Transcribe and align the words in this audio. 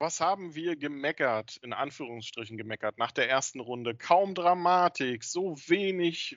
Was 0.00 0.20
haben 0.20 0.54
wir 0.54 0.76
gemeckert, 0.76 1.56
in 1.62 1.72
Anführungsstrichen 1.72 2.56
gemeckert, 2.56 2.98
nach 2.98 3.12
der 3.12 3.30
ersten 3.30 3.60
Runde? 3.60 3.94
Kaum 3.94 4.34
Dramatik, 4.34 5.22
so 5.22 5.56
wenig 5.68 6.36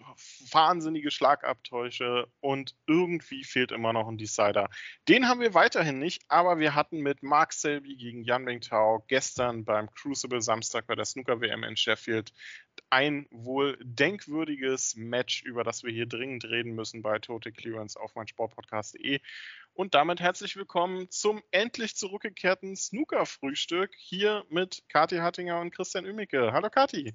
wahnsinnige 0.52 1.10
Schlagabtäusche 1.10 2.28
und 2.40 2.76
irgendwie 2.86 3.44
fehlt 3.44 3.72
immer 3.72 3.94
noch 3.94 4.08
ein 4.08 4.18
Decider. 4.18 4.70
Den 5.08 5.28
haben 5.28 5.40
wir 5.40 5.56
weiterhin 5.56 5.98
nicht, 5.98 6.22
aber 6.28 6.60
wir 6.60 6.76
hatten 6.76 7.00
mit 7.00 7.24
Mark 7.24 7.52
Selby 7.52 7.96
gegen 7.96 8.24
Jan 8.24 8.44
Mingtao 8.44 9.04
gestern 9.08 9.66
beim 9.66 9.92
Crucible 9.92 10.42
Samstag 10.42 10.86
bei 10.86 10.96
der 10.96 11.06
Snooker 11.06 11.42
WM 11.42 11.64
in 11.64 11.76
Sheffield 11.76 12.34
ein 12.90 13.28
wohl 13.32 13.78
denkwürdiges 13.82 14.96
Match, 14.96 15.44
über 15.44 15.64
das 15.64 15.84
wir 15.84 15.92
hier 15.92 16.06
dringend 16.06 16.46
reden 16.46 16.74
müssen 16.74 17.02
bei 17.02 17.20
Total 17.20 17.52
Clearance 17.52 18.00
auf 18.00 18.16
meinsportpodcast.de. 18.16 19.20
Und 19.78 19.94
damit 19.94 20.20
herzlich 20.20 20.56
willkommen 20.56 21.12
zum 21.12 21.44
endlich 21.52 21.96
zurückgekehrten 21.96 22.76
Snooker-Frühstück 22.76 23.92
hier 23.96 24.44
mit 24.50 24.82
Kathi 24.90 25.18
Hattinger 25.18 25.60
und 25.60 25.70
Christian 25.70 26.04
Ümicke. 26.04 26.52
Hallo 26.52 26.72
Kathi. 26.72 27.14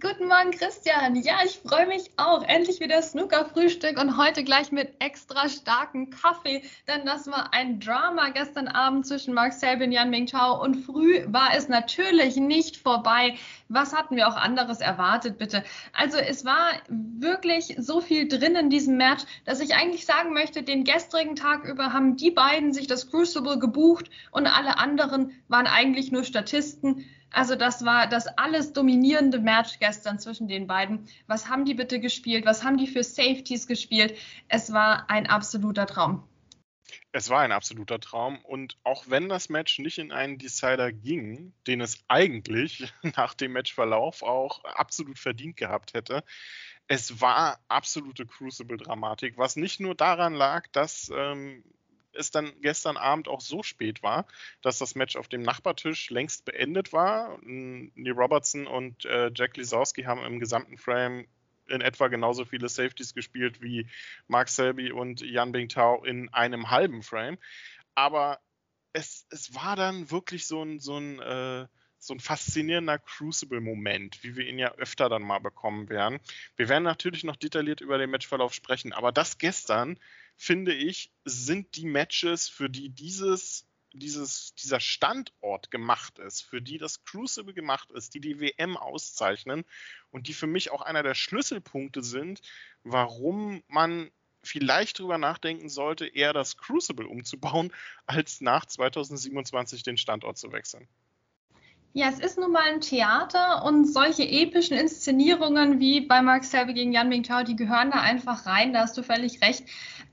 Guten 0.00 0.28
Morgen, 0.28 0.50
Christian. 0.50 1.14
Ja, 1.16 1.38
ich 1.44 1.58
freue 1.58 1.86
mich 1.86 2.10
auch. 2.16 2.42
Endlich 2.42 2.80
wieder 2.80 3.00
Snooker-Frühstück 3.00 4.00
und 4.00 4.16
heute 4.16 4.42
gleich 4.42 4.72
mit 4.72 4.94
extra 4.98 5.48
starkem 5.48 6.10
Kaffee, 6.10 6.62
denn 6.88 7.06
das 7.06 7.28
war 7.28 7.52
ein 7.52 7.78
Drama 7.78 8.30
gestern 8.30 8.66
Abend 8.66 9.06
zwischen 9.06 9.34
Mark 9.34 9.52
Selby 9.52 9.84
und 9.84 9.92
Yan 9.92 10.10
Mingtao 10.10 10.62
und 10.62 10.76
früh 10.76 11.24
war 11.26 11.54
es 11.56 11.68
natürlich 11.68 12.36
nicht 12.36 12.76
vorbei. 12.76 13.36
Was 13.74 13.92
hatten 13.92 14.14
wir 14.14 14.28
auch 14.28 14.36
anderes 14.36 14.78
erwartet, 14.80 15.36
bitte? 15.36 15.64
Also 15.92 16.16
es 16.16 16.44
war 16.44 16.74
wirklich 16.88 17.74
so 17.76 18.00
viel 18.00 18.28
drin 18.28 18.54
in 18.54 18.70
diesem 18.70 18.96
Match, 18.96 19.24
dass 19.44 19.58
ich 19.58 19.74
eigentlich 19.74 20.06
sagen 20.06 20.32
möchte, 20.32 20.62
den 20.62 20.84
gestrigen 20.84 21.34
Tag 21.34 21.64
über 21.64 21.92
haben 21.92 22.16
die 22.16 22.30
beiden 22.30 22.72
sich 22.72 22.86
das 22.86 23.10
Crucible 23.10 23.58
gebucht 23.58 24.10
und 24.30 24.46
alle 24.46 24.78
anderen 24.78 25.32
waren 25.48 25.66
eigentlich 25.66 26.12
nur 26.12 26.22
Statisten. 26.22 27.04
Also 27.32 27.56
das 27.56 27.84
war 27.84 28.06
das 28.06 28.28
alles 28.38 28.72
dominierende 28.72 29.40
Match 29.40 29.80
gestern 29.80 30.20
zwischen 30.20 30.46
den 30.46 30.68
beiden. 30.68 31.08
Was 31.26 31.48
haben 31.48 31.64
die 31.64 31.74
bitte 31.74 31.98
gespielt? 31.98 32.46
Was 32.46 32.62
haben 32.62 32.76
die 32.76 32.86
für 32.86 33.02
Safeties 33.02 33.66
gespielt? 33.66 34.16
Es 34.48 34.72
war 34.72 35.10
ein 35.10 35.26
absoluter 35.26 35.86
Traum. 35.86 36.22
Es 37.12 37.30
war 37.30 37.40
ein 37.40 37.52
absoluter 37.52 38.00
Traum 38.00 38.44
und 38.44 38.76
auch 38.84 39.04
wenn 39.08 39.28
das 39.28 39.48
Match 39.48 39.78
nicht 39.78 39.98
in 39.98 40.12
einen 40.12 40.38
Decider 40.38 40.92
ging, 40.92 41.52
den 41.66 41.80
es 41.80 42.04
eigentlich 42.08 42.92
nach 43.16 43.34
dem 43.34 43.52
Matchverlauf 43.52 44.22
auch 44.22 44.64
absolut 44.64 45.18
verdient 45.18 45.56
gehabt 45.56 45.94
hätte, 45.94 46.24
es 46.86 47.20
war 47.20 47.60
absolute 47.68 48.26
Crucible-Dramatik, 48.26 49.38
was 49.38 49.56
nicht 49.56 49.80
nur 49.80 49.94
daran 49.94 50.34
lag, 50.34 50.66
dass 50.72 51.10
ähm, 51.14 51.64
es 52.12 52.30
dann 52.30 52.52
gestern 52.60 52.96
Abend 52.96 53.28
auch 53.28 53.40
so 53.40 53.62
spät 53.62 54.02
war, 54.02 54.26
dass 54.62 54.78
das 54.78 54.94
Match 54.94 55.16
auf 55.16 55.28
dem 55.28 55.42
Nachbartisch 55.42 56.10
längst 56.10 56.44
beendet 56.44 56.92
war. 56.92 57.38
Neil 57.42 58.12
Robertson 58.12 58.66
und 58.66 59.04
äh, 59.04 59.30
Jack 59.34 59.56
Lisowski 59.56 60.02
haben 60.02 60.24
im 60.24 60.38
gesamten 60.38 60.78
Frame 60.78 61.26
in 61.68 61.80
etwa 61.80 62.08
genauso 62.08 62.44
viele 62.44 62.68
Safeties 62.68 63.14
gespielt 63.14 63.62
wie 63.62 63.88
Mark 64.26 64.48
Selby 64.48 64.92
und 64.92 65.20
Jan 65.20 65.52
Bingtao 65.52 66.04
in 66.04 66.28
einem 66.30 66.70
halben 66.70 67.02
Frame. 67.02 67.38
Aber 67.94 68.40
es, 68.92 69.26
es 69.30 69.54
war 69.54 69.76
dann 69.76 70.10
wirklich 70.10 70.46
so 70.46 70.62
ein, 70.62 70.78
so 70.78 70.98
ein, 70.98 71.20
äh, 71.20 71.66
so 71.98 72.14
ein 72.14 72.20
faszinierender 72.20 72.98
Crucible-Moment, 72.98 74.22
wie 74.22 74.36
wir 74.36 74.46
ihn 74.46 74.58
ja 74.58 74.72
öfter 74.74 75.08
dann 75.08 75.22
mal 75.22 75.40
bekommen 75.40 75.88
werden. 75.88 76.20
Wir 76.56 76.68
werden 76.68 76.84
natürlich 76.84 77.24
noch 77.24 77.36
detailliert 77.36 77.80
über 77.80 77.98
den 77.98 78.10
Matchverlauf 78.10 78.52
sprechen, 78.52 78.92
aber 78.92 79.10
das 79.10 79.38
gestern 79.38 79.98
finde 80.36 80.74
ich, 80.74 81.12
sind 81.24 81.76
die 81.76 81.86
Matches, 81.86 82.48
für 82.48 82.68
die 82.68 82.90
dieses, 82.90 83.66
dieses, 83.98 84.54
dieser 84.54 84.80
Standort 84.80 85.70
gemacht 85.70 86.18
ist, 86.18 86.42
für 86.42 86.60
die 86.60 86.78
das 86.78 87.04
Crucible 87.04 87.54
gemacht 87.54 87.90
ist, 87.92 88.14
die 88.14 88.20
die 88.20 88.40
WM 88.40 88.76
auszeichnen 88.76 89.64
und 90.10 90.28
die 90.28 90.34
für 90.34 90.46
mich 90.46 90.70
auch 90.70 90.82
einer 90.82 91.02
der 91.02 91.14
Schlüsselpunkte 91.14 92.02
sind, 92.02 92.40
warum 92.82 93.62
man 93.68 94.10
vielleicht 94.42 94.98
drüber 94.98 95.18
nachdenken 95.18 95.68
sollte, 95.68 96.06
eher 96.06 96.32
das 96.32 96.56
Crucible 96.56 97.06
umzubauen, 97.06 97.72
als 98.06 98.40
nach 98.40 98.66
2027 98.66 99.82
den 99.82 99.96
Standort 99.96 100.36
zu 100.36 100.52
wechseln. 100.52 100.86
Ja, 101.96 102.08
es 102.08 102.18
ist 102.18 102.38
nun 102.38 102.50
mal 102.50 102.64
ein 102.64 102.80
Theater 102.80 103.64
und 103.64 103.86
solche 103.86 104.24
epischen 104.24 104.76
Inszenierungen 104.76 105.78
wie 105.78 106.00
bei 106.00 106.22
Mark 106.22 106.42
Selby 106.42 106.74
gegen 106.74 106.92
Yan 106.92 107.08
Mingtao, 107.08 107.44
die 107.44 107.54
gehören 107.54 107.92
da 107.92 108.00
einfach 108.00 108.46
rein, 108.46 108.72
da 108.72 108.80
hast 108.80 108.98
du 108.98 109.04
völlig 109.04 109.40
recht. 109.42 109.64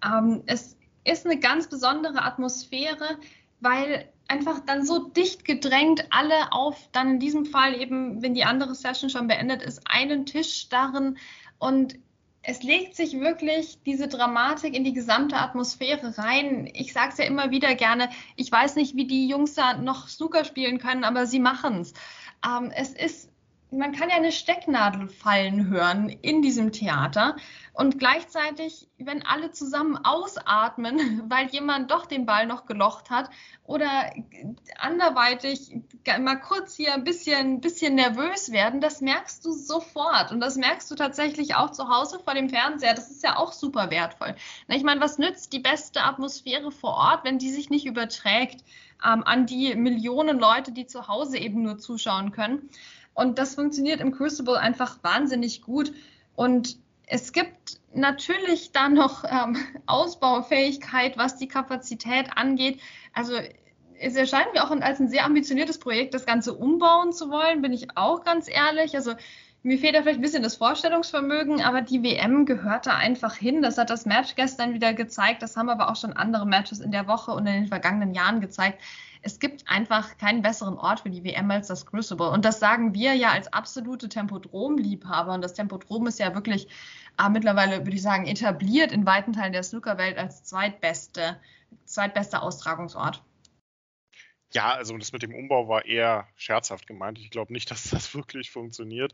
Ähm, 0.06 0.44
es 0.46 0.78
ist 1.03 1.25
eine 1.25 1.40
ganz 1.40 1.68
besondere 1.68 2.22
Atmosphäre, 2.22 3.18
weil 3.62 4.10
einfach 4.28 4.60
dann 4.66 4.86
so 4.86 5.08
dicht 5.10 5.46
gedrängt 5.46 6.06
alle 6.10 6.52
auf, 6.52 6.90
dann 6.92 7.12
in 7.12 7.20
diesem 7.20 7.46
Fall 7.46 7.80
eben, 7.80 8.22
wenn 8.22 8.34
die 8.34 8.44
andere 8.44 8.76
Session 8.76 9.10
schon 9.10 9.28
beendet 9.28 9.62
ist, 9.62 9.82
einen 9.86 10.26
Tisch 10.26 10.54
starren 10.54 11.18
und 11.60 11.98
es 12.44 12.64
legt 12.64 12.96
sich 12.96 13.20
wirklich 13.20 13.80
diese 13.86 14.08
Dramatik 14.08 14.74
in 14.76 14.84
die 14.84 14.94
gesamte 14.94 15.38
Atmosphäre 15.38 16.18
rein. 16.18 16.68
Ich 16.74 16.92
sage 16.92 17.10
es 17.12 17.18
ja 17.20 17.26
immer 17.26 17.52
wieder 17.52 17.76
gerne, 17.76 18.10
ich 18.36 18.52
weiß 18.52 18.78
nicht, 18.78 18.96
wie 18.96 19.06
die 19.06 19.28
Jungs 19.28 19.54
da 19.54 19.78
noch 19.78 20.08
Snooker 20.08 20.44
spielen 20.44 20.80
können, 20.80 21.04
aber 21.04 21.28
sie 21.28 21.40
machen 21.40 21.82
es. 21.82 21.94
Ähm, 22.44 22.72
es 22.76 22.94
ist 22.94 23.31
man 23.72 23.94
kann 23.94 24.09
ja 24.09 24.18
eine 24.18 24.34
Stecknadel 24.34 25.08
fallen 25.08 25.68
hören 25.68 26.09
in 26.09 26.42
diesem 26.42 26.74
Theater 26.74 27.38
und 27.74 28.00
gleichzeitig, 28.00 28.90
wenn 28.98 29.26
alle 29.26 29.52
zusammen 29.52 29.98
ausatmen, 29.98 31.24
weil 31.30 31.48
jemand 31.48 31.90
doch 31.90 32.06
den 32.06 32.26
Ball 32.26 32.46
noch 32.46 32.66
gelocht 32.66 33.09
hat 33.09 33.30
oder 33.64 34.12
anderweitig 34.78 35.74
mal 36.20 36.36
kurz 36.36 36.76
hier 36.76 36.94
ein 36.94 37.06
bisschen, 37.06 37.62
bisschen 37.62 37.96
nervös 37.96 38.52
werden, 38.52 38.82
das 38.82 39.00
merkst 39.00 39.46
du 39.46 39.52
sofort 39.54 40.32
und 40.32 40.42
das 40.42 40.58
merkst 40.58 40.92
du 40.92 40.96
tatsächlich 40.96 41.56
auch 41.56 41.72
zu 41.72 41.88
Hause 41.88 42.20
vor 42.20 42.34
dem 42.34 42.50
Fernseher. 42.50 42.94
Das 42.94 43.09
ist 43.09 43.24
ja 43.24 43.38
auch 43.38 43.53
super 43.53 43.90
wertvoll. 43.90 44.36
Ich 44.68 44.84
meine, 44.84 45.00
was 45.00 45.18
nützt 45.18 45.53
die 45.53 45.59
beste 45.59 46.03
Atmosphäre 46.03 46.72
vor 46.72 46.96
Ort, 46.96 47.24
wenn 47.24 47.38
die 47.38 47.52
sich 47.52 47.70
nicht 47.70 47.86
überträgt 47.86 48.66
ähm, 49.06 49.24
an 49.24 49.46
die 49.46 49.76
Millionen 49.76 50.40
Leute, 50.40 50.74
die 50.74 50.88
zu 50.88 51.08
Hause 51.08 51.38
eben 51.38 51.62
nur 51.62 51.78
zuschauen 51.78 52.32
können? 52.32 52.70
Und 53.14 53.38
das 53.38 53.56
funktioniert 53.56 54.02
im 54.02 54.12
Crucible 54.12 54.58
einfach 54.58 54.98
wahnsinnig 55.04 55.62
gut. 55.62 55.94
Und 56.36 56.78
es 57.08 57.34
gibt 57.34 57.80
natürlich 57.94 58.72
da 58.72 58.90
noch 58.90 59.24
ähm, 59.26 59.58
Ausbaufähigkeit, 59.86 61.18
was 61.18 61.38
die 61.38 61.48
Kapazität 61.48 62.30
angeht. 62.36 62.80
Also 63.14 63.34
es 64.00 64.16
erscheint 64.16 64.54
mir 64.54 64.64
auch 64.64 64.72
als 64.72 65.00
ein 65.00 65.10
sehr 65.10 65.26
ambitioniertes 65.26 65.78
Projekt, 65.78 66.14
das 66.14 66.26
Ganze 66.26 66.54
umbauen 66.54 67.14
zu 67.14 67.30
wollen, 67.30 67.62
bin 67.62 67.74
ich 67.74 67.98
auch 67.98 68.24
ganz 68.24 68.48
ehrlich. 68.50 68.96
Also 68.96 69.14
mir 69.64 69.78
fehlt 69.78 69.94
da 69.94 70.02
vielleicht 70.02 70.20
ein 70.20 70.24
bisschen 70.24 70.42
das 70.42 70.56
Vorstellungsvermögen, 70.56 71.62
aber 71.62 71.82
die 71.82 72.02
WM 72.02 72.46
gehört 72.46 72.88
da 72.88 72.96
einfach 72.96 73.36
hin. 73.36 73.62
Das 73.62 73.78
hat 73.78 73.92
das 73.92 74.06
Match 74.06 74.36
gestern 74.36 74.74
wieder 74.74 74.94
gezeigt. 74.94 75.44
Das 75.44 75.56
haben 75.56 75.70
aber 75.70 75.92
auch 75.92 75.96
schon 75.96 76.14
andere 76.14 76.48
Matches 76.48 76.80
in 76.80 76.92
der 76.92 77.08
Woche 77.08 77.32
und 77.32 77.46
in 77.46 77.54
den 77.54 77.68
vergangenen 77.68 78.16
Jahren 78.16 78.42
gezeigt 78.42 78.82
es 79.22 79.40
gibt 79.40 79.68
einfach 79.68 80.18
keinen 80.18 80.42
besseren 80.42 80.78
Ort 80.78 81.02
für 81.02 81.09
die 81.09 81.24
WM 81.24 81.50
als 81.52 81.68
das 81.68 81.86
Crucible. 81.86 82.30
Und 82.30 82.46
das 82.46 82.59
sagen 82.59 82.94
wir 82.94 83.14
ja 83.14 83.32
als 83.32 83.52
absolute 83.54 84.09
Tempodrom-Liebhaber. 84.09 85.34
Und 85.34 85.42
das 85.42 85.54
Tempodrom 85.54 86.08
ist 86.08 86.20
ja 86.20 86.34
wirklich 86.34 86.68
äh, 87.20 87.30
mittlerweile, 87.30 87.80
würde 87.80 87.96
ich 87.96 88.02
sagen, 88.02 88.26
etabliert 88.26 88.92
in 88.92 89.06
weiten 89.06 89.34
Teilen 89.34 89.54
der 89.54 89.64
Snookerwelt 89.64 90.18
als 90.18 90.44
zweitbeste, 90.44 91.40
zweitbester 91.86 92.42
Austragungsort. 92.42 93.24
Ja, 94.54 94.74
also 94.74 94.98
das 94.98 95.14
mit 95.14 95.24
dem 95.24 95.34
Umbau 95.34 95.70
war 95.70 95.86
eher 95.86 96.28
scherzhaft 96.36 96.86
gemeint. 96.86 97.18
Ich 97.20 97.30
glaube 97.30 97.53
nicht, 97.53 97.72
dass 97.72 97.90
das 97.90 98.14
wirklich 98.16 98.52
funktioniert. 98.52 99.14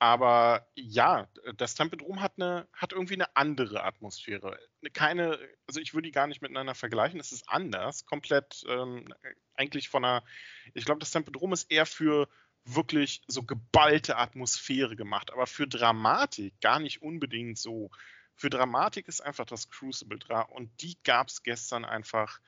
Aber 0.00 0.66
ja, 0.74 1.28
das 1.58 1.74
Tempodrom 1.74 2.22
hat 2.22 2.32
eine, 2.38 2.66
hat 2.72 2.92
irgendwie 2.92 3.14
eine 3.14 3.36
andere 3.36 3.84
Atmosphäre. 3.84 4.58
Keine, 4.94 5.38
also 5.66 5.78
ich 5.78 5.92
würde 5.92 6.08
die 6.08 6.12
gar 6.12 6.26
nicht 6.26 6.40
miteinander 6.40 6.74
vergleichen. 6.74 7.20
Es 7.20 7.32
ist 7.32 7.46
anders, 7.46 8.06
komplett 8.06 8.64
ähm, 8.66 9.12
eigentlich 9.54 9.90
von 9.90 10.02
einer, 10.02 10.24
ich 10.72 10.86
glaube, 10.86 11.00
das 11.00 11.10
Tempodrom 11.10 11.52
ist 11.52 11.70
eher 11.70 11.84
für 11.84 12.28
wirklich 12.64 13.20
so 13.26 13.42
geballte 13.42 14.16
Atmosphäre 14.16 14.96
gemacht, 14.96 15.30
aber 15.32 15.46
für 15.46 15.68
Dramatik 15.68 16.58
gar 16.62 16.80
nicht 16.80 17.02
unbedingt 17.02 17.58
so. 17.58 17.90
Für 18.36 18.48
Dramatik 18.48 19.06
ist 19.06 19.20
einfach 19.20 19.44
das 19.44 19.68
Crucible 19.68 20.18
da 20.18 20.40
und 20.40 20.70
die 20.80 20.96
gab 21.04 21.28
es 21.28 21.42
gestern 21.42 21.84
einfach 21.84 22.40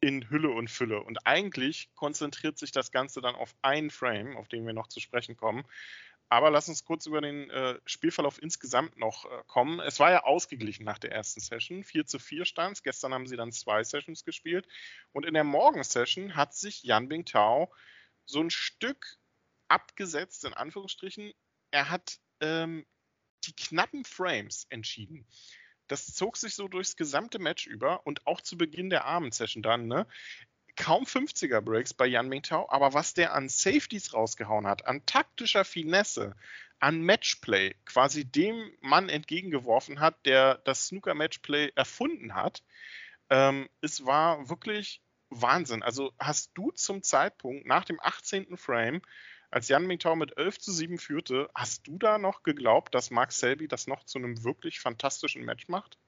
in 0.00 0.28
Hülle 0.30 0.50
und 0.50 0.68
Fülle. 0.68 1.00
Und 1.02 1.28
eigentlich 1.28 1.90
konzentriert 1.94 2.58
sich 2.58 2.72
das 2.72 2.90
Ganze 2.90 3.20
dann 3.20 3.36
auf 3.36 3.54
einen 3.62 3.90
Frame, 3.90 4.36
auf 4.36 4.48
den 4.48 4.66
wir 4.66 4.72
noch 4.72 4.88
zu 4.88 4.98
sprechen 4.98 5.36
kommen. 5.36 5.64
Aber 6.30 6.50
lass 6.50 6.68
uns 6.68 6.84
kurz 6.84 7.06
über 7.06 7.20
den 7.20 7.48
äh, 7.48 7.78
Spielverlauf 7.86 8.42
insgesamt 8.42 8.98
noch 8.98 9.24
äh, 9.24 9.42
kommen. 9.46 9.80
Es 9.80 9.98
war 9.98 10.10
ja 10.10 10.24
ausgeglichen 10.24 10.84
nach 10.84 10.98
der 10.98 11.12
ersten 11.12 11.40
Session. 11.40 11.84
4 11.84 12.06
zu 12.06 12.18
4 12.18 12.44
stand 12.44 12.76
es. 12.76 12.82
Gestern 12.82 13.14
haben 13.14 13.26
sie 13.26 13.36
dann 13.36 13.52
zwei 13.52 13.82
Sessions 13.82 14.24
gespielt. 14.24 14.68
Und 15.12 15.24
in 15.24 15.34
der 15.34 15.44
Morgen-Session 15.44 16.36
hat 16.36 16.54
sich 16.54 16.82
Yan 16.82 17.08
Bingtao 17.08 17.72
so 18.26 18.40
ein 18.40 18.50
Stück 18.50 19.18
abgesetzt, 19.68 20.44
in 20.44 20.54
Anführungsstrichen, 20.54 21.32
er 21.70 21.90
hat 21.90 22.18
ähm, 22.40 22.86
die 23.44 23.54
knappen 23.54 24.04
Frames 24.04 24.66
entschieden. 24.68 25.26
Das 25.86 26.14
zog 26.14 26.36
sich 26.36 26.54
so 26.54 26.68
durchs 26.68 26.96
gesamte 26.96 27.38
Match 27.38 27.66
über 27.66 28.06
und 28.06 28.26
auch 28.26 28.42
zu 28.42 28.58
Beginn 28.58 28.90
der 28.90 29.06
Abendsession 29.06 29.62
dann, 29.62 29.86
ne? 29.86 30.06
Kaum 30.78 31.04
50er 31.04 31.60
Breaks 31.60 31.92
bei 31.92 32.06
Yan 32.06 32.28
Mingtao, 32.28 32.68
aber 32.70 32.94
was 32.94 33.12
der 33.12 33.34
an 33.34 33.48
Safeties 33.48 34.14
rausgehauen 34.14 34.64
hat, 34.64 34.86
an 34.86 35.04
taktischer 35.06 35.64
Finesse, 35.64 36.36
an 36.78 37.02
Matchplay, 37.02 37.74
quasi 37.84 38.24
dem 38.24 38.70
Mann 38.80 39.08
entgegengeworfen 39.08 39.98
hat, 39.98 40.24
der 40.24 40.58
das 40.58 40.86
Snooker-Matchplay 40.86 41.72
erfunden 41.74 42.36
hat, 42.36 42.62
ähm, 43.28 43.68
es 43.80 44.06
war 44.06 44.48
wirklich 44.48 45.02
Wahnsinn. 45.30 45.82
Also 45.82 46.12
hast 46.18 46.52
du 46.54 46.70
zum 46.70 47.02
Zeitpunkt 47.02 47.66
nach 47.66 47.84
dem 47.84 47.98
18. 48.00 48.56
Frame 48.56 49.02
als 49.50 49.66
Jan 49.66 49.84
Mingtao 49.84 50.14
mit 50.14 50.36
11 50.38 50.60
zu 50.60 50.72
7 50.72 50.98
führte, 50.98 51.50
hast 51.56 51.88
du 51.88 51.98
da 51.98 52.18
noch 52.18 52.44
geglaubt, 52.44 52.94
dass 52.94 53.10
Mark 53.10 53.32
Selby 53.32 53.66
das 53.66 53.88
noch 53.88 54.04
zu 54.04 54.18
einem 54.18 54.44
wirklich 54.44 54.78
fantastischen 54.78 55.44
Match 55.44 55.66
macht? 55.66 55.98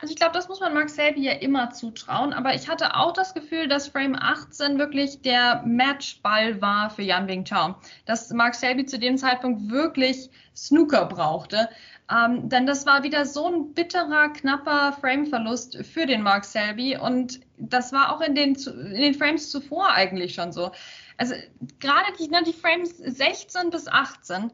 Also 0.00 0.12
ich 0.12 0.18
glaube, 0.18 0.34
das 0.34 0.48
muss 0.48 0.60
man 0.60 0.74
Mark 0.74 0.90
Selby 0.90 1.22
ja 1.22 1.32
immer 1.32 1.70
zutrauen, 1.70 2.32
aber 2.32 2.54
ich 2.54 2.68
hatte 2.68 2.94
auch 2.94 3.12
das 3.12 3.34
Gefühl, 3.34 3.68
dass 3.68 3.88
Frame 3.88 4.16
18 4.16 4.78
wirklich 4.78 5.22
der 5.22 5.62
Matchball 5.66 6.60
war 6.60 6.90
für 6.90 7.02
Jan 7.02 7.26
Bingtao. 7.26 7.76
Dass 8.04 8.30
Mark 8.30 8.54
Selby 8.54 8.86
zu 8.86 8.98
dem 8.98 9.18
Zeitpunkt 9.18 9.70
wirklich 9.70 10.30
Snooker 10.54 11.06
brauchte. 11.06 11.68
Ähm, 12.10 12.48
denn 12.48 12.66
das 12.66 12.86
war 12.86 13.02
wieder 13.02 13.26
so 13.26 13.46
ein 13.48 13.74
bitterer, 13.74 14.30
knapper 14.32 14.92
Frameverlust 14.94 15.84
für 15.84 16.06
den 16.06 16.22
Mark 16.22 16.44
Selby 16.44 16.96
und 16.96 17.40
das 17.58 17.92
war 17.92 18.14
auch 18.14 18.20
in 18.20 18.34
den, 18.34 18.54
in 18.54 19.00
den 19.02 19.14
Frames 19.14 19.50
zuvor 19.50 19.90
eigentlich 19.90 20.34
schon 20.34 20.52
so. 20.52 20.70
Also 21.18 21.34
gerade 21.80 22.12
die, 22.18 22.28
ne, 22.28 22.42
die 22.46 22.52
Frames 22.52 22.96
16 22.96 23.70
bis 23.70 23.88
18, 23.88 24.50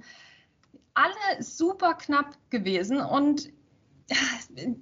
alle 0.95 1.43
super 1.43 1.95
knapp 1.95 2.37
gewesen 2.51 3.01
und 3.01 3.51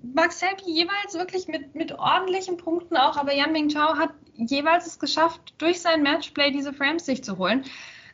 Max 0.03 0.41
Selby 0.41 0.65
jeweils 0.67 1.15
wirklich 1.15 1.47
mit, 1.49 1.75
mit 1.75 1.93
ordentlichen 1.93 2.57
Punkten 2.57 2.97
auch, 2.97 3.17
aber 3.17 3.33
Yan 3.35 3.53
Ming 3.53 3.69
Chao 3.69 3.97
hat 3.97 4.11
jeweils 4.35 4.87
es 4.87 4.99
geschafft, 4.99 5.55
durch 5.59 5.81
sein 5.81 6.03
Matchplay 6.03 6.51
diese 6.51 6.73
Frames 6.73 7.07
sich 7.07 7.23
zu 7.23 7.39
holen. 7.39 7.65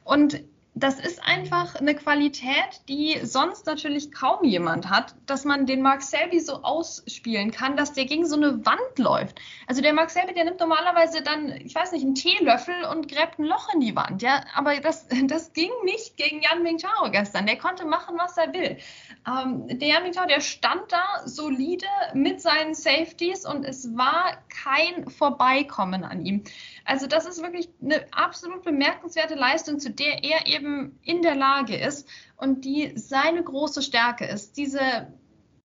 Und 0.05 0.43
das 0.79 1.01
ist 1.01 1.23
einfach 1.23 1.75
eine 1.75 1.95
Qualität, 1.95 2.83
die 2.89 3.19
sonst 3.23 3.67
natürlich 3.67 4.13
kaum 4.13 4.45
jemand 4.45 4.89
hat, 4.89 5.15
dass 5.27 5.45
man 5.45 5.67
den 5.67 5.83
Mark 5.83 6.03
Selby 6.03 6.41
so 6.41 6.63
ausspielen 6.63 7.51
kann, 7.51 7.77
dass 7.77 7.93
der 7.93 8.05
gegen 8.05 8.27
so 8.27 8.37
eine 8.37 8.65
Wand 8.65 8.99
läuft. 8.99 9.41
Also 9.67 9.83
der 9.83 9.93
Mark 9.93 10.11
Selby, 10.11 10.35
der 10.35 10.45
nimmt 10.45 10.61
normalerweise 10.61 11.23
dann, 11.23 11.53
ich 11.53 11.75
weiß 11.75 11.93
nicht, 11.93 12.05
einen 12.05 12.15
Teelöffel 12.15 12.85
und 12.93 13.09
gräbt 13.09 13.39
ein 13.39 13.45
Loch 13.45 13.73
in 13.75 13.81
die 13.81 13.97
Wand, 13.97 14.23
ja, 14.23 14.43
aber 14.55 14.77
das, 14.81 15.07
das 15.25 15.53
ging 15.53 15.71
nicht 15.85 16.17
gegen 16.17 16.43
Yan 16.43 16.63
Ming 16.63 16.79
Chao 16.79 17.11
gestern. 17.11 17.47
Der 17.47 17.57
konnte 17.57 17.85
machen, 17.85 18.17
was 18.19 18.37
er 18.37 18.53
will. 18.53 18.79
Ähm, 19.27 19.67
der 19.69 19.89
Yan 19.89 20.03
Ming 20.05 20.13
Chao, 20.13 20.27
der 20.27 20.41
stand 20.41 20.91
da 20.91 21.27
solide 21.27 21.87
mit 22.15 22.41
seinen 22.41 22.75
Safeties 22.75 23.45
und 23.45 23.65
es 23.65 23.97
war 23.97 24.39
kein 24.49 25.09
Vorbeikommen 25.11 26.05
an 26.05 26.25
ihm. 26.25 26.45
Also 26.89 27.07
das 27.07 27.27
ist 27.27 27.43
wirklich 27.43 27.69
eine 27.83 28.07
absolut 28.15 28.63
bemerkenswerte 28.63 29.35
Leistung, 29.35 29.79
zu 29.79 29.91
der 29.91 30.25
er 30.25 30.47
eben 30.47 30.99
in 31.03 31.21
der 31.21 31.35
Lage 31.35 31.77
ist 31.77 32.09
und 32.39 32.65
die 32.65 32.93
seine 32.97 33.45
große 33.45 33.83
Stärke 33.83 34.25
ist. 34.25 34.57
Diese, 34.57 35.13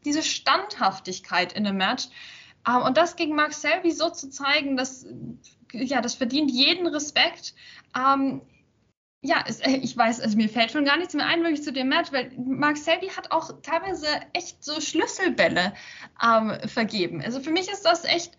diese 0.06 0.22
Standhaftigkeit 0.22 1.52
in 1.52 1.66
einem 1.66 1.76
Match. 1.76 2.08
Ähm, 2.66 2.82
und 2.84 2.96
das 2.96 3.16
gegen 3.16 3.34
Mark 3.34 3.52
Selby 3.52 3.90
so 3.90 4.08
zu 4.08 4.30
zeigen, 4.30 4.78
das, 4.78 5.06
ja, 5.74 6.00
das 6.00 6.14
verdient 6.14 6.50
jeden 6.50 6.86
Respekt. 6.86 7.54
Ähm, 7.94 8.40
ja, 9.20 9.44
es, 9.46 9.60
äh, 9.60 9.72
ich 9.72 9.94
weiß, 9.94 10.20
also 10.20 10.38
mir 10.38 10.48
fällt 10.48 10.70
schon 10.70 10.86
gar 10.86 10.96
nichts 10.96 11.12
mehr 11.12 11.26
ein, 11.26 11.42
wirklich 11.42 11.62
zu 11.62 11.74
dem 11.74 11.90
Match, 11.90 12.12
weil 12.12 12.32
Mark 12.38 12.78
Selby 12.78 13.08
hat 13.08 13.30
auch 13.30 13.60
teilweise 13.60 14.06
echt 14.32 14.64
so 14.64 14.80
Schlüsselbälle 14.80 15.74
ähm, 16.24 16.56
vergeben. 16.66 17.20
Also 17.20 17.40
für 17.40 17.50
mich 17.50 17.70
ist 17.70 17.82
das 17.82 18.06
echt 18.06 18.38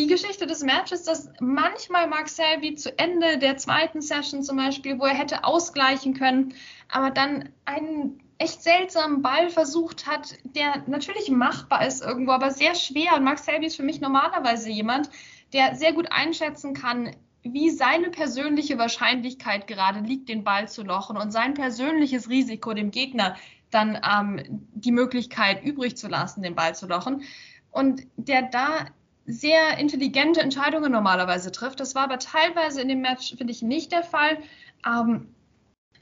die 0.00 0.06
Geschichte 0.06 0.46
des 0.46 0.62
Matches, 0.62 1.02
dass 1.02 1.30
manchmal 1.40 2.08
Mark 2.08 2.30
Selby 2.30 2.74
zu 2.74 2.98
Ende 2.98 3.36
der 3.36 3.58
zweiten 3.58 4.00
Session 4.00 4.42
zum 4.42 4.56
Beispiel, 4.56 4.98
wo 4.98 5.04
er 5.04 5.14
hätte 5.14 5.44
ausgleichen 5.44 6.14
können, 6.14 6.54
aber 6.88 7.10
dann 7.10 7.50
einen 7.66 8.18
echt 8.38 8.62
seltsamen 8.62 9.20
Ball 9.20 9.50
versucht 9.50 10.06
hat, 10.06 10.38
der 10.44 10.82
natürlich 10.86 11.30
machbar 11.30 11.86
ist 11.86 12.02
irgendwo, 12.02 12.32
aber 12.32 12.50
sehr 12.50 12.74
schwer. 12.74 13.14
Und 13.14 13.24
Mark 13.24 13.40
Selby 13.40 13.66
ist 13.66 13.76
für 13.76 13.82
mich 13.82 14.00
normalerweise 14.00 14.70
jemand, 14.70 15.10
der 15.52 15.74
sehr 15.74 15.92
gut 15.92 16.10
einschätzen 16.10 16.72
kann, 16.72 17.14
wie 17.42 17.68
seine 17.68 18.08
persönliche 18.08 18.78
Wahrscheinlichkeit 18.78 19.66
gerade 19.66 20.00
liegt, 20.00 20.30
den 20.30 20.44
Ball 20.44 20.66
zu 20.66 20.82
lochen 20.82 21.18
und 21.18 21.30
sein 21.30 21.52
persönliches 21.52 22.30
Risiko 22.30 22.72
dem 22.72 22.90
Gegner 22.90 23.36
dann 23.70 24.00
ähm, 24.02 24.66
die 24.74 24.92
Möglichkeit 24.92 25.62
übrig 25.62 25.98
zu 25.98 26.08
lassen, 26.08 26.40
den 26.40 26.54
Ball 26.54 26.74
zu 26.74 26.86
lochen. 26.86 27.22
Und 27.70 28.06
der 28.16 28.42
da 28.42 28.86
sehr 29.26 29.78
intelligente 29.78 30.40
Entscheidungen 30.40 30.92
normalerweise 30.92 31.52
trifft. 31.52 31.80
Das 31.80 31.94
war 31.94 32.04
aber 32.04 32.18
teilweise 32.18 32.80
in 32.80 32.88
dem 32.88 33.00
Match, 33.00 33.34
finde 33.36 33.52
ich, 33.52 33.62
nicht 33.62 33.92
der 33.92 34.02
Fall. 34.02 34.38
Ähm, 34.86 35.34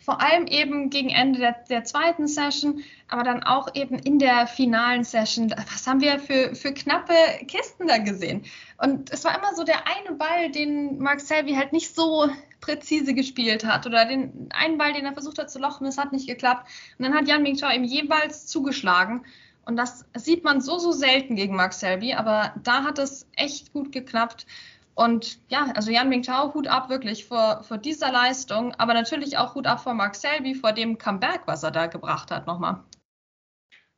vor 0.09 0.23
allem 0.23 0.47
eben 0.47 0.89
gegen 0.89 1.11
Ende 1.11 1.39
der, 1.39 1.57
der, 1.69 1.85
zweiten 1.85 2.27
Session, 2.29 2.83
aber 3.09 3.25
dann 3.25 3.43
auch 3.43 3.75
eben 3.75 3.99
in 3.99 4.19
der 4.19 4.47
finalen 4.47 5.05
Session. 5.05 5.51
Was 5.51 5.87
haben 5.87 6.01
wir 6.01 6.19
für, 6.19 6.55
für 6.55 6.73
knappe 6.73 7.13
Kisten 7.47 7.89
da 7.89 7.99
gesehen? 7.99 8.47
Und 8.79 9.13
es 9.13 9.25
war 9.25 9.37
immer 9.37 9.55
so 9.55 9.65
der 9.65 9.87
eine 9.87 10.17
Ball, 10.17 10.51
den 10.51 10.99
Mark 10.99 11.21
Selby 11.21 11.53
halt 11.53 11.75
nicht 11.75 11.95
so 11.95 12.27
präzise 12.61 13.13
gespielt 13.13 13.67
hat 13.67 13.87
oder 13.87 14.07
den 14.07 14.49
einen 14.51 14.79
Ball, 14.79 14.95
den 14.95 15.05
er 15.05 15.13
versucht 15.13 15.39
hat 15.39 15.51
zu 15.51 15.59
lochen, 15.59 15.87
es 15.87 15.99
hat 15.99 16.13
nicht 16.13 16.27
geklappt. 16.27 16.67
Und 16.99 17.05
dann 17.05 17.15
hat 17.15 17.29
Jan 17.29 17.43
Mingchao 17.43 17.71
ihm 17.71 17.85
jeweils 17.85 18.47
zugeschlagen. 18.47 19.27
Und 19.69 19.77
das 19.77 20.07
sieht 20.15 20.45
man 20.45 20.63
so, 20.63 20.79
so 20.79 20.93
selten 20.93 21.37
gegen 21.37 21.55
Mark 21.55 21.75
Selby, 21.75 22.15
aber 22.15 22.55
da 22.63 22.85
hat 22.85 22.99
es 22.99 23.29
echt 23.37 23.71
gut 23.75 23.93
geklappt. 23.93 24.47
Und 24.95 25.39
ja, 25.51 25.71
also 25.75 25.91
Jan 25.91 26.09
Mingtao, 26.09 26.55
Hut 26.55 26.67
ab 26.67 26.89
wirklich 26.89 27.27
vor, 27.27 27.63
vor 27.65 27.77
dieser 27.77 28.11
Leistung, 28.11 28.75
aber 28.77 28.95
natürlich 28.95 29.37
auch 29.37 29.55
Hut 29.55 29.67
ab 29.67 29.83
vor 29.83 29.93
Mark 29.93 30.15
Selby, 30.15 30.55
vor 30.55 30.73
dem 30.73 30.97
Comeback, 30.97 31.43
was 31.45 31.65
er 31.65 31.71
da 31.71 31.87
gebracht 31.87 32.31
hat 32.31 32.47
nochmal. 32.47 32.83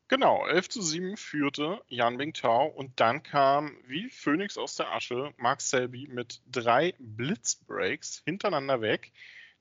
Genau, 0.08 0.44
11 0.44 0.70
zu 0.70 0.82
7 0.82 1.16
führte 1.16 1.80
Jan 1.86 2.16
Mingtao 2.16 2.66
und 2.66 2.98
dann 2.98 3.22
kam 3.22 3.76
wie 3.86 4.10
Phoenix 4.10 4.58
aus 4.58 4.74
der 4.74 4.90
Asche 4.90 5.32
Mark 5.36 5.60
Selby 5.60 6.08
mit 6.10 6.42
drei 6.50 6.96
Blitzbreaks 6.98 8.22
hintereinander 8.24 8.80
weg, 8.80 9.12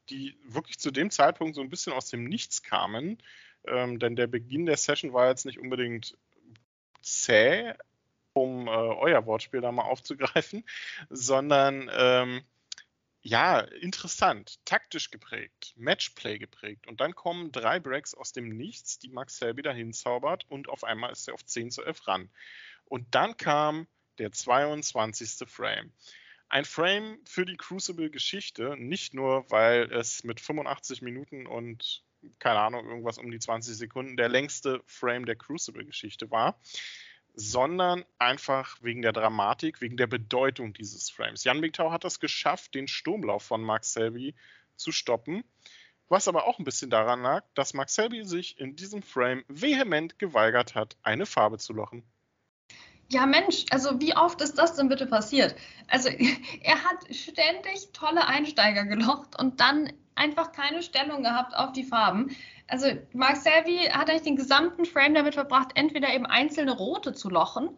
die 0.09 0.39
wirklich 0.43 0.79
zu 0.79 0.89
dem 0.89 1.11
Zeitpunkt 1.11 1.53
so 1.53 1.61
ein 1.61 1.69
bisschen 1.69 1.93
aus 1.93 2.09
dem 2.09 2.23
Nichts 2.23 2.63
kamen 2.63 3.19
ähm, 3.67 3.99
denn 3.99 4.15
der 4.15 4.27
Beginn 4.27 4.65
der 4.65 4.77
Session 4.77 5.13
war 5.13 5.27
jetzt 5.27 5.45
nicht 5.45 5.59
unbedingt 5.59 6.17
zäh, 7.01 7.73
um 8.33 8.67
äh, 8.67 8.71
euer 8.71 9.25
Wortspiel 9.25 9.61
da 9.61 9.71
mal 9.71 9.83
aufzugreifen, 9.83 10.63
sondern 11.09 11.89
ähm, 11.93 12.41
ja, 13.21 13.59
interessant, 13.59 14.63
taktisch 14.65 15.11
geprägt, 15.11 15.73
Matchplay 15.75 16.39
geprägt. 16.39 16.87
Und 16.87 17.01
dann 17.01 17.15
kommen 17.15 17.51
drei 17.51 17.79
Breaks 17.79 18.13
aus 18.13 18.31
dem 18.31 18.49
Nichts, 18.49 18.97
die 18.99 19.09
Max 19.09 19.37
Selby 19.37 19.61
dahin 19.61 19.91
zaubert 19.91 20.45
und 20.49 20.69
auf 20.69 20.83
einmal 20.83 21.11
ist 21.11 21.27
er 21.27 21.33
auf 21.33 21.45
10 21.45 21.71
zu 21.71 21.83
11 21.83 22.07
ran. 22.07 22.29
Und 22.85 23.13
dann 23.13 23.35
kam 23.35 23.87
der 24.19 24.31
22. 24.31 25.49
Frame. 25.49 25.91
Ein 26.47 26.65
Frame 26.65 27.19
für 27.25 27.45
die 27.45 27.57
Crucible-Geschichte, 27.57 28.75
nicht 28.77 29.13
nur, 29.13 29.49
weil 29.51 29.91
es 29.91 30.23
mit 30.23 30.39
85 30.39 31.01
Minuten 31.01 31.45
und 31.45 32.03
keine 32.39 32.59
Ahnung, 32.59 32.87
irgendwas 32.87 33.17
um 33.17 33.31
die 33.31 33.39
20 33.39 33.75
Sekunden 33.75 34.17
der 34.17 34.29
längste 34.29 34.81
Frame 34.85 35.25
der 35.25 35.35
Crucible-Geschichte 35.35 36.31
war, 36.31 36.59
sondern 37.33 38.03
einfach 38.17 38.77
wegen 38.81 39.01
der 39.01 39.13
Dramatik, 39.13 39.81
wegen 39.81 39.97
der 39.97 40.07
Bedeutung 40.07 40.73
dieses 40.73 41.09
Frames. 41.09 41.43
Jan 41.43 41.61
Bigtau 41.61 41.91
hat 41.91 42.05
es 42.05 42.19
geschafft, 42.19 42.75
den 42.75 42.87
Sturmlauf 42.87 43.43
von 43.43 43.61
Mark 43.61 43.85
Selby 43.85 44.35
zu 44.75 44.91
stoppen, 44.91 45.43
was 46.09 46.27
aber 46.27 46.47
auch 46.47 46.59
ein 46.59 46.65
bisschen 46.65 46.89
daran 46.89 47.21
lag, 47.21 47.45
dass 47.53 47.73
Mark 47.73 47.89
Selby 47.89 48.25
sich 48.25 48.59
in 48.59 48.75
diesem 48.75 49.03
Frame 49.03 49.43
vehement 49.47 50.19
geweigert 50.19 50.75
hat, 50.75 50.97
eine 51.03 51.25
Farbe 51.25 51.59
zu 51.59 51.73
lochen. 51.73 52.03
Ja, 53.11 53.25
Mensch, 53.25 53.65
also 53.71 53.99
wie 53.99 54.15
oft 54.15 54.39
ist 54.41 54.55
das 54.55 54.75
denn 54.75 54.87
bitte 54.87 55.07
passiert? 55.07 55.55
Also 55.87 56.09
er 56.61 56.83
hat 56.83 57.15
ständig 57.15 57.89
tolle 57.93 58.27
Einsteiger 58.27 58.85
gelocht 58.85 59.39
und 59.39 59.59
dann 59.59 59.91
einfach 60.19 60.51
keine 60.51 60.83
Stellung 60.83 61.23
gehabt 61.23 61.55
auf 61.55 61.71
die 61.71 61.83
Farben. 61.83 62.35
Also 62.67 62.87
Mark 63.13 63.37
Selby 63.37 63.89
hat 63.91 64.09
eigentlich 64.09 64.23
den 64.23 64.35
gesamten 64.35 64.85
Frame 64.85 65.15
damit 65.15 65.33
verbracht, 65.33 65.71
entweder 65.75 66.13
eben 66.13 66.25
einzelne 66.25 66.75
Rote 66.75 67.13
zu 67.13 67.29
lochen 67.29 67.69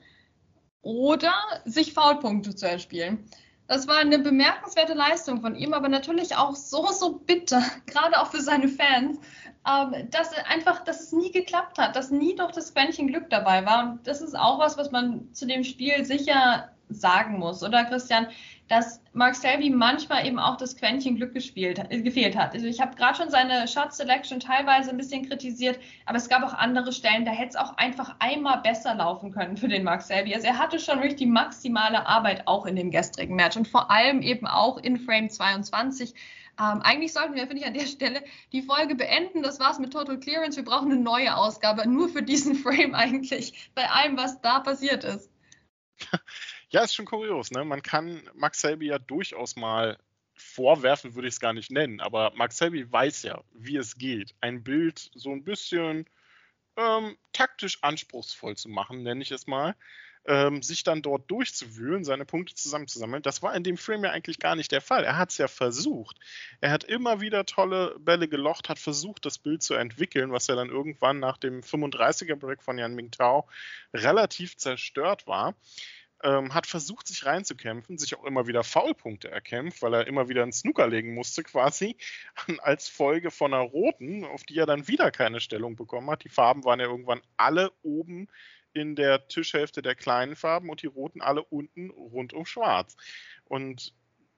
oder 0.81 1.33
sich 1.65 1.93
Foulpunkte 1.93 2.55
zu 2.55 2.67
erspielen. 2.67 3.25
Das 3.67 3.87
war 3.87 3.99
eine 3.99 4.19
bemerkenswerte 4.19 4.93
Leistung 4.93 5.39
von 5.39 5.55
ihm, 5.55 5.73
aber 5.73 5.87
natürlich 5.87 6.35
auch 6.35 6.55
so, 6.55 6.87
so 6.87 7.19
bitter, 7.19 7.63
gerade 7.85 8.19
auch 8.19 8.27
für 8.27 8.41
seine 8.41 8.67
Fans, 8.67 9.17
ähm, 9.65 10.09
dass 10.09 10.33
einfach, 10.49 10.83
dass 10.83 10.99
es 10.99 11.11
nie 11.13 11.31
geklappt 11.31 11.77
hat, 11.77 11.95
dass 11.95 12.11
nie 12.11 12.35
doch 12.35 12.51
das 12.51 12.73
Quäntchen 12.73 13.07
Glück 13.07 13.29
dabei 13.29 13.65
war. 13.65 13.91
Und 13.91 14.07
das 14.07 14.19
ist 14.19 14.37
auch 14.37 14.59
was, 14.59 14.77
was 14.77 14.91
man 14.91 15.33
zu 15.33 15.45
dem 15.45 15.63
Spiel 15.63 16.03
sicher 16.03 16.69
sagen 16.89 17.39
muss, 17.39 17.63
oder 17.63 17.85
Christian? 17.85 18.27
Dass 18.71 19.01
Mark 19.11 19.35
Selby 19.35 19.69
manchmal 19.69 20.25
eben 20.25 20.39
auch 20.39 20.55
das 20.55 20.77
Quäntchen 20.77 21.17
Glück 21.17 21.33
gespielt, 21.33 21.77
äh, 21.89 22.01
gefehlt 22.01 22.37
hat. 22.37 22.53
Also 22.53 22.67
ich 22.67 22.79
habe 22.79 22.95
gerade 22.95 23.17
schon 23.17 23.29
seine 23.29 23.67
Shot 23.67 23.91
Selection 23.93 24.39
teilweise 24.39 24.91
ein 24.91 24.97
bisschen 24.97 25.27
kritisiert, 25.27 25.77
aber 26.05 26.17
es 26.17 26.29
gab 26.29 26.41
auch 26.41 26.53
andere 26.53 26.93
Stellen, 26.93 27.25
da 27.25 27.31
hätte 27.31 27.49
es 27.49 27.55
auch 27.57 27.75
einfach 27.75 28.15
einmal 28.19 28.61
besser 28.61 28.95
laufen 28.95 29.33
können 29.33 29.57
für 29.57 29.67
den 29.67 29.83
Mark 29.83 30.01
Selby. 30.03 30.33
Also 30.33 30.47
er 30.47 30.57
hatte 30.57 30.79
schon 30.79 30.99
wirklich 30.99 31.17
die 31.17 31.25
maximale 31.25 32.07
Arbeit 32.07 32.47
auch 32.47 32.65
in 32.65 32.77
dem 32.77 32.91
gestrigen 32.91 33.35
Match 33.35 33.57
und 33.57 33.67
vor 33.67 33.91
allem 33.91 34.21
eben 34.21 34.47
auch 34.47 34.77
in 34.77 34.97
Frame 34.97 35.29
22. 35.29 36.13
Ähm, 36.57 36.81
eigentlich 36.81 37.11
sollten 37.11 37.35
wir, 37.35 37.47
finde 37.47 37.63
ich, 37.63 37.67
an 37.67 37.73
der 37.73 37.87
Stelle 37.87 38.23
die 38.53 38.61
Folge 38.61 38.95
beenden. 38.95 39.43
Das 39.43 39.59
war's 39.59 39.79
mit 39.79 39.91
Total 39.91 40.17
Clearance. 40.17 40.55
Wir 40.55 40.63
brauchen 40.63 40.93
eine 40.93 41.01
neue 41.01 41.35
Ausgabe, 41.35 41.89
nur 41.89 42.07
für 42.07 42.23
diesen 42.23 42.55
Frame 42.63 42.95
eigentlich, 42.95 43.69
bei 43.75 43.89
allem, 43.89 44.15
was 44.15 44.39
da 44.39 44.61
passiert 44.61 45.03
ist. 45.03 45.29
Ja, 46.71 46.83
ist 46.85 46.95
schon 46.95 47.05
kurios, 47.05 47.51
ne? 47.51 47.65
Man 47.65 47.83
kann 47.83 48.21
Max 48.33 48.61
Selby 48.61 48.87
ja 48.87 48.97
durchaus 48.97 49.57
mal 49.57 49.97
vorwerfen, 50.35 51.15
würde 51.15 51.27
ich 51.27 51.33
es 51.33 51.41
gar 51.41 51.51
nicht 51.51 51.69
nennen, 51.69 51.99
aber 51.99 52.31
Max 52.35 52.57
Selby 52.57 52.89
weiß 52.89 53.23
ja, 53.23 53.43
wie 53.51 53.75
es 53.75 53.97
geht, 53.97 54.33
ein 54.39 54.63
Bild 54.63 55.11
so 55.13 55.31
ein 55.31 55.43
bisschen 55.43 56.05
ähm, 56.77 57.17
taktisch 57.33 57.79
anspruchsvoll 57.81 58.55
zu 58.55 58.69
machen, 58.69 59.03
nenne 59.03 59.21
ich 59.21 59.31
es 59.31 59.47
mal. 59.47 59.75
Ähm, 60.23 60.61
sich 60.61 60.83
dann 60.83 61.01
dort 61.01 61.29
durchzuwühlen, 61.31 62.03
seine 62.03 62.25
Punkte 62.25 62.53
zusammenzusammeln. 62.53 63.23
Das 63.23 63.41
war 63.41 63.55
in 63.55 63.63
dem 63.63 63.75
Frame 63.75 64.03
ja 64.03 64.11
eigentlich 64.11 64.37
gar 64.37 64.55
nicht 64.55 64.71
der 64.71 64.79
Fall. 64.79 65.03
Er 65.03 65.17
hat 65.17 65.31
es 65.31 65.39
ja 65.39 65.47
versucht. 65.47 66.19
Er 66.61 66.69
hat 66.69 66.83
immer 66.83 67.21
wieder 67.21 67.43
tolle 67.47 67.97
Bälle 67.97 68.27
gelocht, 68.27 68.69
hat 68.69 68.77
versucht, 68.77 69.25
das 69.25 69.39
Bild 69.39 69.63
zu 69.63 69.73
entwickeln, 69.73 70.31
was 70.31 70.45
ja 70.45 70.55
dann 70.55 70.69
irgendwann 70.69 71.19
nach 71.19 71.37
dem 71.37 71.61
35er-Break 71.61 72.61
von 72.61 72.77
Yan 72.77 72.93
Mingtao 72.93 73.47
relativ 73.95 74.57
zerstört 74.57 75.25
war 75.25 75.55
ähm, 76.23 76.53
hat 76.53 76.67
versucht, 76.67 77.07
sich 77.07 77.25
reinzukämpfen, 77.25 77.97
sich 77.97 78.15
auch 78.15 78.23
immer 78.23 78.47
wieder 78.47 78.63
Foulpunkte 78.63 79.29
erkämpft, 79.29 79.81
weil 79.81 79.93
er 79.93 80.07
immer 80.07 80.29
wieder 80.29 80.43
einen 80.43 80.51
Snooker 80.51 80.87
legen 80.87 81.13
musste, 81.13 81.43
quasi, 81.51 81.97
als 82.59 82.87
Folge 82.87 83.31
von 83.31 83.53
einer 83.53 83.63
roten, 83.63 84.23
auf 84.23 84.43
die 84.43 84.57
er 84.57 84.65
dann 84.65 84.87
wieder 84.87 85.11
keine 85.11 85.39
Stellung 85.39 85.75
bekommen 85.75 86.09
hat. 86.09 86.23
Die 86.23 86.29
Farben 86.29 86.63
waren 86.63 86.79
ja 86.79 86.87
irgendwann 86.87 87.21
alle 87.37 87.71
oben 87.83 88.27
in 88.73 88.95
der 88.95 89.27
Tischhälfte 89.27 89.81
der 89.81 89.95
kleinen 89.95 90.35
Farben 90.35 90.69
und 90.69 90.81
die 90.81 90.87
roten 90.87 91.21
alle 91.21 91.43
unten 91.43 91.89
rund 91.89 92.33
um 92.33 92.45
schwarz. 92.45 92.95
Und 93.45 93.93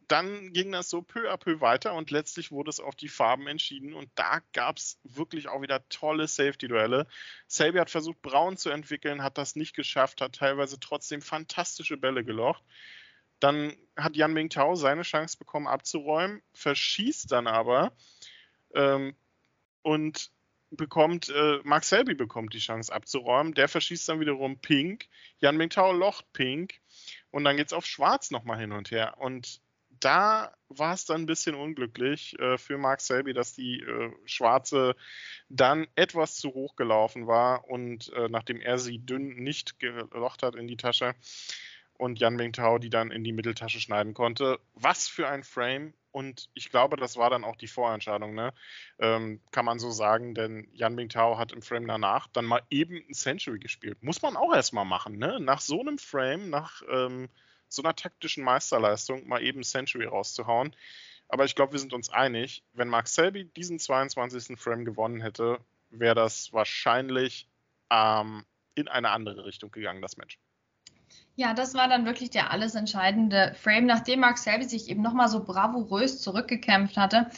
dann 0.07 0.53
ging 0.53 0.71
das 0.71 0.89
so 0.89 1.01
peu 1.01 1.31
à 1.31 1.37
peu 1.37 1.61
weiter 1.61 1.93
und 1.93 2.11
letztlich 2.11 2.51
wurde 2.51 2.69
es 2.69 2.79
auf 2.79 2.95
die 2.95 3.07
Farben 3.07 3.47
entschieden 3.47 3.93
und 3.93 4.09
da 4.15 4.41
gab 4.53 4.77
es 4.77 4.99
wirklich 5.03 5.47
auch 5.47 5.61
wieder 5.61 5.87
tolle 5.89 6.27
Safety-Duelle. 6.27 7.07
Selby 7.47 7.79
hat 7.79 7.89
versucht, 7.89 8.21
braun 8.21 8.57
zu 8.57 8.69
entwickeln, 8.69 9.23
hat 9.23 9.37
das 9.37 9.55
nicht 9.55 9.75
geschafft, 9.75 10.21
hat 10.21 10.35
teilweise 10.35 10.79
trotzdem 10.79 11.21
fantastische 11.21 11.97
Bälle 11.97 12.23
gelocht. 12.23 12.63
Dann 13.39 13.75
hat 13.97 14.15
Yan 14.15 14.33
Mingtao 14.33 14.75
seine 14.75 15.01
Chance 15.01 15.37
bekommen 15.37 15.67
abzuräumen, 15.67 16.41
verschießt 16.53 17.31
dann 17.31 17.47
aber 17.47 17.91
ähm, 18.73 19.15
und 19.81 20.31
bekommt, 20.77 21.29
äh, 21.29 21.59
Mark 21.63 21.83
Selby 21.83 22.15
bekommt 22.15 22.53
die 22.53 22.59
Chance 22.59 22.91
abzuräumen. 22.91 23.53
Der 23.53 23.67
verschießt 23.67 24.09
dann 24.09 24.19
wiederum 24.19 24.59
Pink. 24.59 25.07
Yan 25.39 25.57
Mingtao 25.57 25.91
locht 25.91 26.31
Pink. 26.33 26.79
Und 27.31 27.43
dann 27.43 27.57
geht 27.57 27.67
es 27.67 27.73
auf 27.73 27.85
Schwarz 27.85 28.31
nochmal 28.31 28.59
hin 28.59 28.71
und 28.71 28.91
her. 28.91 29.15
Und 29.19 29.61
da 30.03 30.53
war 30.69 30.93
es 30.93 31.05
dann 31.05 31.21
ein 31.21 31.25
bisschen 31.25 31.55
unglücklich 31.55 32.37
äh, 32.39 32.57
für 32.57 32.77
Mark 32.77 33.01
Selby, 33.01 33.33
dass 33.33 33.53
die 33.53 33.79
äh, 33.79 34.11
schwarze 34.25 34.95
dann 35.49 35.87
etwas 35.95 36.35
zu 36.35 36.53
hoch 36.53 36.75
gelaufen 36.75 37.27
war 37.27 37.67
und 37.69 38.11
äh, 38.13 38.27
nachdem 38.29 38.59
er 38.59 38.79
sie 38.79 38.99
dünn 38.99 39.35
nicht 39.35 39.79
gelocht 39.79 40.43
hat 40.43 40.55
in 40.55 40.67
die 40.67 40.77
Tasche 40.77 41.15
und 41.97 42.19
Jan 42.19 42.35
Mingtao 42.35 42.79
die 42.79 42.89
dann 42.89 43.11
in 43.11 43.23
die 43.23 43.33
Mitteltasche 43.33 43.79
schneiden 43.79 44.13
konnte. 44.13 44.59
Was 44.73 45.07
für 45.07 45.27
ein 45.27 45.43
Frame 45.43 45.93
und 46.11 46.49
ich 46.53 46.69
glaube, 46.69 46.97
das 46.97 47.17
war 47.17 47.29
dann 47.29 47.43
auch 47.43 47.55
die 47.55 47.67
Vorentscheidung, 47.67 48.35
ne? 48.35 48.53
ähm, 48.99 49.41
kann 49.51 49.65
man 49.65 49.79
so 49.79 49.89
sagen, 49.89 50.35
denn 50.35 50.67
Jan 50.73 50.95
Mingtao 50.95 51.37
hat 51.37 51.51
im 51.51 51.61
Frame 51.61 51.87
danach 51.87 52.27
dann 52.27 52.45
mal 52.45 52.61
eben 52.69 53.03
ein 53.09 53.13
Century 53.13 53.57
gespielt. 53.57 54.03
Muss 54.03 54.21
man 54.21 54.35
auch 54.35 54.53
erstmal 54.53 54.85
machen, 54.85 55.17
ne? 55.17 55.39
Nach 55.39 55.59
so 55.59 55.79
einem 55.79 55.97
Frame, 55.97 56.51
nach 56.51 56.83
ähm, 56.87 57.29
so 57.73 57.83
einer 57.83 57.95
taktischen 57.95 58.43
Meisterleistung 58.43 59.27
mal 59.27 59.41
eben 59.41 59.63
Century 59.63 60.05
rauszuhauen. 60.05 60.75
Aber 61.29 61.45
ich 61.45 61.55
glaube, 61.55 61.73
wir 61.73 61.79
sind 61.79 61.93
uns 61.93 62.09
einig, 62.09 62.63
wenn 62.73 62.87
Mark 62.87 63.07
Selby 63.07 63.45
diesen 63.45 63.79
22. 63.79 64.59
Frame 64.59 64.85
gewonnen 64.85 65.21
hätte, 65.21 65.59
wäre 65.89 66.15
das 66.15 66.53
wahrscheinlich 66.53 67.47
ähm, 67.89 68.43
in 68.75 68.87
eine 68.87 69.09
andere 69.09 69.45
Richtung 69.45 69.71
gegangen, 69.71 70.01
das 70.01 70.17
Match. 70.17 70.37
Ja, 71.35 71.53
das 71.53 71.73
war 71.73 71.87
dann 71.87 72.05
wirklich 72.05 72.29
der 72.29 72.51
alles 72.51 72.75
entscheidende 72.75 73.55
Frame, 73.59 73.87
nachdem 73.87 74.19
Mark 74.19 74.37
Selby 74.37 74.65
sich 74.65 74.89
eben 74.89 75.01
nochmal 75.01 75.29
so 75.29 75.43
bravourös 75.43 76.21
zurückgekämpft 76.21 76.97
hatte. 76.97 77.31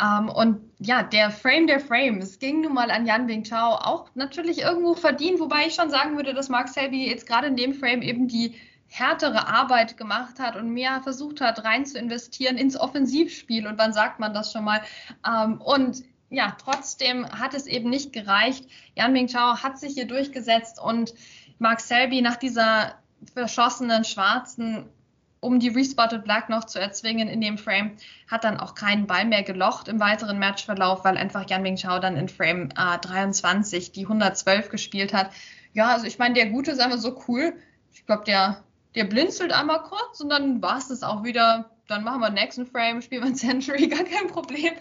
Ähm, 0.00 0.28
und 0.28 0.60
ja, 0.78 1.02
der 1.02 1.30
Frame 1.30 1.66
der 1.66 1.80
Frames 1.80 2.38
ging 2.38 2.62
nun 2.62 2.74
mal 2.74 2.90
an 2.90 3.06
Yan 3.06 3.26
Bing 3.26 3.44
Chao 3.44 3.74
auch 3.74 4.08
natürlich 4.14 4.60
irgendwo 4.60 4.94
verdient, 4.94 5.40
wobei 5.40 5.66
ich 5.66 5.74
schon 5.74 5.90
sagen 5.90 6.16
würde, 6.16 6.34
dass 6.34 6.48
Mark 6.48 6.68
Selby 6.68 7.06
jetzt 7.08 7.26
gerade 7.26 7.48
in 7.48 7.56
dem 7.56 7.74
Frame 7.74 8.02
eben 8.02 8.26
die 8.26 8.54
härtere 8.94 9.48
Arbeit 9.48 9.96
gemacht 9.96 10.38
hat 10.38 10.54
und 10.54 10.72
mehr 10.72 11.02
versucht 11.02 11.40
hat, 11.40 11.64
rein 11.64 11.84
zu 11.84 11.98
investieren 11.98 12.56
ins 12.56 12.78
Offensivspiel. 12.78 13.66
Und 13.66 13.76
wann 13.76 13.92
sagt 13.92 14.20
man 14.20 14.32
das 14.32 14.52
schon 14.52 14.64
mal? 14.64 14.82
Ähm, 15.26 15.60
und 15.60 16.04
ja, 16.30 16.56
trotzdem 16.62 17.28
hat 17.28 17.54
es 17.54 17.66
eben 17.66 17.90
nicht 17.90 18.12
gereicht. 18.12 18.66
Yan 18.94 19.12
Ming 19.12 19.26
Chao 19.26 19.62
hat 19.62 19.78
sich 19.78 19.94
hier 19.94 20.06
durchgesetzt 20.06 20.80
und 20.80 21.12
Mark 21.58 21.80
Selby 21.80 22.22
nach 22.22 22.36
dieser 22.36 22.94
verschossenen 23.32 24.04
Schwarzen, 24.04 24.88
um 25.40 25.58
die 25.58 25.68
Respotted 25.68 26.22
Black 26.22 26.48
noch 26.48 26.64
zu 26.64 26.80
erzwingen 26.80 27.28
in 27.28 27.40
dem 27.40 27.58
Frame, 27.58 27.96
hat 28.30 28.44
dann 28.44 28.60
auch 28.60 28.76
keinen 28.76 29.08
Ball 29.08 29.24
mehr 29.24 29.42
gelocht 29.42 29.88
im 29.88 29.98
weiteren 29.98 30.38
Matchverlauf, 30.38 31.04
weil 31.04 31.16
einfach 31.16 31.48
Yan 31.50 31.62
Ming 31.62 31.76
Chao 31.76 31.98
dann 31.98 32.16
in 32.16 32.28
Frame 32.28 32.68
äh, 32.76 32.98
23 32.98 33.90
die 33.90 34.02
112 34.02 34.68
gespielt 34.68 35.12
hat. 35.12 35.30
Ja, 35.72 35.88
also 35.88 36.06
ich 36.06 36.18
meine, 36.18 36.34
der 36.34 36.46
Gute 36.46 36.70
ist 36.70 36.80
einfach 36.80 36.98
so 36.98 37.20
cool. 37.26 37.54
Ich 37.92 38.06
glaube, 38.06 38.24
der 38.24 38.62
der 38.94 39.04
blinzelt 39.04 39.52
einmal 39.52 39.82
kurz 39.82 40.20
und 40.20 40.28
dann 40.28 40.62
war 40.62 40.78
es 40.78 40.88
das 40.88 41.02
auch 41.02 41.24
wieder. 41.24 41.70
Dann 41.86 42.02
machen 42.02 42.20
wir 42.20 42.30
den 42.30 42.34
nächsten 42.34 42.64
Frame, 42.64 43.02
spielen 43.02 43.24
wir 43.24 43.34
Century, 43.34 43.88
gar 43.88 44.04
kein 44.04 44.28
Problem. 44.28 44.72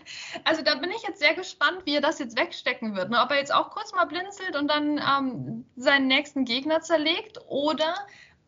Also 0.46 0.62
da 0.62 0.75
bin 0.75 0.89
ich 0.91 1.03
jetzt 1.03 1.20
sehr 1.20 1.34
gespannt, 1.34 1.79
wie 1.86 1.96
er 1.96 2.01
das 2.01 2.20
jetzt 2.20 2.38
wegstecken 2.39 2.96
wird. 2.96 3.10
Ne? 3.10 3.20
Ob 3.22 3.32
er 3.32 3.38
jetzt 3.38 3.53
auch 3.53 3.72
kurz 3.72 3.93
mal 3.93 4.05
blinzelt 4.05 4.55
und 4.55 4.70
dann 4.70 5.00
ähm, 5.00 5.65
seinen 5.75 6.08
nächsten 6.08 6.46
Gegner 6.46 6.82
zerlegt 6.82 7.39
oder 7.48 7.93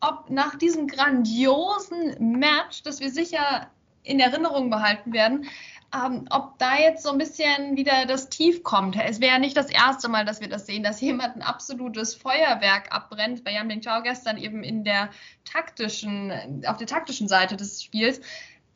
ob 0.00 0.30
nach 0.30 0.56
diesem 0.56 0.86
grandiosen 0.86 2.38
Match, 2.38 2.82
das 2.82 3.00
wir 3.00 3.10
sicher 3.10 3.70
in 4.02 4.20
Erinnerung 4.20 4.70
behalten 4.70 5.12
werden, 5.12 5.46
ähm, 5.94 6.26
ob 6.30 6.58
da 6.58 6.76
jetzt 6.78 7.02
so 7.04 7.10
ein 7.10 7.18
bisschen 7.18 7.76
wieder 7.76 8.06
das 8.06 8.28
Tief 8.28 8.62
kommt. 8.62 8.96
Es 8.96 9.20
wäre 9.20 9.34
ja 9.34 9.38
nicht 9.38 9.56
das 9.56 9.70
erste 9.70 10.08
Mal, 10.08 10.24
dass 10.24 10.40
wir 10.40 10.48
das 10.48 10.66
sehen, 10.66 10.82
dass 10.82 11.00
jemand 11.00 11.36
ein 11.36 11.42
absolutes 11.42 12.14
Feuerwerk 12.14 12.92
abbrennt. 12.92 13.44
Bei 13.44 13.52
Jan 13.52 13.80
Chao 13.80 14.02
gestern 14.02 14.36
eben 14.36 14.64
in 14.64 14.84
der 14.84 15.10
taktischen, 15.44 16.64
auf 16.66 16.76
der 16.76 16.86
taktischen 16.86 17.28
Seite 17.28 17.56
des 17.56 17.82
Spiels. 17.82 18.20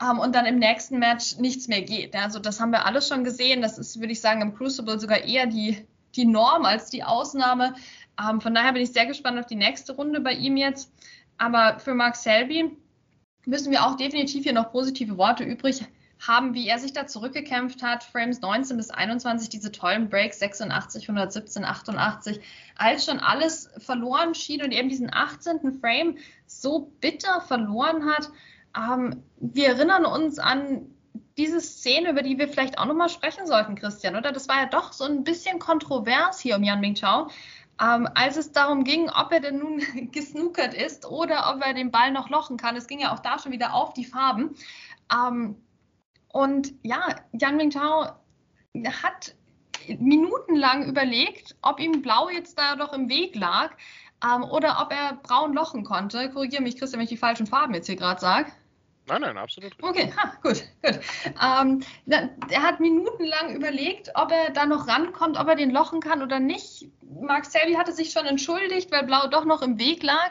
Um, 0.01 0.13
ähm, 0.13 0.19
und 0.21 0.35
dann 0.35 0.47
im 0.47 0.59
nächsten 0.59 0.99
Match 0.99 1.37
nichts 1.37 1.69
mehr 1.69 1.83
geht. 1.83 2.15
Also 2.15 2.39
das 2.39 2.59
haben 2.61 2.71
wir 2.71 2.87
alles 2.87 3.09
schon 3.09 3.25
gesehen. 3.25 3.61
Das 3.61 3.77
ist, 3.77 4.01
würde 4.01 4.13
ich 4.13 4.21
sagen, 4.21 4.41
im 4.41 4.55
Crucible 4.55 4.99
sogar 4.99 5.25
eher 5.25 5.47
die, 5.47 5.85
die 6.17 6.25
Norm 6.25 6.65
als 6.65 6.91
die 6.91 7.05
Ausnahme. 7.05 7.75
Um, 8.19 8.37
ähm, 8.37 8.41
von 8.41 8.55
daher 8.55 8.73
bin 8.73 8.83
ich 8.83 8.93
sehr 8.93 9.07
gespannt 9.07 9.39
auf 9.39 9.47
die 9.47 9.57
nächste 9.57 9.95
Runde 9.95 10.21
bei 10.21 10.33
ihm 10.33 10.57
jetzt. 10.57 10.93
Aber 11.39 11.79
für 11.81 11.95
Mark 11.95 12.17
Selby 12.17 12.71
müssen 13.47 13.73
wir 13.73 13.85
auch 13.85 13.97
definitiv 13.97 14.45
hier 14.45 14.53
noch 14.53 14.71
positive 14.71 15.17
Worte 15.19 15.45
übrig 15.45 15.85
haben, 16.27 16.55
wie 16.55 16.69
er 16.69 16.79
sich 16.79 16.93
da 16.93 17.07
zurückgekämpft 17.07 17.83
hat. 17.83 18.05
Frames 18.05 18.41
19 18.41 18.77
bis 18.77 18.91
21, 18.91 19.49
diese 19.49 19.73
tollen 19.73 20.09
Breaks 20.11 20.39
86, 20.39 21.09
117, 21.09 21.65
88, 21.65 22.41
als 22.77 23.05
schon 23.05 23.19
alles 23.19 23.71
verloren 23.79 24.35
schien 24.35 24.63
und 24.63 24.73
eben 24.73 24.89
diesen 24.89 25.13
18. 25.13 25.81
Frame 25.81 26.19
so 26.47 26.93
bitter 27.01 27.41
verloren 27.41 28.07
hat. 28.07 28.31
Ähm, 28.77 29.23
wir 29.39 29.69
erinnern 29.69 30.05
uns 30.05 30.39
an 30.39 30.87
diese 31.37 31.61
Szene, 31.61 32.11
über 32.11 32.23
die 32.23 32.39
wir 32.39 32.49
vielleicht 32.49 32.79
auch 32.79 32.87
nochmal 32.87 33.09
sprechen 33.09 33.47
sollten, 33.47 33.75
Christian, 33.75 34.17
oder? 34.17 34.31
Das 34.31 34.49
war 34.49 34.57
ja 34.57 34.67
doch 34.67 34.93
so 34.93 35.05
ein 35.05 35.25
bisschen 35.25 35.59
kontrovers 35.59 36.41
hier 36.41 36.57
um 36.57 36.63
Yan 36.63 36.81
Ming 36.81 36.95
Chao. 36.95 37.31
Ähm, 37.81 38.07
als 38.15 38.37
es 38.37 38.53
darum 38.53 38.85
ging, 38.85 39.09
ob 39.09 39.33
er 39.33 39.41
denn 39.41 39.59
nun 39.59 39.83
gesnookert 40.13 40.75
ist 40.75 41.07
oder 41.07 41.55
ob 41.55 41.65
er 41.65 41.73
den 41.73 41.91
Ball 41.91 42.13
noch 42.13 42.29
lochen 42.29 42.59
kann. 42.59 42.77
Es 42.77 42.87
ging 42.87 43.01
ja 43.01 43.15
auch 43.15 43.21
da 43.21 43.39
schon 43.39 43.53
wieder 43.53 43.73
auf 43.73 43.95
die 43.95 44.05
Farben. 44.05 44.55
Ähm, 45.11 45.57
und 46.33 46.73
ja, 46.83 47.17
Yang 47.33 47.57
Mingtao 47.57 48.07
hat 49.03 49.35
minutenlang 49.99 50.85
überlegt, 50.85 51.57
ob 51.63 51.81
ihm 51.81 52.03
Blau 52.03 52.29
jetzt 52.29 52.59
da 52.59 52.77
doch 52.77 52.93
im 52.93 53.09
Weg 53.09 53.35
lag 53.35 53.71
ähm, 54.25 54.45
oder 54.45 54.81
ob 54.81 54.93
er 54.93 55.15
braun 55.23 55.55
lochen 55.55 55.85
konnte. 55.85 56.31
Korrigiere 56.31 56.63
mich, 56.63 56.79
Christian, 56.79 56.99
wenn 56.99 57.05
ich 57.05 57.11
die 57.11 57.17
falschen 57.17 57.47
Farben 57.47 57.75
jetzt 57.75 57.87
hier 57.87 57.97
gerade 57.97 58.21
sage. 58.21 58.53
Nein, 59.07 59.23
nein, 59.23 59.39
absolut. 59.39 59.73
Okay, 59.83 60.13
ha, 60.17 60.35
gut, 60.43 60.63
gut. 60.83 61.01
Ähm, 61.43 61.83
er 62.07 62.63
hat 62.63 62.79
minutenlang 62.79 63.57
überlegt, 63.57 64.13
ob 64.15 64.31
er 64.31 64.51
da 64.51 64.67
noch 64.67 64.87
rankommt, 64.87 65.37
ob 65.37 65.49
er 65.49 65.57
den 65.57 65.71
lochen 65.71 66.01
kann 66.01 66.23
oder 66.23 66.39
nicht. 66.39 66.87
Mark 67.21 67.45
Selby 67.45 67.75
hatte 67.75 67.93
sich 67.93 68.13
schon 68.13 68.27
entschuldigt, 68.27 68.93
weil 68.93 69.05
Blau 69.05 69.27
doch 69.27 69.45
noch 69.45 69.63
im 69.63 69.81
Weg 69.81 70.05
lag. 70.05 70.31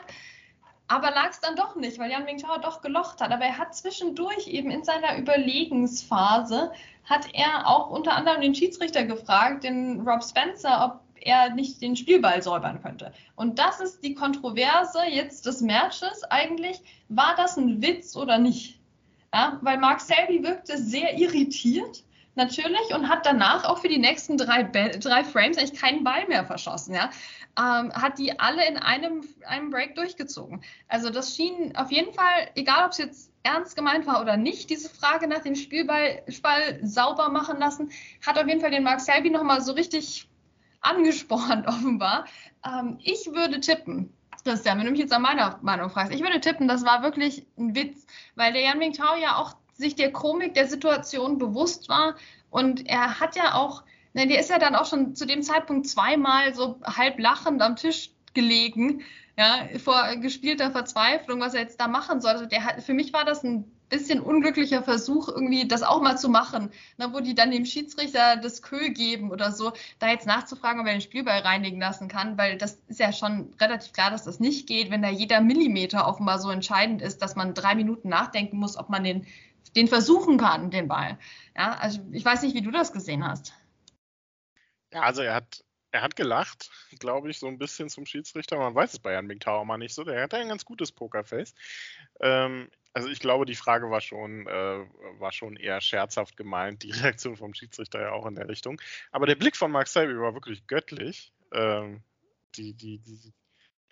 Aber 0.90 1.12
lag 1.12 1.30
es 1.30 1.38
dann 1.38 1.54
doch 1.54 1.76
nicht, 1.76 2.00
weil 2.00 2.10
Jan 2.10 2.24
Mingtao 2.24 2.58
doch 2.58 2.82
gelocht 2.82 3.20
hat. 3.20 3.30
Aber 3.30 3.44
er 3.44 3.58
hat 3.58 3.76
zwischendurch 3.76 4.48
eben 4.48 4.72
in 4.72 4.82
seiner 4.82 5.16
Überlegensphase, 5.18 6.72
hat 7.04 7.28
er 7.32 7.68
auch 7.68 7.90
unter 7.90 8.16
anderem 8.16 8.40
den 8.40 8.56
Schiedsrichter 8.56 9.04
gefragt, 9.04 9.62
den 9.62 10.00
Rob 10.00 10.24
Spencer, 10.24 10.84
ob 10.84 11.24
er 11.24 11.54
nicht 11.54 11.80
den 11.80 11.94
Spielball 11.94 12.42
säubern 12.42 12.82
könnte. 12.82 13.12
Und 13.36 13.60
das 13.60 13.78
ist 13.78 14.02
die 14.02 14.14
Kontroverse 14.14 15.04
jetzt 15.08 15.46
des 15.46 15.60
Matches 15.60 16.24
eigentlich. 16.24 16.80
War 17.08 17.36
das 17.36 17.56
ein 17.56 17.80
Witz 17.80 18.16
oder 18.16 18.38
nicht? 18.38 18.80
Ja, 19.32 19.60
weil 19.62 19.78
Mark 19.78 20.00
Selby 20.00 20.42
wirkte 20.42 20.76
sehr 20.76 21.16
irritiert 21.16 22.02
natürlich 22.34 22.94
und 22.94 23.08
hat 23.08 23.26
danach 23.26 23.64
auch 23.64 23.78
für 23.78 23.88
die 23.88 23.98
nächsten 23.98 24.36
drei, 24.36 24.64
drei 24.64 25.24
Frames 25.24 25.56
eigentlich 25.56 25.78
keinen 25.80 26.02
Ball 26.02 26.26
mehr 26.26 26.44
verschossen. 26.44 26.94
Ja? 26.94 27.10
Ähm, 27.58 27.92
hat 27.92 28.18
die 28.18 28.38
alle 28.38 28.66
in 28.66 28.76
einem, 28.76 29.24
einem 29.46 29.70
Break 29.70 29.96
durchgezogen. 29.96 30.62
Also 30.88 31.10
das 31.10 31.34
schien 31.34 31.76
auf 31.76 31.90
jeden 31.90 32.14
Fall, 32.14 32.48
egal 32.54 32.86
ob 32.86 32.92
es 32.92 32.98
jetzt 32.98 33.32
ernst 33.42 33.76
gemeint 33.76 34.06
war 34.06 34.20
oder 34.20 34.36
nicht, 34.36 34.70
diese 34.70 34.88
Frage 34.88 35.26
nach 35.26 35.40
dem 35.40 35.56
Spielball 35.56 36.22
Spall 36.28 36.78
sauber 36.82 37.28
machen 37.28 37.58
lassen, 37.58 37.90
hat 38.24 38.38
auf 38.38 38.46
jeden 38.46 38.60
Fall 38.60 38.70
den 38.70 38.84
Mark 38.84 39.00
Selby 39.00 39.30
nochmal 39.30 39.60
so 39.60 39.72
richtig 39.72 40.28
angespornt 40.80 41.66
offenbar. 41.66 42.26
Ähm, 42.64 42.98
ich 43.02 43.26
würde 43.32 43.60
tippen, 43.60 44.12
Christian, 44.44 44.78
wenn 44.78 44.86
du 44.86 44.92
mich 44.92 45.00
jetzt 45.00 45.12
an 45.12 45.22
meiner 45.22 45.58
Meinung 45.62 45.90
fragst, 45.90 46.12
ich 46.12 46.22
würde 46.22 46.40
tippen, 46.40 46.68
das 46.68 46.84
war 46.84 47.02
wirklich 47.02 47.46
ein 47.58 47.74
Witz, 47.74 48.06
weil 48.36 48.52
der 48.52 48.62
Yan 48.62 48.78
Mingtao 48.78 49.16
ja 49.16 49.36
auch 49.36 49.56
sich 49.72 49.96
der 49.96 50.12
Komik 50.12 50.54
der 50.54 50.66
Situation 50.66 51.38
bewusst 51.38 51.88
war 51.88 52.14
und 52.50 52.86
er 52.88 53.20
hat 53.20 53.36
ja 53.36 53.54
auch, 53.54 53.82
ne, 54.12 54.26
der 54.26 54.40
ist 54.40 54.50
ja 54.50 54.58
dann 54.58 54.74
auch 54.74 54.86
schon 54.86 55.14
zu 55.14 55.26
dem 55.26 55.42
Zeitpunkt 55.42 55.88
zweimal 55.88 56.54
so 56.54 56.80
halb 56.84 57.18
lachend 57.18 57.62
am 57.62 57.76
Tisch 57.76 58.10
gelegen, 58.34 59.02
ja, 59.36 59.66
vor 59.78 60.16
gespielter 60.16 60.70
Verzweiflung, 60.70 61.40
was 61.40 61.54
er 61.54 61.62
jetzt 61.62 61.80
da 61.80 61.88
machen 61.88 62.20
soll. 62.20 62.32
Also 62.32 62.46
der 62.46 62.64
hat, 62.64 62.82
für 62.82 62.94
mich 62.94 63.12
war 63.12 63.24
das 63.24 63.42
ein 63.42 63.64
bisschen 63.88 64.20
unglücklicher 64.20 64.82
Versuch, 64.82 65.28
irgendwie 65.28 65.66
das 65.66 65.82
auch 65.82 66.00
mal 66.00 66.16
zu 66.16 66.28
machen, 66.28 66.70
ne, 66.96 67.12
wo 67.12 67.20
die 67.20 67.34
dann 67.34 67.50
dem 67.50 67.64
Schiedsrichter 67.64 68.36
das 68.36 68.62
Kö 68.62 68.90
geben 68.90 69.30
oder 69.30 69.50
so, 69.50 69.72
da 69.98 70.08
jetzt 70.08 70.26
nachzufragen, 70.26 70.80
ob 70.80 70.86
er 70.86 70.92
den 70.92 71.00
Spielball 71.00 71.40
reinigen 71.40 71.80
lassen 71.80 72.06
kann, 72.06 72.38
weil 72.38 72.56
das 72.56 72.78
ist 72.86 73.00
ja 73.00 73.12
schon 73.12 73.52
relativ 73.60 73.92
klar, 73.92 74.10
dass 74.10 74.24
das 74.24 74.38
nicht 74.38 74.68
geht, 74.68 74.90
wenn 74.90 75.02
da 75.02 75.08
jeder 75.08 75.40
Millimeter 75.40 76.06
offenbar 76.06 76.38
so 76.38 76.50
entscheidend 76.50 77.02
ist, 77.02 77.20
dass 77.20 77.34
man 77.34 77.54
drei 77.54 77.74
Minuten 77.74 78.08
nachdenken 78.08 78.58
muss, 78.58 78.76
ob 78.76 78.90
man 78.90 79.04
den 79.04 79.26
den 79.76 79.88
versuchen 79.88 80.38
kann, 80.38 80.70
den 80.70 80.88
Ball. 80.88 81.18
Ja, 81.56 81.74
also 81.74 82.00
ich 82.12 82.24
weiß 82.24 82.42
nicht, 82.42 82.54
wie 82.54 82.62
du 82.62 82.70
das 82.70 82.92
gesehen 82.92 83.26
hast. 83.26 83.52
Ja, 84.92 85.02
also 85.02 85.22
er 85.22 85.34
hat, 85.34 85.64
er 85.92 86.02
hat 86.02 86.16
gelacht, 86.16 86.70
glaube 86.98 87.30
ich, 87.30 87.38
so 87.38 87.46
ein 87.46 87.58
bisschen 87.58 87.88
zum 87.88 88.06
Schiedsrichter. 88.06 88.58
Man 88.58 88.74
weiß 88.74 88.94
es 88.94 88.98
bei 88.98 89.12
Jan 89.12 89.26
Mingtauer 89.26 89.64
mal 89.64 89.78
nicht 89.78 89.94
so. 89.94 90.04
Der 90.04 90.22
hat 90.22 90.34
ein 90.34 90.48
ganz 90.48 90.64
gutes 90.64 90.92
Pokerface. 90.92 91.54
Ähm, 92.20 92.70
also 92.92 93.08
ich 93.08 93.20
glaube, 93.20 93.46
die 93.46 93.54
Frage 93.54 93.90
war 93.90 94.00
schon, 94.00 94.46
äh, 94.46 94.86
war 95.20 95.32
schon 95.32 95.56
eher 95.56 95.80
scherzhaft 95.80 96.36
gemeint, 96.36 96.82
die 96.82 96.90
Reaktion 96.90 97.36
vom 97.36 97.54
Schiedsrichter 97.54 98.00
ja 98.00 98.12
auch 98.12 98.26
in 98.26 98.34
der 98.34 98.48
Richtung. 98.48 98.80
Aber 99.12 99.26
der 99.26 99.36
Blick 99.36 99.56
von 99.56 99.70
Mark 99.70 99.88
Selby 99.88 100.18
war 100.18 100.34
wirklich 100.34 100.66
göttlich. 100.66 101.32
Ähm, 101.52 102.02
die, 102.56 102.74
die, 102.74 102.98
die, 102.98 103.32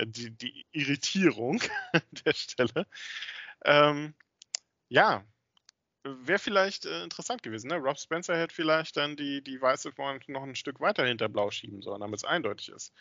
die, 0.01 0.31
die 0.31 0.67
Irritierung 0.73 1.63
der 2.25 2.35
Stelle. 2.35 2.87
Ähm, 3.65 4.15
ja, 4.89 5.25
wäre 6.21 6.39
vielleicht 6.39 6.87
äh, 6.87 7.03
interessant 7.03 7.43
gewesen. 7.43 7.69
Ne? 7.69 7.77
Rob 7.77 7.99
Spencer 7.99 8.37
hätte 8.37 8.55
vielleicht 8.55 8.97
dann 8.97 9.17
die, 9.17 9.43
die 9.43 9.61
weiße 9.61 9.93
Front 9.93 10.29
noch 10.29 10.43
ein 10.43 10.55
Stück 10.55 10.81
weiter 10.81 11.05
hinter 11.05 11.29
Blau 11.29 11.51
schieben 11.51 11.83
sollen, 11.83 12.01
damit 12.01 12.19
es 12.19 12.25
eindeutig 12.25 12.71
ist 12.71 12.93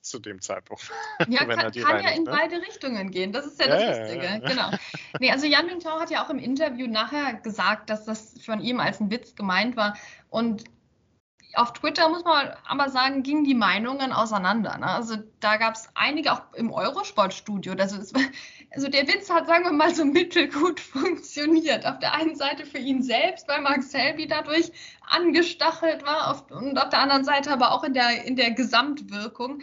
zu 0.00 0.18
dem 0.18 0.40
Zeitpunkt. 0.40 0.90
Ja, 1.28 1.44
kann, 1.44 1.72
kann 1.72 2.02
ja 2.02 2.10
in 2.10 2.22
ne? 2.22 2.30
beide 2.30 2.56
Richtungen 2.62 3.10
gehen. 3.10 3.32
Das 3.32 3.46
ist 3.46 3.58
ja, 3.58 3.66
ja 3.66 3.76
das 3.76 3.98
Lustige. 3.98 4.24
Ja, 4.24 4.36
ja. 4.36 4.38
Genau. 4.38 4.70
Nee, 5.18 5.32
also 5.32 5.46
Jan 5.46 5.66
Mingtao 5.66 5.98
hat 5.98 6.10
ja 6.10 6.24
auch 6.24 6.30
im 6.30 6.38
Interview 6.38 6.86
nachher 6.86 7.34
gesagt, 7.34 7.90
dass 7.90 8.04
das 8.04 8.40
von 8.42 8.60
ihm 8.60 8.78
als 8.78 9.00
ein 9.00 9.10
Witz 9.10 9.34
gemeint 9.34 9.76
war. 9.76 9.96
Und 10.28 10.64
auf 11.54 11.72
Twitter 11.72 12.08
muss 12.08 12.24
man 12.24 12.50
aber 12.66 12.90
sagen, 12.90 13.22
gingen 13.22 13.44
die 13.44 13.54
Meinungen 13.54 14.12
auseinander. 14.12 14.76
Ne? 14.78 14.86
Also 14.86 15.16
da 15.40 15.56
gab 15.56 15.74
es 15.74 15.88
einige 15.94 16.32
auch 16.32 16.52
im 16.54 16.72
Eurosport-Studio. 16.72 17.74
Also, 17.78 17.96
also, 18.70 18.88
der 18.88 19.08
Witz 19.08 19.30
hat, 19.30 19.46
sagen 19.46 19.64
wir 19.64 19.72
mal, 19.72 19.94
so 19.94 20.04
mittelgut 20.04 20.80
funktioniert. 20.92 21.86
Auf 21.86 21.98
der 21.98 22.14
einen 22.14 22.36
Seite 22.36 22.66
für 22.66 22.78
ihn 22.78 23.02
selbst, 23.02 23.48
weil 23.48 23.62
Mark 23.62 23.82
Selby 23.82 24.26
dadurch 24.26 24.70
angestachelt 25.08 26.04
war 26.04 26.30
auf, 26.30 26.50
und 26.50 26.78
auf 26.78 26.90
der 26.90 27.00
anderen 27.00 27.24
Seite 27.24 27.50
aber 27.50 27.72
auch 27.72 27.84
in 27.84 27.94
der, 27.94 28.24
in 28.24 28.36
der 28.36 28.50
Gesamtwirkung. 28.50 29.62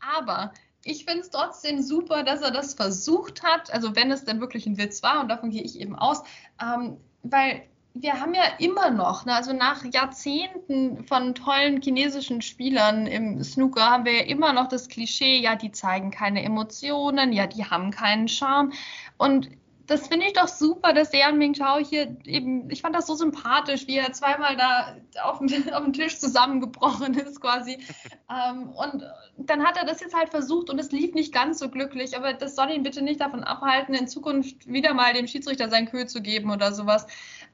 Aber 0.00 0.52
ich 0.84 1.04
finde 1.04 1.20
es 1.20 1.30
trotzdem 1.30 1.82
super, 1.82 2.22
dass 2.22 2.42
er 2.42 2.52
das 2.52 2.74
versucht 2.74 3.42
hat, 3.42 3.72
also 3.72 3.96
wenn 3.96 4.10
es 4.10 4.24
denn 4.24 4.40
wirklich 4.40 4.66
ein 4.66 4.78
Witz 4.78 5.02
war, 5.02 5.20
und 5.20 5.28
davon 5.28 5.50
gehe 5.50 5.62
ich 5.62 5.80
eben 5.80 5.96
aus, 5.96 6.22
ähm, 6.62 6.98
weil 7.24 7.68
wir 8.02 8.20
haben 8.20 8.34
ja 8.34 8.44
immer 8.58 8.90
noch, 8.90 9.24
ne, 9.24 9.34
also 9.34 9.52
nach 9.52 9.84
Jahrzehnten 9.84 11.04
von 11.04 11.34
tollen 11.34 11.80
chinesischen 11.80 12.42
Spielern 12.42 13.06
im 13.06 13.42
Snooker 13.42 13.90
haben 13.90 14.04
wir 14.04 14.12
ja 14.12 14.24
immer 14.24 14.52
noch 14.52 14.68
das 14.68 14.88
Klischee, 14.88 15.38
ja, 15.38 15.56
die 15.56 15.72
zeigen 15.72 16.10
keine 16.10 16.42
Emotionen, 16.42 17.32
ja, 17.32 17.46
die 17.46 17.64
haben 17.64 17.90
keinen 17.90 18.28
Charme. 18.28 18.72
Und 19.16 19.48
das 19.86 20.08
finde 20.08 20.26
ich 20.26 20.32
doch 20.32 20.48
super, 20.48 20.92
dass 20.92 21.10
der 21.10 21.20
Yan 21.20 21.38
Mingtao 21.38 21.78
hier 21.78 22.16
eben, 22.24 22.68
ich 22.70 22.82
fand 22.82 22.94
das 22.94 23.06
so 23.06 23.14
sympathisch, 23.14 23.86
wie 23.86 23.96
er 23.96 24.12
zweimal 24.12 24.56
da 24.56 24.96
auf 25.22 25.38
dem, 25.38 25.48
auf 25.72 25.84
dem 25.84 25.92
Tisch 25.92 26.18
zusammengebrochen 26.18 27.14
ist 27.14 27.40
quasi. 27.40 27.78
ähm, 28.30 28.70
und 28.70 29.04
dann 29.38 29.64
hat 29.64 29.76
er 29.76 29.84
das 29.84 30.00
jetzt 30.00 30.14
halt 30.14 30.30
versucht 30.30 30.70
und 30.70 30.78
es 30.78 30.90
lief 30.90 31.14
nicht 31.14 31.32
ganz 31.32 31.58
so 31.58 31.68
glücklich, 31.68 32.16
aber 32.16 32.32
das 32.32 32.56
soll 32.56 32.70
ihn 32.70 32.82
bitte 32.82 33.02
nicht 33.02 33.20
davon 33.20 33.44
abhalten, 33.44 33.94
in 33.94 34.08
Zukunft 34.08 34.66
wieder 34.66 34.92
mal 34.94 35.14
dem 35.14 35.26
Schiedsrichter 35.26 35.68
sein 35.68 35.88
Kö 35.88 36.06
zu 36.06 36.20
geben 36.20 36.50
oder 36.50 36.72
sowas. 36.72 37.06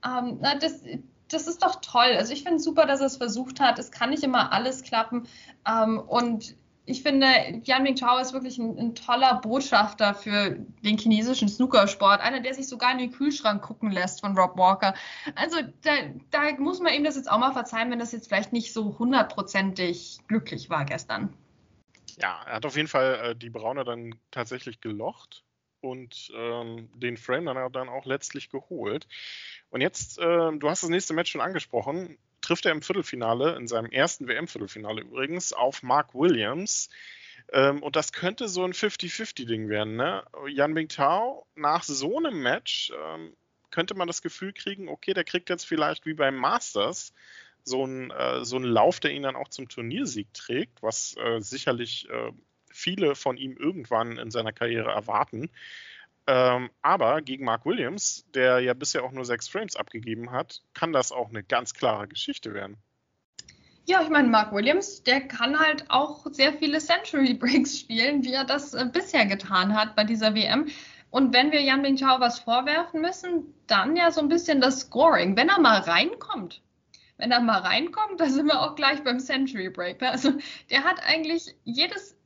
Ähm, 0.05 0.41
das, 0.61 0.83
das 1.29 1.47
ist 1.47 1.63
doch 1.63 1.81
toll. 1.81 2.15
Also 2.17 2.33
ich 2.33 2.43
finde 2.43 2.57
es 2.57 2.65
super, 2.65 2.87
dass 2.87 3.01
er 3.01 3.07
es 3.07 3.17
versucht 3.17 3.61
hat. 3.61 3.79
Es 3.79 3.91
kann 3.91 4.11
nicht 4.11 4.23
immer 4.23 4.53
alles 4.53 4.83
klappen. 4.83 5.27
Ähm, 5.67 5.99
und 5.99 6.57
ich 6.85 7.03
finde, 7.03 7.27
Yan 7.65 7.85
Mingtao 7.85 8.19
ist 8.19 8.33
wirklich 8.33 8.59
ein, 8.59 8.77
ein, 8.77 8.95
toller 8.95 9.41
Botschafter 9.41 10.15
für 10.15 10.59
den 10.85 10.99
chinesischen 10.99 11.49
Snookersport. 11.49 12.21
Einer, 12.21 12.41
der 12.41 12.55
sich 12.55 12.67
sogar 12.67 12.91
in 12.93 12.99
den 12.99 13.13
Kühlschrank 13.13 13.63
gucken 13.63 13.93
lässt 13.93 14.21
von 14.21 14.37
Rob 14.37 14.59
Walker. 14.59 14.95
Also 15.37 15.59
da, 15.83 15.93
da 16.31 16.53
muss 16.59 16.81
man 16.81 16.93
ihm 16.93 17.05
das 17.05 17.15
jetzt 17.15 17.31
auch 17.31 17.39
mal 17.39 17.53
verzeihen, 17.53 17.91
wenn 17.91 18.01
das 18.01 18.11
jetzt 18.11 18.29
vielleicht 18.29 18.53
nicht 18.53 18.73
so 18.73 18.99
hundertprozentig 18.99 20.19
glücklich 20.27 20.71
war 20.71 20.85
gestern. 20.85 21.33
Ja, 22.21 22.43
er 22.47 22.57
hat 22.57 22.67
auf 22.67 22.77
jeden 22.77 22.89
Fall 22.89 23.21
äh, 23.23 23.37
die 23.37 23.51
Braune 23.51 23.85
dann 23.85 24.17
tatsächlich 24.33 24.81
gelocht 24.81 25.45
und 25.81 26.33
ähm, 26.35 26.89
den 26.95 27.17
Frame 27.17 27.47
dann, 27.47 27.73
dann 27.73 27.89
auch 27.89 28.07
letztlich 28.07 28.51
geholt. 28.51 29.07
Und 29.73 29.81
jetzt, 29.81 30.19
äh, 30.19 30.53
du 30.53 30.69
hast 30.69 30.83
das 30.83 30.91
nächste 30.91 31.15
Match 31.15 31.31
schon 31.31 31.41
angesprochen, 31.41 32.19
trifft 32.43 32.67
er 32.67 32.73
im 32.73 32.83
Viertelfinale, 32.83 33.57
in 33.57 33.67
seinem 33.67 33.91
ersten 33.91 34.29
WM-Viertelfinale 34.29 35.01
übrigens, 35.01 35.55
auf 35.55 35.83
Mark 35.83 36.15
Williams. 36.15 36.91
Ähm, 37.51 37.83
und 37.83 37.97
das 37.97 38.13
könnte 38.13 38.49
so 38.49 38.65
ein 38.65 38.75
50-50-Ding 38.75 39.71
werden. 39.71 39.97
Ne? 39.97 40.25
Yan 40.47 40.75
Bingtao, 40.75 41.47
nach 41.55 41.85
so 41.85 42.19
einem 42.19 42.43
Match 42.43 42.93
ähm, 43.03 43.35
könnte 43.71 43.95
man 43.95 44.09
das 44.09 44.21
Gefühl 44.21 44.53
kriegen, 44.53 44.91
okay, 44.91 45.15
der 45.15 45.25
kriegt 45.25 45.49
jetzt 45.49 45.65
vielleicht 45.65 46.05
wie 46.05 46.13
beim 46.13 46.37
Masters 46.37 47.15
so 47.65 47.85
einen, 47.85 48.11
äh, 48.11 48.45
so 48.45 48.57
einen 48.57 48.67
Lauf, 48.67 49.01
der 49.01 49.13
ihn 49.13 49.23
dann 49.23 49.37
auch 49.37 49.49
zum 49.49 49.71
Turniersieg 49.71 50.35
trägt, 50.35 50.83
was 50.83 51.17
äh, 51.17 51.41
sicherlich 51.41 52.11
äh, 52.11 52.33
viele 52.71 53.15
von 53.15 53.39
ihm 53.39 53.57
irgendwann 53.57 54.19
in 54.19 54.31
seiner 54.31 54.53
Karriere 54.53 54.91
erwarten. 54.91 55.49
Ähm, 56.27 56.71
aber 56.83 57.21
gegen 57.21 57.45
Mark 57.45 57.67
Williams, 57.67 58.25
der 58.35 58.61
ja 58.61 58.75
bisher 58.75 59.03
auch 59.05 59.13
nur 59.13 59.25
sechs 59.25 59.49
Frames 59.49 59.77
abgegeben 59.77 60.31
hat, 60.31 60.61
kann 60.73 60.93
das 60.93 61.11
auch 61.11 61.31
eine 61.31 61.43
ganz 61.43 61.75
klare 61.75 62.07
Geschichte 62.07 62.55
werden. 62.55 62.77
Ja, 63.85 64.01
ich 64.01 64.09
meine, 64.09 64.29
Mark 64.29 64.53
Williams, 64.53 65.03
der 65.03 65.23
kann 65.23 65.59
halt 65.59 65.91
auch 65.91 66.25
sehr 66.31 66.53
viele 66.53 66.79
Century 66.79 67.35
Breaks 67.41 67.79
spielen, 67.81 68.23
wie 68.23 68.33
er 68.33 68.45
das 68.45 68.75
äh, 68.75 68.87
bisher 68.91 69.27
getan 69.27 69.75
hat 69.75 69.97
bei 69.97 70.05
dieser 70.05 70.35
WM. 70.35 70.69
Und 71.11 71.35
wenn 71.35 71.53
wir 71.53 71.61
Jan 71.61 71.83
Bingtao 71.83 72.21
was 72.21 72.39
vorwerfen 72.39 73.01
müssen, 73.01 73.53
dann 73.67 73.97
ja 73.97 74.11
so 74.11 74.21
ein 74.21 74.29
bisschen 74.29 74.61
das 74.61 74.81
Scoring. 74.81 75.37
Wenn 75.37 75.49
er 75.49 75.61
mal 75.61 75.81
reinkommt, 75.81 76.63
wenn 77.19 77.33
er 77.33 77.41
mal 77.41 77.59
reinkommt, 77.59 78.19
da 78.21 78.27
sind 78.27 78.47
wir 78.47 78.61
auch 78.61 78.77
gleich 78.77 79.03
beim 79.03 79.19
Century 79.19 79.69
Break. 79.69 80.01
Also 80.03 80.35
der 80.71 80.85
hat 80.85 81.03
eigentlich 81.03 81.57
jedes 81.65 82.17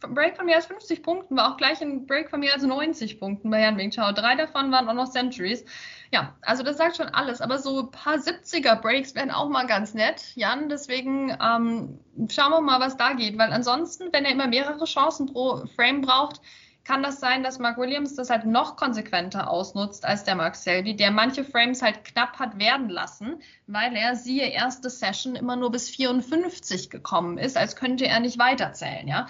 Break 0.00 0.36
von 0.36 0.46
mehr 0.46 0.56
als 0.56 0.66
50 0.66 1.02
Punkten 1.02 1.36
war 1.36 1.52
auch 1.52 1.56
gleich 1.56 1.80
ein 1.80 2.06
Break 2.06 2.30
von 2.30 2.40
mehr 2.40 2.54
als 2.54 2.62
90 2.62 3.18
Punkten 3.18 3.50
bei 3.50 3.60
Jan 3.60 3.76
Wing 3.76 3.90
Chao. 3.90 4.12
Drei 4.12 4.34
davon 4.34 4.70
waren 4.70 4.88
auch 4.88 4.94
noch 4.94 5.10
Centuries. 5.10 5.64
Ja, 6.12 6.34
also 6.42 6.62
das 6.62 6.78
sagt 6.78 6.96
schon 6.96 7.08
alles. 7.08 7.40
Aber 7.40 7.58
so 7.58 7.80
ein 7.80 7.90
paar 7.90 8.16
70er 8.16 8.76
Breaks 8.76 9.14
wären 9.14 9.30
auch 9.30 9.48
mal 9.48 9.66
ganz 9.66 9.94
nett, 9.94 10.32
Jan. 10.34 10.68
Deswegen 10.68 11.30
ähm, 11.30 11.98
schauen 12.30 12.52
wir 12.52 12.60
mal, 12.60 12.80
was 12.80 12.96
da 12.96 13.12
geht. 13.12 13.38
Weil 13.38 13.52
ansonsten, 13.52 14.12
wenn 14.12 14.24
er 14.24 14.32
immer 14.32 14.46
mehrere 14.46 14.84
Chancen 14.84 15.26
pro 15.32 15.66
Frame 15.76 16.00
braucht, 16.00 16.40
kann 16.88 17.02
das 17.02 17.20
sein, 17.20 17.42
dass 17.42 17.58
Mark 17.58 17.76
Williams 17.76 18.14
das 18.14 18.30
halt 18.30 18.46
noch 18.46 18.76
konsequenter 18.76 19.50
ausnutzt 19.50 20.06
als 20.06 20.24
der 20.24 20.36
Mark 20.36 20.56
Selby, 20.56 20.96
der 20.96 21.10
manche 21.10 21.44
Frames 21.44 21.82
halt 21.82 22.02
knapp 22.02 22.38
hat 22.38 22.58
werden 22.58 22.88
lassen, 22.88 23.42
weil 23.66 23.94
er, 23.94 24.16
siehe, 24.16 24.46
erste 24.46 24.88
Session 24.88 25.36
immer 25.36 25.54
nur 25.54 25.70
bis 25.70 25.90
54 25.90 26.88
gekommen 26.88 27.36
ist, 27.36 27.58
als 27.58 27.76
könnte 27.76 28.06
er 28.06 28.20
nicht 28.20 28.38
weiterzählen, 28.38 29.06
ja. 29.06 29.26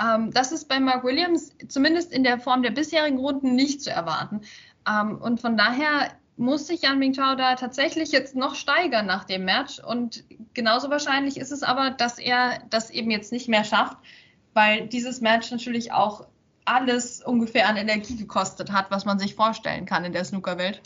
Ähm, 0.00 0.30
das 0.30 0.52
ist 0.52 0.68
bei 0.68 0.78
Mark 0.78 1.02
Williams 1.02 1.50
zumindest 1.66 2.12
in 2.12 2.22
der 2.22 2.38
Form 2.38 2.62
der 2.62 2.70
bisherigen 2.70 3.18
Runden 3.18 3.56
nicht 3.56 3.82
zu 3.82 3.90
erwarten. 3.90 4.42
Ähm, 4.88 5.18
und 5.20 5.40
von 5.40 5.56
daher 5.56 6.12
muss 6.36 6.68
sich 6.68 6.82
Yan 6.82 7.00
Mingtao 7.00 7.34
da 7.34 7.56
tatsächlich 7.56 8.12
jetzt 8.12 8.36
noch 8.36 8.54
steigern 8.54 9.06
nach 9.06 9.24
dem 9.24 9.44
Match. 9.44 9.80
Und 9.80 10.22
genauso 10.54 10.90
wahrscheinlich 10.90 11.38
ist 11.38 11.50
es 11.50 11.64
aber, 11.64 11.90
dass 11.90 12.20
er 12.20 12.62
das 12.70 12.88
eben 12.88 13.10
jetzt 13.10 13.32
nicht 13.32 13.48
mehr 13.48 13.64
schafft, 13.64 13.96
weil 14.54 14.86
dieses 14.86 15.20
Match 15.20 15.50
natürlich 15.50 15.90
auch 15.90 16.29
alles 16.64 17.22
ungefähr 17.22 17.68
an 17.68 17.76
Energie 17.76 18.16
gekostet 18.16 18.72
hat, 18.72 18.90
was 18.90 19.04
man 19.04 19.18
sich 19.18 19.34
vorstellen 19.34 19.86
kann 19.86 20.04
in 20.04 20.12
der 20.12 20.24
Snookerwelt. 20.24 20.82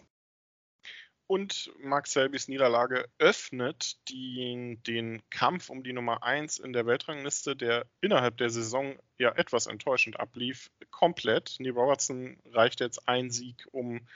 Und 1.27 1.73
Mark 1.79 2.07
Selbys 2.07 2.49
Niederlage 2.49 3.09
öffnet 3.19 3.97
die, 4.09 4.79
den 4.87 5.23
Kampf 5.31 5.71
um 5.71 5.83
die 5.83 5.95
Nummer 5.95 6.23
1 6.23 6.59
in 6.59 6.75
der 6.75 6.85
Weltrangliste, 6.85 7.57
der 7.57 7.87
innerhalb 8.03 8.37
der 8.37 8.51
Saison 8.51 8.95
ja 9.19 9.33
etwas 9.33 9.67
enttäuschend 9.67 10.21
ablief, 10.21 10.71
komplett. 10.91 11.57
Neil 11.61 11.73
Robertson 11.73 12.37
reicht 12.53 12.81
jetzt 12.81 13.09
ein 13.09 13.31
Sieg, 13.31 13.67
um 13.73 14.07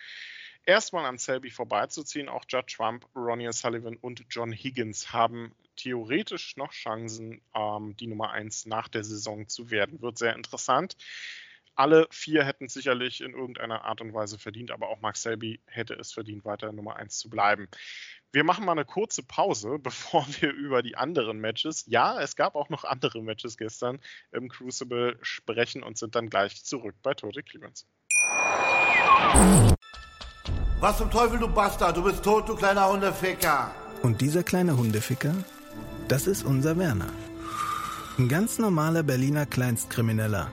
erstmal 0.67 1.07
an 1.07 1.17
Selby 1.17 1.51
vorbeizuziehen. 1.51 2.29
Auch 2.29 2.45
Judd 2.47 2.67
Trump, 2.67 3.07
Ronnie 3.17 3.53
Sullivan 3.53 3.97
und 3.97 4.25
John 4.29 4.53
Higgins 4.53 5.11
haben 5.11 5.55
theoretisch 5.77 6.59
noch 6.59 6.73
Chancen, 6.73 7.41
ähm, 7.55 7.97
die 7.97 8.07
Nummer 8.07 8.33
1 8.33 8.67
nach 8.67 8.89
der 8.89 9.03
Saison 9.03 9.49
zu 9.49 9.71
werden. 9.71 10.03
Wird 10.03 10.19
sehr 10.19 10.37
interessant 10.37 10.95
alle 11.79 12.09
vier 12.11 12.45
hätten 12.45 12.65
es 12.65 12.75
sicherlich 12.75 13.21
in 13.21 13.33
irgendeiner 13.33 13.85
Art 13.85 14.01
und 14.01 14.13
Weise 14.13 14.37
verdient, 14.39 14.73
aber 14.73 14.89
auch 14.89 15.01
Mark 15.01 15.17
Selby 15.17 15.61
hätte 15.67 15.95
es 15.95 16.13
verdient, 16.13 16.45
weiter 16.45 16.73
Nummer 16.73 16.97
1 16.97 17.19
zu 17.19 17.31
bleiben. 17.31 17.69
Wir 18.33 18.43
machen 18.43 18.65
mal 18.65 18.73
eine 18.73 18.85
kurze 18.85 19.23
Pause, 19.23 19.79
bevor 19.83 20.27
wir 20.41 20.51
über 20.51 20.83
die 20.83 20.97
anderen 20.97 21.39
Matches, 21.39 21.85
ja, 21.87 22.21
es 22.21 22.35
gab 22.35 22.57
auch 22.57 22.69
noch 22.69 22.85
andere 22.85 23.23
Matches 23.23 23.57
gestern 23.57 24.01
im 24.33 24.49
Crucible 24.49 25.19
sprechen 25.23 25.85
und 25.85 25.97
sind 25.97 26.17
dann 26.17 26.29
gleich 26.29 26.65
zurück 26.65 26.97
bei 27.03 27.15
Tote 27.15 27.45
Clemens. 27.45 27.87
Was 30.81 30.99
zum 30.99 31.11
Teufel, 31.11 31.39
du 31.39 31.49
Bastard? 31.49 31.97
Du 31.97 32.03
bist 32.03 32.25
tot, 32.25 32.49
du 32.49 32.57
kleiner 32.57 32.89
Hundeficker. 32.89 33.73
Und 34.03 34.21
dieser 34.21 34.43
kleine 34.43 34.77
Hundeficker, 34.77 35.35
das 36.09 36.27
ist 36.27 36.45
unser 36.45 36.77
Werner. 36.77 37.13
Ein 38.17 38.29
ganz 38.29 38.59
normaler 38.59 39.05
Berliner 39.05 39.47
Kleinstkrimineller 39.47 40.53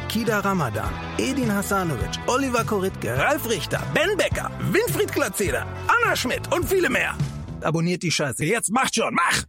Kida 0.11 0.43
Ramadan, 0.43 0.91
Edin 1.17 1.49
Hasanovic, 1.49 2.19
Oliver 2.27 2.65
Koritke, 2.65 3.17
Ralf 3.17 3.49
Richter, 3.49 3.81
Ben 3.93 4.17
Becker, 4.17 4.51
Winfried 4.59 5.09
Glatzeder, 5.09 5.65
Anna 5.87 6.17
Schmidt 6.17 6.53
und 6.53 6.67
viele 6.67 6.89
mehr. 6.89 7.17
Abonniert 7.61 8.03
die 8.03 8.11
Scheiße. 8.11 8.43
Jetzt 8.43 8.71
macht 8.71 8.93
schon, 8.93 9.13
mach! 9.13 9.45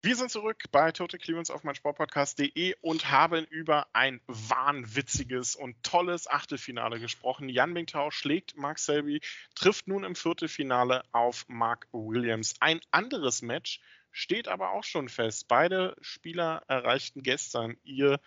Wir 0.00 0.16
sind 0.16 0.30
zurück 0.30 0.64
bei 0.72 0.92
Total 0.92 1.20
Clearance 1.20 1.52
auf 1.52 1.62
meinsportpodcast.de 1.62 2.74
und 2.80 3.10
haben 3.10 3.44
über 3.50 3.86
ein 3.92 4.22
wahnwitziges 4.26 5.56
und 5.56 5.76
tolles 5.82 6.26
Achtelfinale 6.26 6.98
gesprochen. 6.98 7.50
Jan 7.50 7.74
Bingtao 7.74 8.10
schlägt 8.10 8.56
Mark 8.56 8.78
Selby, 8.78 9.20
trifft 9.54 9.88
nun 9.88 10.04
im 10.04 10.14
Viertelfinale 10.14 11.02
auf 11.12 11.44
Mark 11.48 11.86
Williams. 11.92 12.54
Ein 12.60 12.80
anderes 12.92 13.42
Match 13.42 13.82
steht 14.10 14.48
aber 14.48 14.70
auch 14.72 14.84
schon 14.84 15.08
fest. 15.08 15.48
Beide 15.48 15.96
Spieler 16.00 16.62
erreichten 16.66 17.22
gestern 17.22 17.76
ihr 17.84 18.20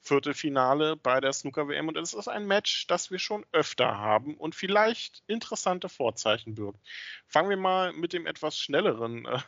Viertelfinale 0.00 0.96
bei 0.96 1.20
der 1.20 1.32
Snooker-WM 1.32 1.88
und 1.88 1.96
es 1.96 2.14
ist 2.14 2.28
ein 2.28 2.46
Match, 2.46 2.86
das 2.86 3.10
wir 3.10 3.18
schon 3.18 3.44
öfter 3.52 3.98
haben 3.98 4.34
und 4.34 4.54
vielleicht 4.54 5.22
interessante 5.26 5.88
Vorzeichen 5.88 6.54
birgt. 6.54 6.80
Fangen 7.26 7.50
wir 7.50 7.56
mal 7.56 7.92
mit 7.92 8.12
dem 8.12 8.26
etwas 8.26 8.58
schnelleren 8.58 9.26
äh, 9.26 9.38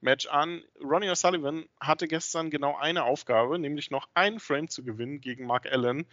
Match 0.00 0.26
an. 0.26 0.62
Ronnie 0.80 1.10
O'Sullivan 1.10 1.68
hatte 1.80 2.08
gestern 2.08 2.50
genau 2.50 2.76
eine 2.76 3.04
Aufgabe, 3.04 3.58
nämlich 3.58 3.90
noch 3.90 4.08
einen 4.14 4.40
Frame 4.40 4.68
zu 4.68 4.84
gewinnen 4.84 5.20
gegen 5.20 5.46
Mark 5.46 5.66
Allen. 5.70 6.06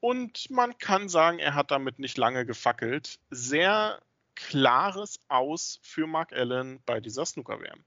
Und 0.00 0.50
man 0.50 0.78
kann 0.78 1.08
sagen, 1.08 1.38
er 1.38 1.54
hat 1.54 1.70
damit 1.70 1.98
nicht 1.98 2.18
lange 2.18 2.46
gefackelt. 2.46 3.18
Sehr 3.30 4.00
klares 4.34 5.18
Aus 5.28 5.80
für 5.82 6.06
Mark 6.06 6.32
Allen 6.32 6.80
bei 6.84 7.00
dieser 7.00 7.24
Snooker-WM. 7.24 7.84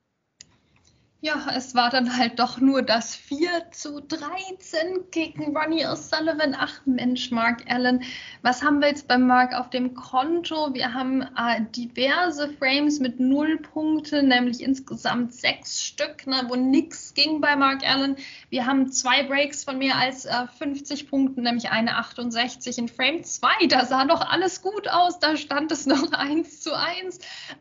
Ja, 1.21 1.47
es 1.53 1.75
war 1.75 1.89
dann 1.89 2.15
halt 2.15 2.39
doch 2.39 2.61
nur 2.61 2.81
das 2.81 3.13
4 3.13 3.71
zu 3.71 3.99
13 3.99 5.11
gegen 5.11 5.53
Ronnie 5.53 5.85
O'Sullivan. 5.85 6.55
Ach 6.57 6.79
Mensch, 6.85 7.29
Mark 7.29 7.69
Allen, 7.69 8.03
was 8.41 8.63
haben 8.63 8.79
wir 8.79 8.87
jetzt 8.87 9.09
bei 9.09 9.17
Mark 9.17 9.53
auf 9.53 9.69
dem 9.69 9.95
Konto? 9.95 10.73
Wir 10.73 10.93
haben 10.93 11.21
äh, 11.21 11.59
diverse 11.75 12.53
Frames 12.53 13.01
mit 13.01 13.19
null 13.19 13.57
Punkte, 13.57 14.23
nämlich 14.23 14.63
insgesamt 14.63 15.33
sechs 15.33 15.83
Stück, 15.83 16.25
ne, 16.25 16.45
wo 16.47 16.55
nichts 16.55 17.13
ging 17.13 17.41
bei 17.41 17.57
Mark 17.57 17.85
Allen. 17.85 18.15
Wir 18.49 18.65
haben 18.65 18.89
zwei 18.89 19.23
Breaks 19.23 19.65
von 19.65 19.77
mehr 19.77 19.97
als 19.97 20.23
äh, 20.23 20.47
50 20.57 21.09
Punkten, 21.09 21.41
nämlich 21.41 21.69
eine 21.69 21.97
68 21.97 22.77
in 22.77 22.87
Frame 22.87 23.25
2. 23.25 23.67
Da 23.67 23.83
sah 23.83 24.05
doch 24.05 24.21
alles 24.21 24.61
gut 24.61 24.87
aus, 24.87 25.19
da 25.19 25.35
stand 25.35 25.73
es 25.73 25.85
noch 25.85 26.11
1 26.13 26.61
zu 26.61 26.73
1. 26.73 27.19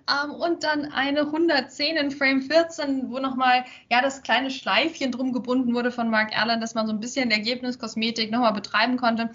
Ähm, 0.09 0.31
und 0.31 0.63
dann 0.63 0.93
eine 0.93 1.23
110 1.23 1.97
in 1.97 2.13
Frame 2.13 2.43
14, 2.43 3.11
wo 3.11 3.19
nochmal 3.19 3.48
nochmal, 3.49 3.65
ja, 3.91 4.03
das 4.03 4.23
kleine 4.23 4.51
Schleifchen 4.51 5.13
drum 5.13 5.33
gebunden 5.33 5.75
wurde 5.75 5.91
von 5.91 6.11
Mark 6.11 6.33
Erland, 6.33 6.63
dass 6.63 6.75
man 6.75 6.87
so 6.87 6.93
ein 6.93 7.01
bisschen 7.01 7.31
Ergebniskosmetik 7.31 8.31
nochmal 8.31 8.53
betreiben 8.53 8.97
konnte. 8.97 9.31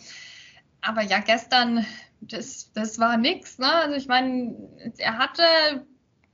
Aber 0.82 1.02
ja, 1.02 1.19
gestern, 1.19 1.86
das, 2.21 2.71
das 2.73 2.99
war 2.99 3.17
nix, 3.17 3.58
ne? 3.58 3.71
Also 3.71 3.95
ich 3.95 4.08
meine, 4.08 4.56
er 4.97 5.17
hatte 5.17 5.43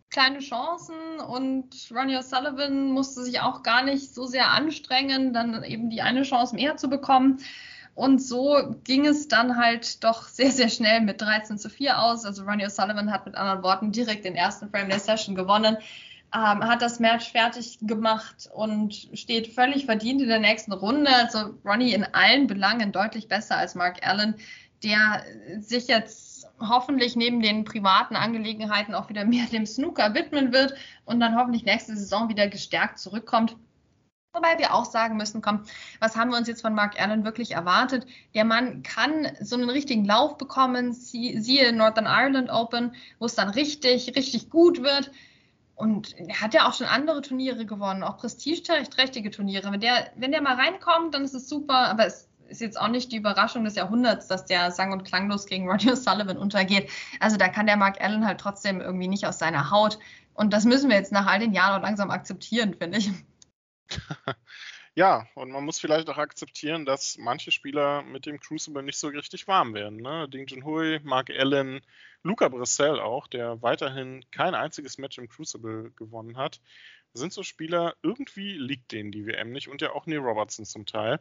kleine 0.10 0.40
Chancen 0.40 1.20
und 1.28 1.76
Ronnie 1.92 2.18
O'Sullivan 2.18 2.92
musste 2.92 3.24
sich 3.24 3.42
auch 3.42 3.62
gar 3.62 3.84
nicht 3.84 4.14
so 4.14 4.26
sehr 4.26 4.50
anstrengen, 4.50 5.34
dann 5.34 5.64
eben 5.64 5.92
die 5.92 6.02
eine 6.02 6.24
Chance 6.24 6.56
mehr 6.56 6.78
zu 6.78 6.90
bekommen. 6.90 7.38
Und 7.94 8.20
so 8.20 8.76
ging 8.86 9.06
es 9.06 9.28
dann 9.28 9.58
halt 9.58 10.04
doch 10.04 10.28
sehr, 10.28 10.52
sehr 10.52 10.70
schnell 10.70 11.02
mit 11.02 11.22
13 11.22 11.60
zu 11.60 11.70
4 11.70 12.02
aus. 12.02 12.26
Also 12.26 12.44
Ronnie 12.44 12.66
O'Sullivan 12.66 13.12
hat 13.12 13.26
mit 13.26 13.36
anderen 13.36 13.62
Worten 13.62 13.92
direkt 13.92 14.26
den 14.26 14.36
ersten 14.36 14.70
Frame 14.70 14.90
der 14.90 15.00
Session 15.00 15.36
gewonnen 15.36 15.78
ähm, 16.34 16.64
hat 16.64 16.82
das 16.82 17.00
Match 17.00 17.32
fertig 17.32 17.80
gemacht 17.82 18.50
und 18.54 19.10
steht 19.14 19.54
völlig 19.54 19.86
verdient 19.86 20.22
in 20.22 20.28
der 20.28 20.40
nächsten 20.40 20.74
Runde. 20.74 21.10
Also 21.14 21.56
Ronnie 21.66 21.94
in 21.94 22.04
allen 22.04 22.48
Belangen 22.48 22.92
deutlich 22.92 23.28
besser 23.28 23.58
als 23.58 23.76
Mark 23.76 24.06
Allen, 24.08 24.36
der 24.84 25.24
sich 25.60 25.88
jetzt 25.88 26.48
hoffentlich 26.60 27.16
neben 27.16 27.42
den 27.42 27.64
privaten 27.64 28.16
Angelegenheiten 28.16 28.94
auch 28.94 29.10
wieder 29.10 29.26
mehr 29.26 29.46
dem 29.46 29.66
Snooker 29.66 30.14
widmen 30.14 30.54
wird 30.54 30.74
und 31.06 31.20
dann 31.20 31.36
hoffentlich 31.36 31.64
nächste 31.64 31.96
Saison 31.96 32.30
wieder 32.30 32.48
gestärkt 32.48 33.00
zurückkommt. 33.00 33.56
Wobei 34.32 34.60
wir 34.60 34.76
auch 34.76 34.86
sagen 34.86 35.18
müssen, 35.18 35.42
komm, 35.42 35.64
was 36.00 36.16
haben 36.16 36.30
wir 36.30 36.38
uns 36.38 36.48
jetzt 36.48 36.62
von 36.62 36.76
Mark 36.76 37.02
Allen 37.02 37.26
wirklich 37.26 37.54
erwartet? 37.54 38.06
Der 38.36 38.46
Mann 38.46 38.84
kann 38.84 39.28
so 39.42 39.56
einen 39.56 39.72
richtigen 39.72 40.06
Lauf 40.06 40.38
bekommen, 40.38 40.94
siehe 40.94 41.74
Northern 41.74 42.06
Ireland 42.06 42.52
Open, 42.52 42.94
wo 43.18 43.26
es 43.26 43.34
dann 43.34 43.50
richtig, 43.50 44.16
richtig 44.16 44.52
gut 44.52 44.84
wird. 44.84 45.10
Und 45.80 46.14
er 46.18 46.42
hat 46.42 46.54
ja 46.54 46.68
auch 46.68 46.74
schon 46.74 46.88
andere 46.88 47.22
Turniere 47.22 47.66
gewonnen, 47.66 48.04
auch 48.04 48.18
prestigeträchtige 48.18 49.32
Turniere. 49.32 49.72
Wenn 49.72 49.80
der, 49.80 50.12
wenn 50.18 50.34
der 50.34 50.42
mal 50.42 50.56
reinkommt, 50.56 51.14
dann 51.14 51.24
ist 51.24 51.34
es 51.34 51.48
super, 51.48 51.88
aber 51.88 52.06
es 52.06 52.28
ist 52.50 52.60
jetzt 52.60 52.78
auch 52.78 52.90
nicht 52.90 53.14
die 53.14 53.16
Überraschung 53.16 53.64
des 53.64 53.76
Jahrhunderts, 53.76 54.28
dass 54.28 54.44
der 54.44 54.72
sang- 54.72 54.92
und 54.92 55.06
klanglos 55.06 55.46
gegen 55.46 55.70
Roger 55.72 55.96
Sullivan 55.96 56.38
untergeht. 56.38 56.90
Also 57.22 57.38
da 57.38 57.48
kann 57.48 57.66
der 57.66 57.78
Mark 57.78 58.02
Allen 58.02 58.26
halt 58.26 58.42
trotzdem 58.42 58.82
irgendwie 58.82 59.08
nicht 59.08 59.26
aus 59.26 59.40
seiner 59.40 59.72
Haut. 59.72 60.00
Und 60.34 60.52
das 60.52 60.66
müssen 60.66 60.90
wir 60.90 60.98
jetzt 60.98 61.14
nach 61.14 61.28
all 61.28 61.40
den 61.40 61.54
Jahren 61.54 61.80
auch 61.80 61.86
langsam 61.86 62.12
akzeptieren, 62.12 62.74
finde 62.74 62.98
ich. 62.98 63.12
Ja, 64.96 65.28
und 65.36 65.52
man 65.52 65.64
muss 65.64 65.80
vielleicht 65.80 66.10
auch 66.10 66.18
akzeptieren, 66.18 66.86
dass 66.86 67.18
manche 67.18 67.52
Spieler 67.52 68.02
mit 68.04 68.26
dem 68.26 68.40
Crucible 68.40 68.84
nicht 68.84 68.98
so 68.98 69.08
richtig 69.08 69.48
warm 69.48 69.74
werden. 69.74 69.98
Ne? 69.98 70.28
Ding 70.30 70.48
Junhui, 70.48 71.00
Mark 71.04 71.30
Allen, 71.30 71.82
Luca 72.24 72.50
Brissell 72.50 73.00
auch, 73.00 73.28
der 73.28 73.62
weiterhin 73.62 74.26
kein 74.32 74.56
einziges 74.56 74.98
Match 74.98 75.18
im 75.18 75.30
Crucible 75.30 75.92
gewonnen 75.96 76.38
hat. 76.38 76.60
sind 77.14 77.34
so 77.34 77.44
Spieler, 77.44 77.96
irgendwie 78.02 78.54
liegt 78.58 78.92
denen 78.92 79.12
die 79.12 79.26
WM 79.26 79.52
nicht 79.52 79.68
und 79.68 79.82
ja 79.82 79.92
auch 79.92 80.06
Neil 80.06 80.20
Robertson 80.20 80.66
zum 80.66 80.86
Teil. 80.86 81.20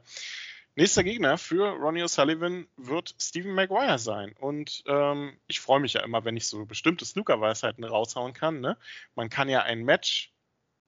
Nächster 0.79 1.03
Gegner 1.03 1.39
für 1.39 1.71
Ronnie 1.71 2.05
O'Sullivan 2.05 2.69
wird 2.77 3.15
Stephen 3.21 3.53
Maguire 3.53 3.99
sein. 3.99 4.33
Und 4.39 4.85
ähm, 4.87 5.37
ich 5.49 5.59
freue 5.59 5.81
mich 5.81 5.95
ja 5.95 6.05
immer, 6.05 6.25
wenn 6.25 6.37
ich 6.37 6.47
so 6.47 6.67
bestimmte 6.67 7.05
Snooker-Weisheiten 7.05 7.83
raushauen 7.83 8.33
kann. 8.33 8.61
Ne? 8.61 8.77
Man 9.17 9.29
kann 9.29 9.49
ja 9.49 9.63
ein 9.63 9.85
Match 9.85 10.31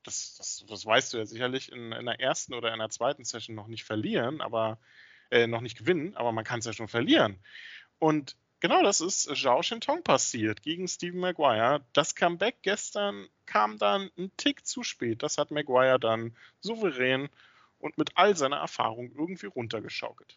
das, 0.03 0.37
das, 0.37 0.65
das 0.69 0.87
weißt 0.87 1.13
du 1.13 1.19
ja 1.19 1.27
sicherlich, 1.27 1.71
in, 1.73 1.93
in 1.93 2.07
der 2.07 2.21
ersten 2.21 2.55
oder 2.55 2.73
in 2.73 2.79
der 2.79 2.91
zweiten 2.91 3.25
Session 3.25 3.55
noch 3.57 3.69
nicht 3.69 3.85
verlieren, 3.85 4.41
aber 4.41 4.79
Äh, 5.33 5.47
noch 5.47 5.61
nicht 5.61 5.79
gewinnen, 5.79 6.17
aber 6.17 6.33
man 6.33 6.45
kann 6.45 6.59
es 6.59 6.65
ja 6.67 6.73
schon 6.73 6.89
verlieren. 6.89 7.39
Und 8.01 8.37
genau 8.59 8.83
das 8.83 9.01
ist 9.01 9.31
Zhao 9.37 9.63
Shintong 9.63 10.03
passiert 10.03 10.63
gegen 10.63 10.89
Stephen 10.89 11.21
Maguire. 11.21 11.85
Das 11.93 12.17
Comeback 12.17 12.57
gestern 12.63 13.29
kam 13.47 13.79
dann 13.79 14.11
ein 14.19 14.33
Tick 14.37 14.67
zu 14.67 14.83
spät. 14.83 15.23
Das 15.23 15.39
hat 15.39 15.53
Maguire 15.53 16.01
dann 16.01 16.37
souverän 16.61 17.29
und 17.79 17.97
mit 17.97 18.17
all 18.17 18.37
seiner 18.37 18.57
Erfahrung 18.57 19.13
irgendwie 19.13 19.47
runtergeschaukelt. 19.47 20.37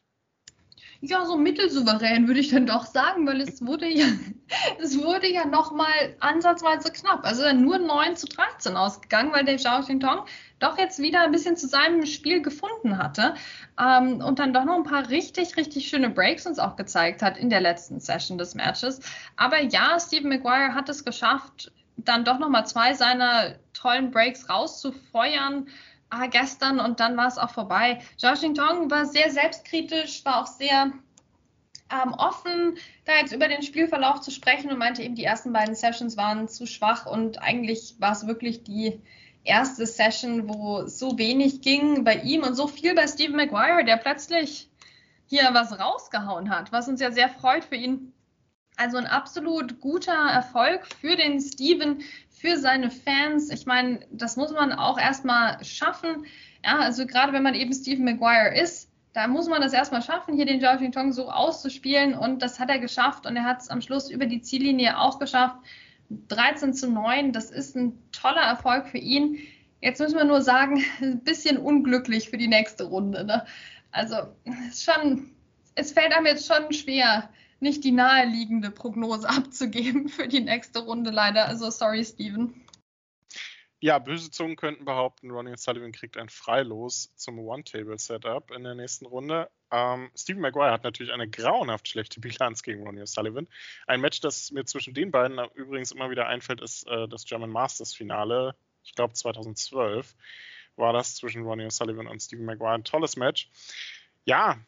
Ja, 1.01 1.25
so 1.25 1.37
mittelsouverän 1.37 2.27
würde 2.27 2.39
ich 2.39 2.49
dann 2.49 2.65
doch 2.65 2.85
sagen, 2.85 3.27
weil 3.27 3.41
es 3.41 3.65
wurde 3.65 3.87
ja, 3.87 4.05
es 4.81 4.97
wurde 4.97 5.27
ja 5.29 5.45
nochmal 5.45 6.15
ansatzweise 6.19 6.91
knapp. 6.91 7.25
Also 7.25 7.51
nur 7.53 7.77
9 7.77 8.15
zu 8.15 8.27
13 8.27 8.77
ausgegangen, 8.77 9.33
weil 9.33 9.43
der 9.43 9.57
Zhao 9.57 9.81
Xintong 9.81 10.25
doch 10.59 10.77
jetzt 10.77 10.99
wieder 10.99 11.21
ein 11.21 11.31
bisschen 11.31 11.57
zu 11.57 11.67
seinem 11.67 12.05
Spiel 12.05 12.41
gefunden 12.41 12.97
hatte 12.97 13.33
ähm, 13.77 14.21
und 14.21 14.39
dann 14.39 14.53
doch 14.53 14.63
noch 14.63 14.77
ein 14.77 14.83
paar 14.83 15.09
richtig, 15.09 15.57
richtig 15.57 15.89
schöne 15.89 16.09
Breaks 16.09 16.45
uns 16.45 16.57
auch 16.57 16.77
gezeigt 16.77 17.21
hat 17.21 17.37
in 17.37 17.49
der 17.49 17.59
letzten 17.59 17.99
Session 17.99 18.37
des 18.37 18.55
Matches. 18.55 19.01
Aber 19.35 19.61
ja, 19.61 19.99
Stephen 19.99 20.29
Maguire 20.29 20.73
hat 20.73 20.87
es 20.87 21.03
geschafft, 21.03 21.71
dann 21.97 22.23
doch 22.23 22.39
nochmal 22.39 22.65
zwei 22.65 22.93
seiner 22.93 23.55
tollen 23.73 24.11
Breaks 24.11 24.49
rauszufeuern 24.49 25.67
ah, 26.13 26.27
gestern 26.27 26.79
und 26.79 26.99
dann 26.99 27.17
war 27.17 27.27
es 27.27 27.37
auch 27.37 27.49
vorbei. 27.49 28.01
Zhao 28.17 28.33
Xintong 28.33 28.89
war 28.91 29.05
sehr 29.05 29.31
selbstkritisch, 29.31 30.23
war 30.25 30.41
auch 30.41 30.47
sehr 30.47 30.91
ähm, 31.91 32.13
offen, 32.13 32.77
da 33.05 33.13
jetzt 33.19 33.33
über 33.33 33.47
den 33.47 33.61
Spielverlauf 33.61 34.21
zu 34.21 34.31
sprechen 34.31 34.71
und 34.71 34.77
meinte 34.77 35.03
eben, 35.03 35.15
die 35.15 35.23
ersten 35.23 35.53
beiden 35.53 35.75
Sessions 35.75 36.17
waren 36.17 36.47
zu 36.47 36.65
schwach 36.65 37.05
und 37.05 37.41
eigentlich 37.41 37.95
war 37.99 38.11
es 38.11 38.27
wirklich 38.27 38.63
die 38.63 39.01
erste 39.43 39.85
Session, 39.85 40.47
wo 40.47 40.87
so 40.87 41.17
wenig 41.17 41.61
ging 41.61 42.03
bei 42.03 42.15
ihm 42.15 42.43
und 42.43 42.55
so 42.55 42.67
viel 42.67 42.95
bei 42.95 43.07
Stephen 43.07 43.35
Maguire, 43.35 43.83
der 43.83 43.97
plötzlich 43.97 44.69
hier 45.27 45.49
was 45.51 45.77
rausgehauen 45.79 46.49
hat, 46.49 46.71
was 46.71 46.87
uns 46.87 47.01
ja 47.01 47.11
sehr 47.11 47.29
freut 47.29 47.65
für 47.65 47.75
ihn. 47.75 48.13
Also 48.75 48.97
ein 48.97 49.05
absolut 49.05 49.79
guter 49.81 50.13
Erfolg 50.13 50.87
für 50.99 51.15
den 51.15 51.39
Steven, 51.39 52.01
für 52.43 52.57
seine 52.57 52.91
Fans. 52.91 53.49
Ich 53.49 53.65
meine, 53.65 54.01
das 54.11 54.35
muss 54.35 54.51
man 54.51 54.73
auch 54.73 54.99
erstmal 54.99 55.63
schaffen. 55.63 56.25
Ja, 56.63 56.79
also 56.79 57.07
gerade 57.07 57.31
wenn 57.31 57.41
man 57.41 57.55
eben 57.55 57.71
Stephen 57.71 58.03
Maguire 58.03 58.53
ist, 58.53 58.89
da 59.13 59.27
muss 59.29 59.47
man 59.47 59.61
das 59.61 59.71
erstmal 59.71 60.01
schaffen, 60.01 60.35
hier 60.35 60.45
den 60.45 60.59
Zhao 60.59 60.75
Tong 60.91 61.13
so 61.13 61.31
auszuspielen. 61.31 62.13
Und 62.15 62.41
das 62.41 62.59
hat 62.59 62.69
er 62.69 62.79
geschafft. 62.79 63.25
Und 63.25 63.37
er 63.37 63.45
hat 63.45 63.61
es 63.61 63.69
am 63.69 63.79
Schluss 63.79 64.11
über 64.11 64.25
die 64.25 64.41
Ziellinie 64.41 64.99
auch 64.99 65.19
geschafft. 65.19 65.55
13 66.27 66.73
zu 66.73 66.91
9, 66.91 67.31
das 67.31 67.49
ist 67.49 67.77
ein 67.77 67.97
toller 68.11 68.41
Erfolg 68.41 68.89
für 68.89 68.97
ihn. 68.97 69.37
Jetzt 69.79 70.01
müssen 70.01 70.17
wir 70.17 70.25
nur 70.25 70.41
sagen, 70.41 70.83
ein 71.01 71.19
bisschen 71.19 71.57
unglücklich 71.57 72.29
für 72.29 72.37
die 72.37 72.49
nächste 72.49 72.83
Runde. 72.83 73.23
Ne? 73.23 73.45
Also 73.93 74.17
es, 74.69 74.83
schon, 74.83 75.31
es 75.75 75.93
fällt 75.93 76.13
einem 76.13 76.25
jetzt 76.25 76.45
schon 76.45 76.73
schwer, 76.73 77.29
nicht 77.63 77.83
die 77.83 77.91
naheliegende 77.91 78.69
Prognose 78.69 79.27
abzugeben 79.29 80.09
für 80.09 80.27
die 80.27 80.41
nächste 80.41 80.79
Runde 80.79 81.09
leider. 81.09 81.47
Also 81.47 81.69
sorry, 81.71 82.05
Steven. 82.05 82.63
Ja, 83.79 83.99
böse 83.99 84.31
Zungen 84.31 84.55
könnten 84.55 84.85
behaupten, 84.85 85.29
Ronnie 85.29 85.57
Sullivan 85.57 85.91
kriegt 85.91 86.15
ein 86.15 86.29
Freilos 86.29 87.13
zum 87.17 87.37
One-Table-Setup 87.39 88.51
in 88.51 88.63
der 88.63 88.75
nächsten 88.75 89.05
Runde. 89.05 89.49
Ähm, 89.71 90.09
Stephen 90.15 90.41
Maguire 90.41 90.71
hat 90.71 90.85
natürlich 90.85 91.11
eine 91.11 91.29
grauenhaft 91.29 91.89
schlechte 91.89 92.21
Bilanz 92.21 92.63
gegen 92.63 92.83
Ronnie 92.83 93.05
Sullivan. 93.05 93.45
Ein 93.85 93.99
Match, 93.99 94.21
das 94.21 94.51
mir 94.51 94.63
zwischen 94.63 94.93
den 94.93 95.11
beiden 95.11 95.37
übrigens 95.55 95.91
immer 95.91 96.09
wieder 96.09 96.27
einfällt, 96.27 96.61
ist 96.61 96.87
äh, 96.87 97.09
das 97.09 97.25
German 97.25 97.49
Masters 97.49 97.93
Finale. 97.93 98.55
Ich 98.85 98.95
glaube 98.95 99.15
2012 99.15 100.15
war 100.77 100.93
das 100.93 101.15
zwischen 101.15 101.43
Ronnie 101.43 101.69
Sullivan 101.69 102.07
und 102.07 102.21
Stephen 102.21 102.45
Maguire. 102.45 102.75
Ein 102.75 102.85
tolles 102.85 103.17
Match. 103.17 103.49
Ja, 104.23 104.59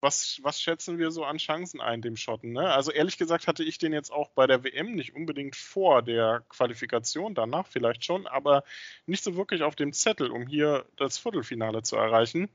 was, 0.00 0.38
was 0.42 0.60
schätzen 0.60 0.98
wir 0.98 1.10
so 1.10 1.24
an 1.24 1.38
Chancen 1.38 1.80
ein, 1.80 2.02
dem 2.02 2.16
Schotten? 2.16 2.52
Ne? 2.52 2.70
Also 2.70 2.92
ehrlich 2.92 3.18
gesagt 3.18 3.46
hatte 3.46 3.64
ich 3.64 3.78
den 3.78 3.92
jetzt 3.92 4.12
auch 4.12 4.30
bei 4.30 4.46
der 4.46 4.62
WM 4.62 4.94
nicht 4.94 5.14
unbedingt 5.14 5.56
vor 5.56 6.02
der 6.02 6.44
Qualifikation, 6.48 7.34
danach 7.34 7.66
vielleicht 7.66 8.04
schon, 8.04 8.26
aber 8.26 8.64
nicht 9.06 9.24
so 9.24 9.36
wirklich 9.36 9.62
auf 9.62 9.74
dem 9.74 9.92
Zettel, 9.92 10.30
um 10.30 10.46
hier 10.46 10.84
das 10.96 11.18
Viertelfinale 11.18 11.82
zu 11.82 11.96
erreichen. 11.96 12.48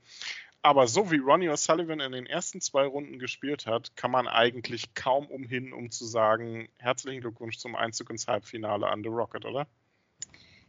Aber 0.64 0.86
so 0.86 1.10
wie 1.10 1.18
Ronnie 1.18 1.50
O'Sullivan 1.50 2.04
in 2.04 2.12
den 2.12 2.26
ersten 2.26 2.60
zwei 2.60 2.86
Runden 2.86 3.18
gespielt 3.18 3.66
hat, 3.66 3.96
kann 3.96 4.12
man 4.12 4.28
eigentlich 4.28 4.94
kaum 4.94 5.26
umhin, 5.26 5.72
um 5.72 5.90
zu 5.90 6.04
sagen, 6.04 6.68
herzlichen 6.78 7.20
Glückwunsch 7.20 7.58
zum 7.58 7.74
Einzug 7.74 8.10
ins 8.10 8.28
Halbfinale 8.28 8.86
an 8.86 9.02
The 9.02 9.08
Rocket, 9.08 9.44
oder? 9.44 9.66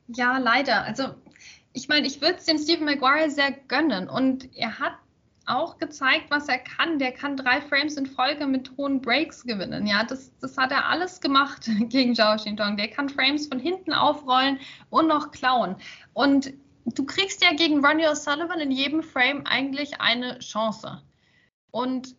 Ja, 0.08 0.40
leider. 0.40 0.84
Also 0.84 1.14
ich 1.74 1.88
meine, 1.88 2.08
ich 2.08 2.22
würde 2.22 2.36
es 2.36 2.46
dem 2.46 2.58
Stephen 2.58 2.86
Maguire 2.86 3.30
sehr 3.30 3.52
gönnen 3.52 4.10
und 4.10 4.56
er 4.56 4.80
hat 4.80 4.94
auch 5.46 5.78
gezeigt, 5.78 6.26
was 6.30 6.48
er 6.48 6.60
kann. 6.60 7.00
Der 7.00 7.12
kann 7.12 7.38
drei 7.38 7.62
Frames 7.62 7.96
in 7.98 8.06
Folge 8.06 8.48
mit 8.48 8.72
hohen 8.78 9.02
Breaks 9.02 9.44
gewinnen. 9.44 9.86
Ja, 9.86 10.04
das, 10.04 10.32
das 10.40 10.58
hat 10.58 10.72
er 10.72 10.88
alles 10.88 11.22
gemacht 11.22 11.70
gegen 11.90 12.16
Zhao 12.16 12.36
Xintong. 12.36 12.78
Der 12.78 12.90
kann 12.90 13.10
Frames 13.10 13.48
von 13.48 13.60
hinten 13.60 13.94
aufrollen 13.94 14.60
und 14.90 15.08
noch 15.08 15.32
klauen. 15.32 15.76
Und 16.14 16.54
du 16.86 17.06
kriegst 17.06 17.44
ja 17.44 17.54
gegen 17.54 17.86
Ronnie 17.86 18.08
O'Sullivan 18.08 18.60
in 18.60 18.72
jedem 18.72 19.04
Frame 19.04 19.46
eigentlich 19.46 20.00
eine 20.00 20.40
Chance. 20.40 21.02
Und 21.72 22.16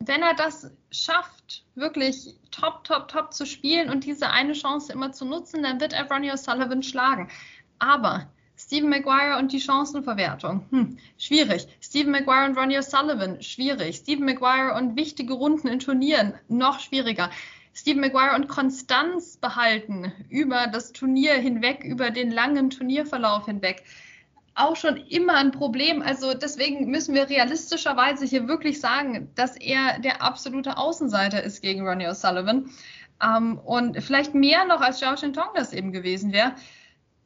wenn 0.00 0.22
er 0.22 0.34
das 0.34 0.70
schafft, 0.90 1.64
wirklich 1.74 2.34
top, 2.50 2.84
top, 2.84 3.08
top 3.08 3.32
zu 3.32 3.46
spielen 3.46 3.90
und 3.90 4.04
diese 4.04 4.30
eine 4.30 4.52
Chance 4.52 4.92
immer 4.92 5.12
zu 5.12 5.24
nutzen, 5.24 5.62
dann 5.62 5.80
wird 5.80 5.92
er 5.92 6.10
Ronnie 6.10 6.32
O'Sullivan 6.32 6.82
schlagen. 6.82 7.28
Aber 7.78 8.28
Stephen 8.56 8.88
Maguire 8.88 9.38
und 9.38 9.52
die 9.52 9.60
Chancenverwertung. 9.60 10.66
Hm, 10.70 10.98
schwierig. 11.18 11.66
Stephen 11.94 12.10
Maguire 12.10 12.46
und 12.46 12.58
Ronnie 12.58 12.76
O'Sullivan, 12.76 13.40
schwierig. 13.40 13.98
Stephen 13.98 14.24
Maguire 14.24 14.74
und 14.74 14.96
wichtige 14.96 15.32
Runden 15.32 15.68
in 15.68 15.78
Turnieren, 15.78 16.34
noch 16.48 16.80
schwieriger. 16.80 17.30
Stephen 17.72 18.00
Maguire 18.00 18.34
und 18.34 18.48
Konstanz 18.48 19.36
behalten 19.36 20.12
über 20.28 20.66
das 20.66 20.90
Turnier 20.90 21.34
hinweg, 21.34 21.84
über 21.84 22.10
den 22.10 22.32
langen 22.32 22.70
Turnierverlauf 22.70 23.46
hinweg. 23.46 23.84
Auch 24.56 24.74
schon 24.74 24.96
immer 24.96 25.34
ein 25.34 25.52
Problem. 25.52 26.02
Also 26.02 26.34
deswegen 26.34 26.90
müssen 26.90 27.14
wir 27.14 27.30
realistischerweise 27.30 28.26
hier 28.26 28.48
wirklich 28.48 28.80
sagen, 28.80 29.30
dass 29.36 29.56
er 29.56 30.00
der 30.00 30.20
absolute 30.20 30.76
Außenseiter 30.76 31.44
ist 31.44 31.62
gegen 31.62 31.86
Ronnie 31.86 32.08
O'Sullivan. 32.08 32.70
Ähm, 33.22 33.56
und 33.58 34.02
vielleicht 34.02 34.34
mehr 34.34 34.64
noch 34.64 34.80
als 34.80 34.98
Zhao 34.98 35.16
Shintong 35.16 35.50
das 35.54 35.72
eben 35.72 35.92
gewesen 35.92 36.32
wäre. 36.32 36.56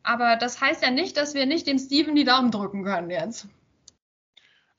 Aber 0.03 0.37
das 0.37 0.61
heißt 0.61 0.83
ja 0.83 0.91
nicht, 0.91 1.17
dass 1.17 1.33
wir 1.33 1.47
nicht 1.47 1.67
dem 1.67 1.79
Steven 1.79 2.15
die 2.15 2.25
Daumen 2.25 2.51
drücken 2.51 2.85
können 2.85 3.09
jetzt. 3.09 3.49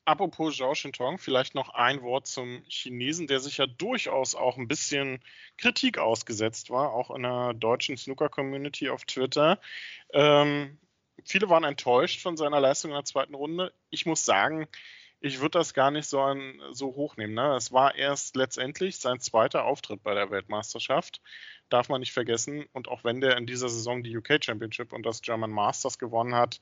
Apropos 0.06 0.58
Zhao 0.58 0.74
Shintong, 0.74 1.18
vielleicht 1.18 1.56
noch 1.56 1.70
ein 1.70 2.02
Wort 2.02 2.28
zum 2.28 2.64
Chinesen, 2.68 3.28
der 3.28 3.40
sich 3.40 3.58
ja 3.58 3.68
durchaus 3.68 4.36
auch 4.36 4.58
ein 4.58 4.68
bisschen 4.68 5.24
Kritik 5.58 5.98
ausgesetzt 5.98 6.70
war, 6.70 6.94
auch 6.94 7.12
in 7.12 7.24
der 7.24 7.54
deutschen 7.54 7.98
Snooker-Community 7.98 8.90
auf 8.90 9.06
Twitter. 9.06 9.60
Ähm, 10.12 10.80
viele 11.24 11.50
waren 11.50 11.64
enttäuscht 11.64 12.22
von 12.22 12.38
seiner 12.38 12.60
Leistung 12.60 12.92
in 12.92 12.96
der 12.96 13.06
zweiten 13.06 13.36
Runde. 13.36 13.74
Ich 13.92 14.06
muss 14.06 14.26
sagen, 14.26 14.68
ich 15.22 15.42
würde 15.42 15.60
das 15.60 15.74
gar 15.74 15.92
nicht 15.92 16.08
so, 16.08 16.22
an, 16.22 16.60
so 16.72 16.96
hochnehmen. 16.96 17.36
Ne? 17.36 17.56
Es 17.56 17.72
war 17.72 17.96
erst 17.96 18.36
letztendlich 18.36 18.98
sein 18.98 19.20
zweiter 19.20 19.66
Auftritt 19.66 20.02
bei 20.02 20.14
der 20.14 20.32
Weltmeisterschaft 20.32 21.22
darf 21.70 21.90
man 21.90 22.02
nicht 22.02 22.12
vergessen. 22.12 22.66
Und 22.74 22.88
auch 22.88 23.04
wenn 23.04 23.22
der 23.22 23.38
in 23.38 23.46
dieser 23.46 23.70
Saison 23.70 24.04
die 24.04 24.16
UK 24.18 24.44
Championship 24.44 24.92
und 24.92 25.06
das 25.06 25.22
German 25.22 25.52
Masters 25.52 26.00
gewonnen 26.00 26.36
hat, 26.36 26.60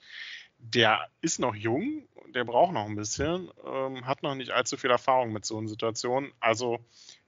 der 0.59 1.09
ist 1.21 1.39
noch 1.39 1.55
jung, 1.55 2.07
der 2.33 2.43
braucht 2.43 2.73
noch 2.73 2.85
ein 2.85 2.95
bisschen, 2.95 3.49
ähm, 3.65 4.05
hat 4.05 4.23
noch 4.23 4.35
nicht 4.35 4.51
allzu 4.51 4.77
viel 4.77 4.91
Erfahrung 4.91 5.31
mit 5.31 5.45
so 5.45 5.57
einer 5.57 5.67
Situation. 5.67 6.31
Also 6.39 6.79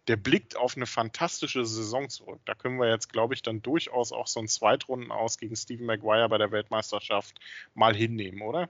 der 0.07 0.17
blickt 0.17 0.57
auf 0.57 0.75
eine 0.75 0.87
fantastische 0.87 1.65
Saison 1.65 2.09
zurück. 2.09 2.41
Da 2.45 2.55
können 2.55 2.79
wir 2.79 2.89
jetzt, 2.89 3.11
glaube 3.11 3.35
ich, 3.35 3.43
dann 3.43 3.61
durchaus 3.61 4.11
auch 4.11 4.27
so 4.27 4.39
ein 4.39 4.47
Zweitrunden 4.47 5.11
aus 5.11 5.37
gegen 5.37 5.55
Stephen 5.55 5.85
Maguire 5.85 6.27
bei 6.29 6.37
der 6.37 6.51
Weltmeisterschaft 6.51 7.39
mal 7.75 7.95
hinnehmen, 7.95 8.41
oder? 8.41 8.69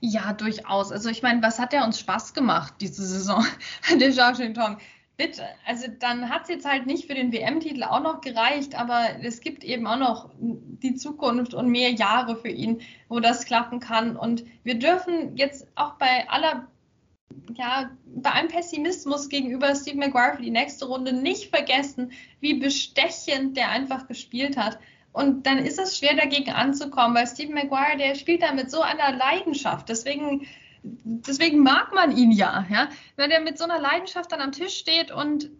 Ja, 0.00 0.32
durchaus. 0.32 0.92
Also 0.92 1.08
ich 1.08 1.22
meine, 1.22 1.42
was 1.42 1.58
hat 1.58 1.72
der 1.72 1.84
uns 1.84 1.98
Spaß 1.98 2.34
gemacht 2.34 2.74
diese 2.80 3.04
Saison, 3.04 3.44
der 4.00 4.12
Zhao 4.12 4.32
Tong? 4.32 4.78
Bitte, 5.18 5.44
also 5.64 5.86
dann 5.98 6.28
hat 6.28 6.42
es 6.42 6.48
jetzt 6.50 6.66
halt 6.66 6.84
nicht 6.84 7.06
für 7.06 7.14
den 7.14 7.32
WM-Titel 7.32 7.84
auch 7.84 8.02
noch 8.02 8.20
gereicht, 8.20 8.78
aber 8.78 9.16
es 9.22 9.40
gibt 9.40 9.64
eben 9.64 9.86
auch 9.86 9.96
noch 9.96 10.30
die 10.38 10.94
Zukunft 10.94 11.54
und 11.54 11.70
mehr 11.70 11.90
Jahre 11.92 12.36
für 12.36 12.50
ihn, 12.50 12.82
wo 13.08 13.18
das 13.18 13.46
klappen 13.46 13.80
kann. 13.80 14.16
Und 14.16 14.44
wir 14.62 14.78
dürfen 14.78 15.34
jetzt 15.34 15.68
auch 15.74 15.94
bei 15.94 16.28
aller, 16.28 16.68
ja, 17.54 17.90
bei 18.04 18.30
allem 18.30 18.48
Pessimismus 18.48 19.30
gegenüber 19.30 19.74
Steve 19.74 19.96
Maguire 19.96 20.36
für 20.36 20.42
die 20.42 20.50
nächste 20.50 20.84
Runde 20.84 21.14
nicht 21.14 21.48
vergessen, 21.48 22.12
wie 22.40 22.54
bestechend 22.54 23.56
der 23.56 23.70
einfach 23.70 24.08
gespielt 24.08 24.58
hat. 24.58 24.78
Und 25.14 25.46
dann 25.46 25.56
ist 25.56 25.78
es 25.78 25.96
schwer 25.96 26.14
dagegen 26.14 26.50
anzukommen, 26.50 27.16
weil 27.16 27.26
Steve 27.26 27.54
Maguire, 27.54 27.96
der 27.96 28.16
spielt 28.16 28.42
da 28.42 28.52
mit 28.52 28.70
so 28.70 28.82
einer 28.82 29.16
Leidenschaft. 29.16 29.88
Deswegen 29.88 30.46
deswegen 31.04 31.60
mag 31.60 31.92
man 31.92 32.16
ihn 32.16 32.32
ja, 32.32 32.66
ja. 32.70 32.88
Wenn 33.16 33.30
er 33.30 33.40
mit 33.40 33.58
so 33.58 33.64
einer 33.64 33.80
Leidenschaft 33.80 34.32
dann 34.32 34.40
am 34.40 34.52
Tisch 34.52 34.76
steht 34.76 35.10
und 35.10 35.50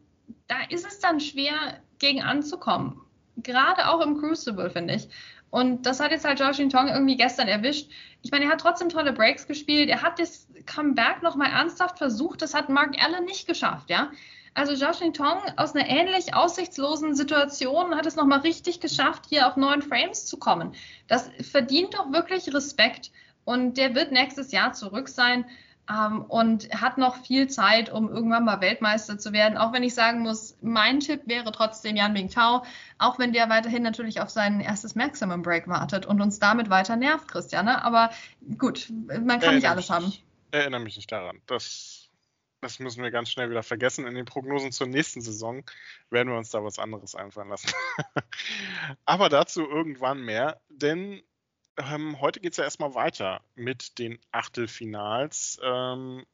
da 0.49 0.57
ist 0.69 0.87
es 0.87 1.01
dann 1.01 1.21
schwer, 1.21 1.81
gegen 1.99 2.23
anzukommen. 2.23 3.01
Gerade 3.37 3.89
auch 3.89 4.01
im 4.01 4.19
Crucible, 4.19 4.71
finde 4.71 4.95
ich. 4.95 5.09
Und 5.51 5.87
das 5.87 6.01
hat 6.01 6.11
jetzt 6.11 6.25
halt 6.25 6.41
Josh 6.41 6.57
Tong 6.57 6.89
irgendwie 6.89 7.17
gestern 7.17 7.49
erwischt. 7.49 7.91
Ich 8.23 8.31
meine, 8.31 8.47
er 8.47 8.53
hat 8.53 8.61
trotzdem 8.61 8.89
tolle 8.89 9.13
Breaks 9.13 9.47
gespielt. 9.47 9.89
Er 9.89 10.03
hat 10.03 10.19
das 10.19 10.49
Comeback 10.67 11.23
nochmal 11.23 11.51
ernsthaft 11.51 11.99
versucht. 11.99 12.43
Das 12.43 12.55
hat 12.55 12.69
Mark 12.69 12.97
Allen 13.03 13.25
nicht 13.25 13.47
geschafft, 13.47 13.89
ja. 13.89 14.11
Also 14.55 14.73
Josh 14.73 15.01
Tong 15.13 15.39
aus 15.57 15.75
einer 15.75 15.87
ähnlich 15.87 16.35
aussichtslosen 16.35 17.15
Situation 17.15 17.95
hat 17.95 18.07
es 18.07 18.17
nochmal 18.17 18.41
richtig 18.41 18.81
geschafft, 18.81 19.27
hier 19.29 19.47
auf 19.47 19.57
neun 19.57 19.83
Frames 19.83 20.25
zu 20.25 20.39
kommen. 20.39 20.75
Das 21.09 21.31
verdient 21.43 21.93
doch 21.93 22.11
wirklich 22.11 22.53
Respekt. 22.55 23.11
Und 23.47 23.79
der 23.79 23.95
wird 23.95 24.11
nächstes 24.11 24.51
Jahr 24.51 24.73
zurück 24.73 25.09
sein 25.09 25.47
ähm, 25.89 26.23
und 26.23 26.69
hat 26.75 26.99
noch 26.99 27.25
viel 27.25 27.49
Zeit, 27.49 27.93
um 27.93 28.09
irgendwann 28.09 28.45
mal 28.45 28.61
Weltmeister 28.61 29.19
zu 29.19 29.33
werden. 29.33 29.57
Auch 29.57 29.73
wenn 29.73 29.85
ich 29.85 29.95
sagen 29.95 30.21
muss, 30.21 30.59
mein 30.63 30.99
Tipp 30.99 31.23
wäre 31.27 31.53
trotzdem 31.53 31.95
Yan 31.95 32.13
Mingtao, 32.13 32.65
auch 32.99 33.21
wenn 33.21 33.33
der 33.33 33.49
weiterhin 33.49 33.85
natürlich 33.85 34.21
auf 34.21 34.31
sein 34.31 34.61
erstes 34.61 34.97
Maximum 34.97 35.43
Break 35.43 35.69
wartet 35.69 36.07
und 36.07 36.21
uns 36.21 36.41
damit 36.41 36.71
weiter 36.71 36.97
nervt, 36.97 37.29
Christiane. 37.29 37.85
Aber 37.85 38.11
gut, 38.59 38.91
man 38.91 39.39
kann 39.39 39.55
nicht 39.55 39.69
alles 39.69 39.91
haben. 39.91 40.13
Erinnere 40.51 40.81
mich 40.81 40.97
nicht 40.97 41.13
daran. 41.13 41.41
Das 41.47 42.03
das 42.63 42.81
müssen 42.81 43.03
wir 43.03 43.13
ganz 43.13 43.31
schnell 43.31 43.49
wieder 43.51 43.63
vergessen. 43.63 44.07
In 44.07 44.15
den 44.15 44.25
Prognosen 44.25 44.73
zur 44.73 44.89
nächsten 44.89 45.21
Saison 45.21 45.63
werden 46.11 46.31
wir 46.31 46.39
uns 46.39 46.51
da 46.51 46.65
was 46.65 46.81
anderes 46.81 47.15
einfallen 47.15 47.51
lassen. 47.51 47.71
Aber 49.05 49.29
dazu 49.29 49.61
irgendwann 49.61 50.23
mehr, 50.23 50.61
denn 50.69 51.23
ähm, 51.79 52.21
heute 52.21 52.41
geht 52.41 52.53
es 52.53 52.57
ja 52.59 52.65
erstmal 52.65 52.95
weiter 52.95 53.43
mit 53.55 53.99
den 53.99 54.19
Achtelfinals. 54.33 55.59
Ähm, 55.63 56.25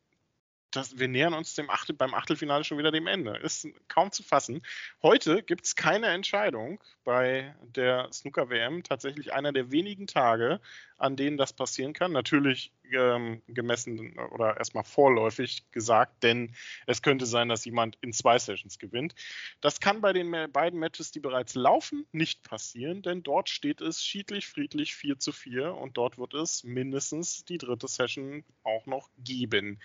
das, 0.72 0.98
wir 0.98 1.08
nähern 1.08 1.34
uns 1.34 1.54
dem 1.54 1.70
Achtel, 1.70 1.94
beim 1.94 2.14
Achtelfinale 2.14 2.64
schon 2.64 2.78
wieder 2.78 2.90
dem 2.90 3.06
Ende. 3.06 3.36
Ist 3.36 3.68
kaum 3.88 4.10
zu 4.10 4.22
fassen. 4.22 4.62
Heute 5.02 5.42
gibt 5.42 5.66
es 5.66 5.76
keine 5.76 6.06
Entscheidung 6.08 6.82
bei 7.04 7.54
der 7.62 8.08
Snooker-WM. 8.12 8.82
Tatsächlich 8.82 9.32
einer 9.32 9.52
der 9.52 9.70
wenigen 9.70 10.06
Tage, 10.06 10.60
an 10.98 11.16
denen 11.16 11.36
das 11.36 11.52
passieren 11.52 11.92
kann. 11.92 12.12
Natürlich 12.12 12.72
ähm, 12.92 13.42
gemessen 13.48 14.18
oder 14.18 14.56
erstmal 14.56 14.84
vorläufig 14.84 15.64
gesagt, 15.70 16.22
denn 16.22 16.54
es 16.86 17.02
könnte 17.02 17.26
sein, 17.26 17.48
dass 17.48 17.64
jemand 17.64 17.98
in 18.00 18.12
zwei 18.12 18.38
Sessions 18.38 18.78
gewinnt. 18.78 19.14
Das 19.60 19.80
kann 19.80 20.00
bei 20.00 20.12
den 20.12 20.30
beiden 20.52 20.78
Matches, 20.78 21.10
die 21.10 21.20
bereits 21.20 21.54
laufen, 21.54 22.06
nicht 22.12 22.42
passieren, 22.42 23.02
denn 23.02 23.22
dort 23.22 23.48
steht 23.48 23.80
es 23.80 24.04
schiedlich, 24.04 24.46
friedlich 24.46 24.94
4 24.94 25.18
zu 25.18 25.32
4 25.32 25.74
und 25.74 25.96
dort 25.96 26.18
wird 26.18 26.34
es 26.34 26.64
mindestens 26.64 27.44
die 27.44 27.58
dritte 27.58 27.88
Session 27.88 28.44
auch 28.62 28.86
noch 28.86 29.08
geben. 29.18 29.80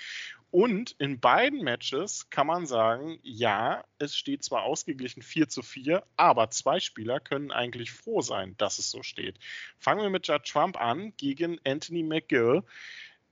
Und 0.49 0.95
in 0.97 1.19
beiden 1.19 1.62
Matches 1.62 2.29
kann 2.29 2.47
man 2.47 2.65
sagen, 2.65 3.19
ja, 3.21 3.83
es 3.99 4.15
steht 4.15 4.43
zwar 4.43 4.63
ausgeglichen 4.63 5.21
4 5.21 5.49
zu 5.49 5.62
4, 5.62 6.05
aber 6.15 6.49
zwei 6.51 6.79
Spieler 6.79 7.19
können 7.19 7.51
eigentlich 7.51 7.91
froh 7.91 8.21
sein, 8.21 8.55
dass 8.57 8.79
es 8.79 8.89
so 8.89 9.03
steht. 9.03 9.39
Fangen 9.77 10.01
wir 10.01 10.10
mit 10.10 10.27
Judd 10.27 10.45
Trump 10.45 10.79
an 10.79 11.13
gegen 11.17 11.60
Anthony 11.65 12.03
McGill. 12.03 12.63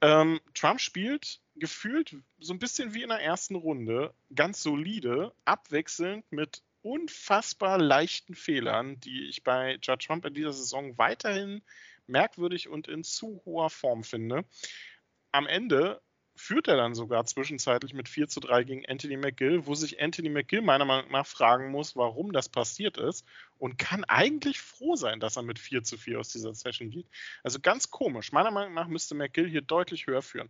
Ähm, 0.02 0.42
Trump 0.54 0.82
spielt 0.82 1.40
gefühlt 1.56 2.18
so 2.40 2.54
ein 2.54 2.60
bisschen 2.60 2.94
wie 2.94 3.04
in 3.04 3.10
der 3.10 3.22
ersten 3.22 3.56
Runde, 3.56 4.14
ganz 4.34 4.62
solide, 4.62 5.34
abwechselnd 5.46 6.30
mit 6.32 6.64
unfassbar 6.82 7.80
leichten 7.80 8.36
Fehlern, 8.36 9.00
die 9.00 9.28
ich 9.30 9.44
bei 9.44 9.80
Judd 9.82 10.06
Trump 10.06 10.26
in 10.26 10.34
dieser 10.34 10.54
Saison 10.54 10.98
weiterhin 10.98 11.64
merkwürdig 12.08 12.68
und 12.68 12.88
in 12.88 13.04
zu 13.04 13.42
hoher 13.46 13.70
Form 13.70 14.04
finde. 14.04 14.46
Am 15.32 15.48
Ende 15.48 16.02
führt 16.46 16.68
er 16.68 16.78
dann 16.78 16.94
sogar 16.94 17.26
zwischenzeitlich 17.26 17.94
mit 17.94 18.08
4 18.08 18.28
zu 18.28 18.40
3 18.40 18.64
gegen 18.66 18.86
Anthony 18.86 19.18
McGill, 19.18 19.66
wo 19.66 19.74
sich 19.74 20.00
Anthony 20.00 20.30
McGill 20.30 20.62
meiner 20.62 20.86
Meinung 20.86 21.12
nach 21.12 21.26
fragen 21.26 21.72
muss, 21.72 21.96
warum 21.96 22.34
das 22.34 22.50
passiert 22.50 22.98
ist 22.98 23.26
und 23.58 23.80
kann 23.80 24.04
eigentlich 24.04 24.62
froh 24.62 24.96
sein, 24.96 25.20
dass 25.20 25.38
er 25.38 25.44
mit 25.44 25.58
4 25.58 25.84
zu 25.84 25.98
4 25.98 26.20
aus 26.20 26.30
dieser 26.30 26.54
Session 26.54 26.92
geht. 26.92 27.08
Also 27.44 27.60
ganz 27.60 27.90
komisch. 27.90 28.32
Meiner 28.32 28.52
Meinung 28.52 28.76
nach 28.76 28.88
müsste 28.88 29.16
McGill 29.16 29.50
hier 29.50 29.62
deutlich 29.62 30.06
höher 30.06 30.22
führen. 30.22 30.50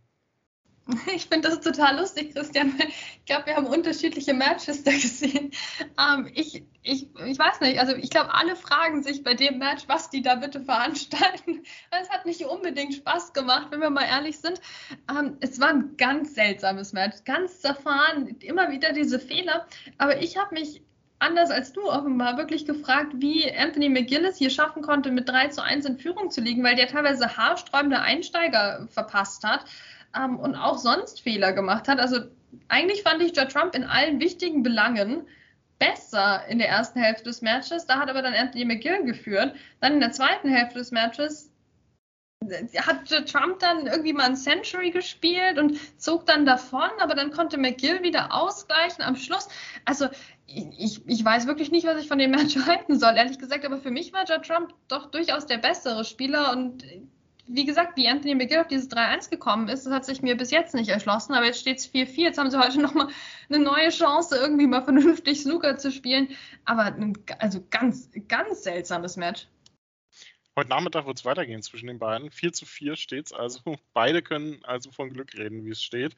Ich 1.15 1.27
finde 1.27 1.49
das 1.49 1.61
total 1.61 1.99
lustig, 1.99 2.33
Christian. 2.33 2.73
Ich 2.77 3.25
glaube, 3.25 3.47
wir 3.47 3.55
haben 3.55 3.67
unterschiedliche 3.67 4.33
Matches 4.33 4.83
da 4.83 4.91
gesehen. 4.91 5.51
Ähm, 5.99 6.29
ich, 6.33 6.63
ich, 6.83 7.07
ich 7.25 7.39
weiß 7.39 7.61
nicht, 7.61 7.79
also 7.79 7.95
ich 7.95 8.09
glaube, 8.09 8.33
alle 8.33 8.55
fragen 8.55 9.01
sich 9.03 9.23
bei 9.23 9.33
dem 9.33 9.57
Match, 9.57 9.83
was 9.87 10.09
die 10.09 10.21
da 10.21 10.35
bitte 10.35 10.61
veranstalten. 10.61 11.63
Es 12.01 12.09
hat 12.09 12.25
nicht 12.25 12.45
unbedingt 12.45 12.93
Spaß 12.93 13.33
gemacht, 13.33 13.67
wenn 13.71 13.79
wir 13.79 13.89
mal 13.89 14.05
ehrlich 14.05 14.37
sind. 14.37 14.59
Ähm, 15.09 15.37
es 15.39 15.59
war 15.59 15.69
ein 15.69 15.97
ganz 15.97 16.35
seltsames 16.35 16.93
Match, 16.93 17.23
ganz 17.23 17.61
zerfahren, 17.61 18.27
immer 18.41 18.69
wieder 18.69 18.91
diese 18.91 19.19
Fehler. 19.19 19.65
Aber 19.97 20.21
ich 20.21 20.37
habe 20.37 20.53
mich 20.53 20.81
anders 21.19 21.49
als 21.49 21.71
du 21.71 21.89
offenbar 21.89 22.37
wirklich 22.37 22.65
gefragt, 22.65 23.13
wie 23.15 23.49
Anthony 23.51 23.89
McGillis 23.89 24.37
hier 24.37 24.49
schaffen 24.49 24.81
konnte, 24.81 25.11
mit 25.11 25.29
3 25.29 25.47
zu 25.47 25.63
1 25.63 25.85
in 25.85 25.97
Führung 25.97 26.29
zu 26.29 26.41
liegen, 26.41 26.63
weil 26.63 26.75
der 26.75 26.87
teilweise 26.87 27.37
haarsträubende 27.37 28.01
Einsteiger 28.01 28.87
verpasst 28.91 29.43
hat 29.43 29.65
ähm, 30.17 30.39
und 30.39 30.55
auch 30.55 30.77
sonst 30.77 31.21
Fehler 31.21 31.53
gemacht 31.53 31.87
hat. 31.87 31.99
Also 31.99 32.19
eigentlich 32.67 33.03
fand 33.03 33.21
ich 33.21 33.35
Joe 33.35 33.47
Trump 33.47 33.75
in 33.75 33.83
allen 33.83 34.19
wichtigen 34.19 34.63
Belangen 34.63 35.27
besser 35.79 36.45
in 36.47 36.57
der 36.57 36.69
ersten 36.69 36.99
Hälfte 36.99 37.25
des 37.25 37.41
Matches. 37.41 37.85
Da 37.85 37.99
hat 37.99 38.09
aber 38.09 38.21
dann 38.21 38.33
Anthony 38.33 38.65
McGill 38.65 39.03
geführt. 39.03 39.55
Dann 39.81 39.93
in 39.93 39.99
der 39.99 40.11
zweiten 40.11 40.49
Hälfte 40.49 40.79
des 40.79 40.91
Matches 40.91 41.51
äh, 42.49 42.65
hat 42.77 43.07
Trump 43.27 43.59
dann 43.59 43.87
irgendwie 43.87 44.13
mal 44.13 44.25
ein 44.25 44.35
Century 44.35 44.91
gespielt 44.91 45.57
und 45.57 45.77
zog 46.01 46.25
dann 46.25 46.45
davon, 46.45 46.89
aber 46.99 47.15
dann 47.15 47.31
konnte 47.31 47.57
McGill 47.57 48.03
wieder 48.03 48.33
ausgleichen 48.33 49.03
am 49.03 49.15
Schluss. 49.15 49.49
Also 49.83 50.07
ich, 50.47 51.01
ich 51.07 51.25
weiß 51.25 51.47
wirklich 51.47 51.71
nicht, 51.71 51.87
was 51.87 52.01
ich 52.01 52.07
von 52.07 52.19
dem 52.19 52.31
Match 52.31 52.55
halten 52.65 52.99
soll, 52.99 53.17
ehrlich 53.17 53.39
gesagt, 53.39 53.65
aber 53.65 53.79
für 53.79 53.91
mich 53.91 54.13
war 54.13 54.25
Joe 54.25 54.41
Trump 54.41 54.73
doch 54.87 55.07
durchaus 55.11 55.45
der 55.45 55.57
bessere 55.57 56.05
Spieler 56.05 56.51
und 56.51 56.83
wie 57.47 57.65
gesagt, 57.65 57.95
wie 57.95 58.07
Anthony 58.07 58.35
McGill 58.35 58.59
auf 58.59 58.67
dieses 58.67 58.89
3-1 58.89 59.29
gekommen 59.29 59.67
ist, 59.67 59.85
das 59.85 59.93
hat 59.93 60.05
sich 60.05 60.21
mir 60.21 60.35
bis 60.35 60.51
jetzt 60.51 60.73
nicht 60.73 60.89
erschlossen, 60.89 61.33
aber 61.33 61.45
jetzt 61.45 61.59
steht 61.59 61.77
es 61.77 61.91
4-4. 61.91 62.21
Jetzt 62.21 62.37
haben 62.37 62.49
sie 62.49 62.59
heute 62.59 62.81
nochmal 62.81 63.09
eine 63.49 63.59
neue 63.59 63.89
Chance, 63.89 64.35
irgendwie 64.37 64.67
mal 64.67 64.83
vernünftig 64.83 65.41
Snooker 65.41 65.77
zu 65.77 65.91
spielen. 65.91 66.29
Aber 66.65 66.85
ein, 66.85 67.13
also 67.39 67.63
ganz, 67.69 68.09
ganz 68.27 68.63
seltsames 68.63 69.17
Match. 69.17 69.47
Heute 70.57 70.69
Nachmittag 70.69 71.05
wird 71.05 71.17
es 71.17 71.25
weitergehen 71.25 71.61
zwischen 71.61 71.87
den 71.87 71.99
beiden. 71.99 72.31
4 72.31 72.53
zu 72.53 72.65
4 72.65 72.95
steht 72.95 73.27
es 73.27 73.33
also. 73.33 73.59
Beide 73.93 74.21
können 74.21 74.63
also 74.63 74.91
von 74.91 75.11
Glück 75.11 75.33
reden, 75.35 75.65
wie 75.65 75.71
es 75.71 75.83
steht. 75.83 76.15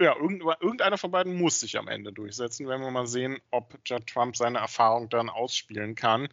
Ja, 0.00 0.14
irgendeiner 0.16 0.98
von 0.98 1.10
beiden 1.10 1.34
muss 1.34 1.58
sich 1.58 1.76
am 1.76 1.88
Ende 1.88 2.12
durchsetzen. 2.12 2.68
Werden 2.68 2.82
wir 2.82 2.90
mal 2.92 3.08
sehen, 3.08 3.38
ob 3.50 3.76
Judd 3.84 4.06
Trump 4.06 4.36
seine 4.36 4.58
Erfahrung 4.58 5.08
dann 5.08 5.28
ausspielen 5.28 5.96
kann. 5.96 6.28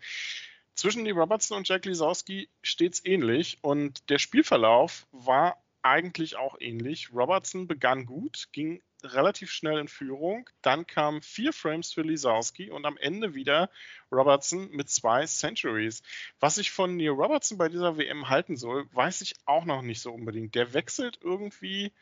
Zwischen 0.75 1.05
Lee 1.05 1.11
Robertson 1.11 1.57
und 1.57 1.67
Jack 1.67 1.85
Lisowski 1.85 2.49
steht 2.61 2.95
es 2.95 3.05
ähnlich 3.05 3.59
und 3.61 4.09
der 4.09 4.19
Spielverlauf 4.19 5.07
war 5.11 5.57
eigentlich 5.81 6.35
auch 6.35 6.57
ähnlich. 6.59 7.13
Robertson 7.13 7.67
begann 7.67 8.05
gut, 8.05 8.49
ging 8.51 8.81
relativ 9.03 9.51
schnell 9.51 9.77
in 9.77 9.88
Führung. 9.88 10.49
Dann 10.61 10.85
kamen 10.85 11.21
vier 11.21 11.53
Frames 11.53 11.93
für 11.93 12.01
Lisowski 12.01 12.71
und 12.71 12.85
am 12.85 12.97
Ende 12.97 13.35
wieder 13.35 13.69
Robertson 14.11 14.69
mit 14.71 14.89
zwei 14.89 15.25
Centuries. 15.25 16.03
Was 16.39 16.57
ich 16.57 16.71
von 16.71 16.97
Neil 16.97 17.09
Robertson 17.09 17.57
bei 17.57 17.69
dieser 17.69 17.97
WM 17.97 18.29
halten 18.29 18.57
soll, 18.57 18.85
weiß 18.93 19.21
ich 19.21 19.35
auch 19.45 19.65
noch 19.65 19.81
nicht 19.81 20.01
so 20.01 20.11
unbedingt. 20.11 20.55
Der 20.55 20.73
wechselt 20.73 21.19
irgendwie 21.21 21.93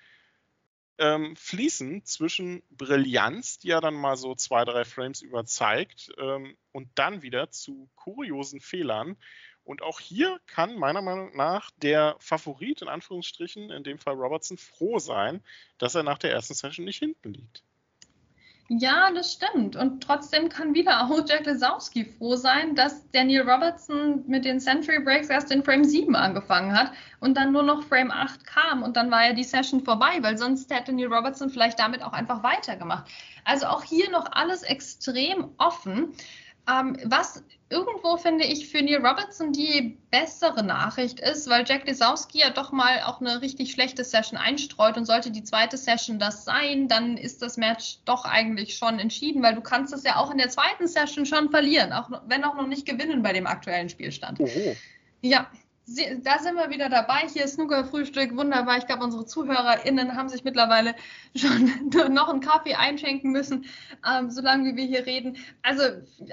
ähm, 0.98 1.36
fließen 1.36 2.06
zwischen 2.06 2.64
Brillanz, 2.70 3.60
die 3.60 3.72
er 3.72 3.82
dann 3.82 3.96
mal 3.96 4.16
so 4.16 4.36
zwei, 4.36 4.64
drei 4.66 4.86
Frames 4.86 5.22
überzeigt, 5.22 6.12
ähm, 6.18 6.56
und 6.72 6.90
dann 6.96 7.22
wieder 7.22 7.50
zu 7.52 7.90
kuriosen 7.96 8.62
Fehlern. 8.62 9.18
Und 9.64 9.82
auch 9.82 10.00
hier 10.00 10.40
kann 10.46 10.78
meiner 10.78 11.02
Meinung 11.02 11.36
nach 11.36 11.72
der 11.78 12.18
Favorit 12.20 12.82
in 12.82 12.90
Anführungsstrichen, 12.90 13.70
in 13.70 13.84
dem 13.84 13.98
Fall 13.98 14.16
Robertson, 14.16 14.58
froh 14.58 15.00
sein, 15.00 15.42
dass 15.78 15.96
er 15.96 16.04
nach 16.04 16.18
der 16.18 16.32
ersten 16.32 16.54
Session 16.54 16.86
nicht 16.86 17.00
hinten 17.00 17.34
liegt. 17.34 17.64
Ja, 18.70 19.12
das 19.12 19.34
stimmt. 19.34 19.76
Und 19.76 20.04
trotzdem 20.04 20.48
kann 20.48 20.74
wieder 20.74 21.04
auch 21.04 21.20
Jack 21.28 21.46
Lesowski 21.46 22.06
froh 22.06 22.36
sein, 22.36 22.76
dass 22.76 23.10
Daniel 23.12 23.42
Robertson 23.42 24.24
mit 24.26 24.46
den 24.46 24.60
Century 24.60 25.00
Breaks 25.00 25.30
erst 25.30 25.52
in 25.52 25.64
Frame 25.64 25.84
7 25.84 26.16
angefangen 26.16 26.74
hat 26.74 26.94
und 27.20 27.36
dann 27.36 27.52
nur 27.52 27.64
noch 27.64 27.84
Frame 27.84 28.12
8 28.12 28.46
kam 28.46 28.82
und 28.82 28.96
dann 28.96 29.12
war 29.12 29.28
ja 29.28 29.34
die 29.34 29.44
Session 29.44 29.82
vorbei, 29.84 30.20
weil 30.22 30.38
sonst 30.38 30.74
hätte 30.74 30.94
Neil 30.94 31.14
Robertson 31.14 31.50
vielleicht 31.50 31.78
damit 31.78 32.02
auch 32.02 32.14
einfach 32.14 32.42
weitergemacht. 32.42 33.12
Also 33.44 33.68
auch 33.68 33.84
hier 33.84 34.10
noch 34.10 34.32
alles 34.32 34.64
extrem 34.64 35.50
offen. 35.58 36.14
Ähm, 36.70 36.98
was 37.04 37.44
irgendwo 37.70 38.16
finde 38.16 38.46
ich 38.46 38.70
für 38.70 38.82
Neil 38.82 39.06
Robertson 39.06 39.52
die 39.52 39.98
bessere 40.12 40.64
Nachricht 40.64 41.20
ist, 41.20 41.50
weil 41.50 41.66
Jack 41.68 41.86
Lesowski 41.86 42.40
ja 42.40 42.52
doch 42.52 42.72
mal 42.72 43.02
auch 43.04 43.20
eine 43.20 43.42
richtig 43.42 43.72
schlechte 43.72 44.04
Session 44.04 44.38
einstreut 44.38 44.96
und 44.96 45.06
sollte 45.06 45.32
die 45.32 45.44
zweite 45.44 45.76
Session 45.76 46.20
das 46.20 46.46
sein, 46.46 46.88
dann 46.88 47.18
ist 47.18 47.42
das 47.42 47.58
Match 47.58 47.98
doch 48.06 48.24
eigentlich 48.24 48.78
schon 48.78 49.00
entschieden, 49.00 49.42
weil 49.44 49.56
du 49.56 49.62
kannst 49.62 49.94
es 49.94 50.04
ja 50.04 50.18
auch 50.18 50.32
in 50.32 50.38
der 50.38 50.50
zweiten 50.50 50.88
Session 50.88 51.26
schon 51.26 51.50
verlieren, 51.50 51.92
auch 51.92 52.10
wenn 52.28 52.46
auch 52.46 52.56
noch 52.56 52.68
nicht 52.68 52.86
gewinnen 52.86 53.24
bei 53.24 53.34
dem 53.34 53.48
aktuellen 53.48 53.90
Spielstand. 53.90 54.40
Oho. 54.40 54.76
Ja, 55.22 55.50
da 55.86 56.40
sind 56.40 56.56
wir 56.56 56.70
wieder 56.70 56.88
dabei. 56.88 57.28
Hier 57.28 57.44
ist 57.44 57.56
Snooker-Frühstück, 57.56 58.36
wunderbar. 58.38 58.78
Ich 58.78 58.88
glaube, 58.88 59.04
unsere 59.04 59.26
ZuhörerInnen 59.26 60.16
haben 60.16 60.30
sich 60.30 60.44
mittlerweile 60.44 60.96
schon 61.36 61.90
noch 62.14 62.30
einen 62.30 62.40
Kaffee 62.40 62.76
einschenken 62.76 63.32
müssen, 63.32 63.66
ähm, 64.10 64.30
solange 64.30 64.76
wir 64.76 64.86
hier 64.86 65.06
reden. 65.06 65.38
Also 65.62 65.84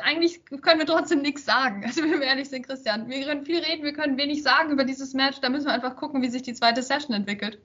eigentlich 0.03 0.45
können 0.45 0.79
wir 0.79 0.87
trotzdem 0.87 1.23
nichts 1.23 1.45
sagen. 1.45 1.85
Also 1.91 2.03
wenn 2.03 2.21
wir 2.21 2.23
ehrlich 2.23 2.49
sind, 2.49 2.67
Christian, 2.67 3.09
wir 3.09 3.27
können 3.27 3.45
viel 3.45 3.59
reden, 3.59 3.83
wir 3.83 3.93
können 3.93 4.17
wenig 4.17 4.45
sagen 4.45 4.71
über 4.71 4.85
dieses 4.85 5.13
Match. 5.13 5.41
Da 5.41 5.49
müssen 5.49 5.67
wir 5.67 5.73
einfach 5.73 5.97
gucken, 5.97 6.23
wie 6.23 6.31
sich 6.31 6.43
die 6.43 6.55
zweite 6.55 6.83
Session 6.83 7.15
entwickelt. 7.17 7.61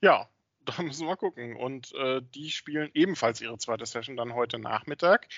Ja, 0.00 0.28
da 0.76 0.82
müssen 0.82 1.06
wir 1.06 1.16
gucken. 1.16 1.56
Und 1.56 1.92
äh, 1.94 2.20
die 2.22 2.50
spielen 2.50 2.90
ebenfalls 2.94 3.40
ihre 3.40 3.58
zweite 3.58 3.86
Session 3.86 4.16
dann 4.16 4.34
heute 4.34 4.58
Nachmittag. 4.58 5.28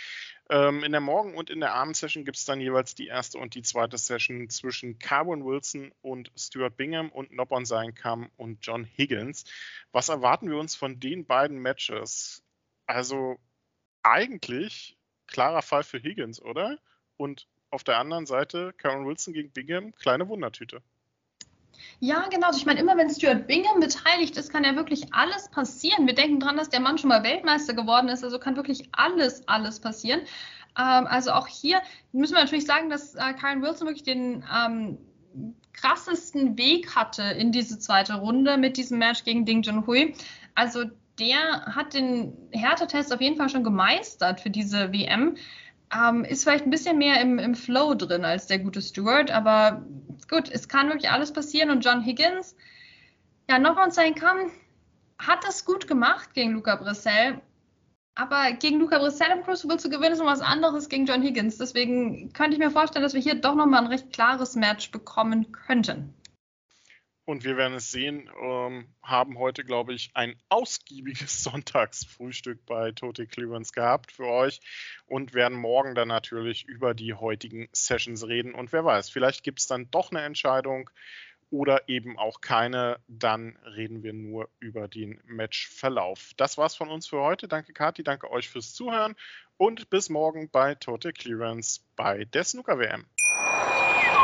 Ähm, 0.49 0.85
in 0.85 0.93
der 0.93 1.01
Morgen- 1.01 1.35
und 1.35 1.51
in 1.51 1.61
der 1.61 1.75
Abendsession 1.75 2.25
gibt 2.25 2.37
es 2.37 2.45
dann 2.45 2.61
jeweils 2.61 2.95
die 2.95 3.09
erste 3.09 3.39
und 3.39 3.55
die 3.55 3.63
zweite 3.63 3.99
Session 3.99 4.49
zwischen 4.49 4.99
Carbon 4.99 5.45
Wilson 5.45 5.93
und 6.03 6.31
Stuart 6.37 6.77
Bingham 6.77 7.11
und 7.11 7.33
Nopon 7.33 7.65
Seinkam 7.65 8.31
und 8.37 8.65
John 8.65 8.85
Higgins. 8.85 9.45
Was 9.93 10.09
erwarten 10.09 10.49
wir 10.49 10.59
uns 10.59 10.77
von 10.77 11.01
den 11.01 11.27
beiden 11.27 11.59
Matches? 11.59 12.45
Also 12.87 13.39
eigentlich 14.03 14.97
klarer 15.27 15.63
Fall 15.63 15.83
für 15.83 15.99
Higgins, 15.99 16.41
oder? 16.41 16.79
Und 17.17 17.49
auf 17.71 17.83
der 17.83 17.99
anderen 17.99 18.27
Seite 18.27 18.73
Karen 18.75 19.07
Wilson 19.07 19.35
gegen 19.35 19.51
Bingham, 19.51 19.95
kleine 19.97 20.29
Wundertüte. 20.29 20.83
Ja, 22.01 22.27
genau. 22.31 22.49
Also 22.49 22.59
ich 22.59 22.67
meine, 22.67 22.81
immer 22.81 22.97
wenn 22.97 23.11
Stuart 23.11 23.47
Bingham 23.47 23.81
beteiligt 23.81 24.37
ist, 24.37 24.53
kann 24.53 24.65
ja 24.65 24.77
wirklich 24.77 25.13
alles 25.13 25.49
passieren. 25.49 26.07
Wir 26.07 26.15
denken 26.15 26.41
dran, 26.41 26.57
dass 26.57 26.69
der 26.69 26.81
Mann 26.81 26.99
schon 26.99 27.09
mal 27.09 27.23
Weltmeister 27.23 27.75
geworden 27.75 28.09
ist, 28.09 28.23
also 28.23 28.39
kann 28.39 28.57
wirklich 28.57 28.89
alles, 28.93 29.47
alles 29.49 29.81
passieren. 29.81 30.21
Ähm, 30.79 31.07
also 31.07 31.33
auch 31.33 31.47
hier 31.47 31.81
müssen 32.13 32.35
wir 32.35 32.43
natürlich 32.43 32.67
sagen, 32.67 32.91
dass 32.91 33.15
äh, 33.15 33.33
Karen 33.35 33.63
Wilson 33.63 33.87
wirklich 33.87 34.05
den 34.05 34.45
ähm, 34.55 34.99
krassesten 35.73 36.57
Weg 36.59 36.95
hatte 36.95 37.23
in 37.23 37.53
diese 37.53 37.79
zweite 37.79 38.15
Runde 38.15 38.57
mit 38.57 38.77
diesem 38.77 38.99
Match 38.99 39.25
gegen 39.25 39.45
Ding 39.45 39.63
Junhui. 39.63 40.15
Also 40.55 40.85
der 41.19 41.67
hat 41.67 41.95
den 41.95 42.33
Härtetest 42.53 43.13
auf 43.13 43.21
jeden 43.21 43.37
Fall 43.37 43.49
schon 43.49 43.65
gemeistert 43.65 44.41
für 44.41 44.51
diese 44.51 44.93
WM. 44.93 45.37
Ähm, 45.95 46.25
ist 46.25 46.43
vielleicht 46.43 46.65
ein 46.65 46.71
bisschen 46.71 46.99
mehr 46.99 47.21
im, 47.21 47.39
im 47.39 47.55
Flow 47.55 47.95
drin 47.95 48.25
als 48.25 48.47
der 48.47 48.59
gute 48.59 48.83
Stewart, 48.83 49.31
aber 49.31 49.87
gut, 50.29 50.51
es 50.51 50.69
kann 50.69 50.89
wirklich 50.89 51.11
alles 51.11 51.33
passieren. 51.33 51.71
Und 51.71 51.85
John 51.85 52.05
Higgins, 52.05 52.57
ja, 53.49 53.59
nochmal 53.59 53.93
sein 53.93 54.15
kann, 54.15 54.51
hat 55.19 55.45
das 55.45 55.65
gut 55.65 55.87
gemacht 55.87 56.35
gegen 56.35 56.53
Luca 56.53 56.77
Brissell, 56.77 57.41
aber 58.15 58.53
gegen 58.53 58.79
Luca 58.79 58.99
Brissell 58.99 59.31
im 59.31 59.45
Crucible 59.45 59.79
zu 59.79 59.89
gewinnen 59.89 60.13
ist 60.13 60.19
noch 60.19 60.27
was 60.27 60.41
anderes 60.41 60.89
gegen 60.89 61.07
John 61.07 61.23
Higgins. 61.23 61.59
Deswegen 61.59 62.33
könnte 62.33 62.55
ich 62.55 62.59
mir 62.59 62.71
vorstellen, 62.71 63.03
dass 63.03 63.15
wir 63.15 63.21
hier 63.21 63.35
doch 63.35 63.55
nochmal 63.55 63.83
ein 63.83 63.89
recht 63.89 64.13
klares 64.13 64.57
Match 64.57 64.91
bekommen 64.91 65.53
könnten 65.53 66.15
und 67.27 67.45
wir 67.45 67.57
werden 67.57 67.75
es 67.75 67.91
sehen, 67.91 68.31
ähm, 68.41 68.89
haben 69.03 69.39
heute, 69.39 69.65
glaube 69.65 69.93
ich, 69.93 70.11
ein 70.15 70.41
ausgiebiges 70.49 71.43
Sonntagsfrühstück 71.43 72.65
bei 72.65 72.93
Total 72.93 73.27
Clearance 73.27 73.73
gehabt 73.73 74.13
für 74.13 74.27
euch 74.27 74.61
und 75.07 75.35
werden 75.35 75.59
morgen 75.59 75.95
dann 75.95 76.09
natürlich 76.09 76.65
über 76.65 76.95
die 76.95 77.15
heutigen 77.15 77.69
Sessions 77.73 78.27
reden. 78.27 78.55
Und 78.55 78.73
wer 78.73 78.85
weiß, 78.85 79.11
vielleicht 79.11 79.43
gibt 79.43 79.59
es 79.59 79.67
dann 79.67 79.91
doch 79.91 80.13
eine 80.13 80.23
Entscheidung 80.23 80.89
oder 81.51 81.89
eben 81.89 82.17
auch 82.17 82.41
keine. 82.41 83.01
Dann 83.09 83.57
reden 83.65 84.05
wir 84.05 84.13
nur 84.13 84.49
über 84.61 84.87
den 84.87 85.21
Matchverlauf. 85.25 86.31
Das 86.37 86.57
war's 86.59 86.77
von 86.77 86.91
uns 86.91 87.09
für 87.09 87.21
heute. 87.21 87.49
Danke, 87.49 87.73
Kati, 87.73 88.05
danke 88.05 88.31
euch 88.31 88.49
fürs 88.49 88.73
Zuhören 88.73 89.17
und 89.57 89.91
bis 89.91 90.11
morgen 90.11 90.49
bei 90.49 90.77
Total 90.77 91.13
Clearance 91.13 91.81
bei 91.97 92.25
der 92.25 92.45
Snooker 92.45 92.79
WM. 92.79 93.05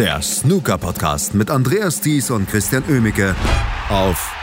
der 0.00 0.22
Snooker-Podcast 0.22 1.34
mit 1.34 1.50
Andreas 1.50 2.00
Thies 2.00 2.30
und 2.30 2.48
Christian 2.48 2.82
Oemicke 2.88 3.36
auf 3.90 4.34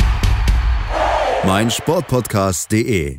meinsportpodcast.de. 1.47 3.17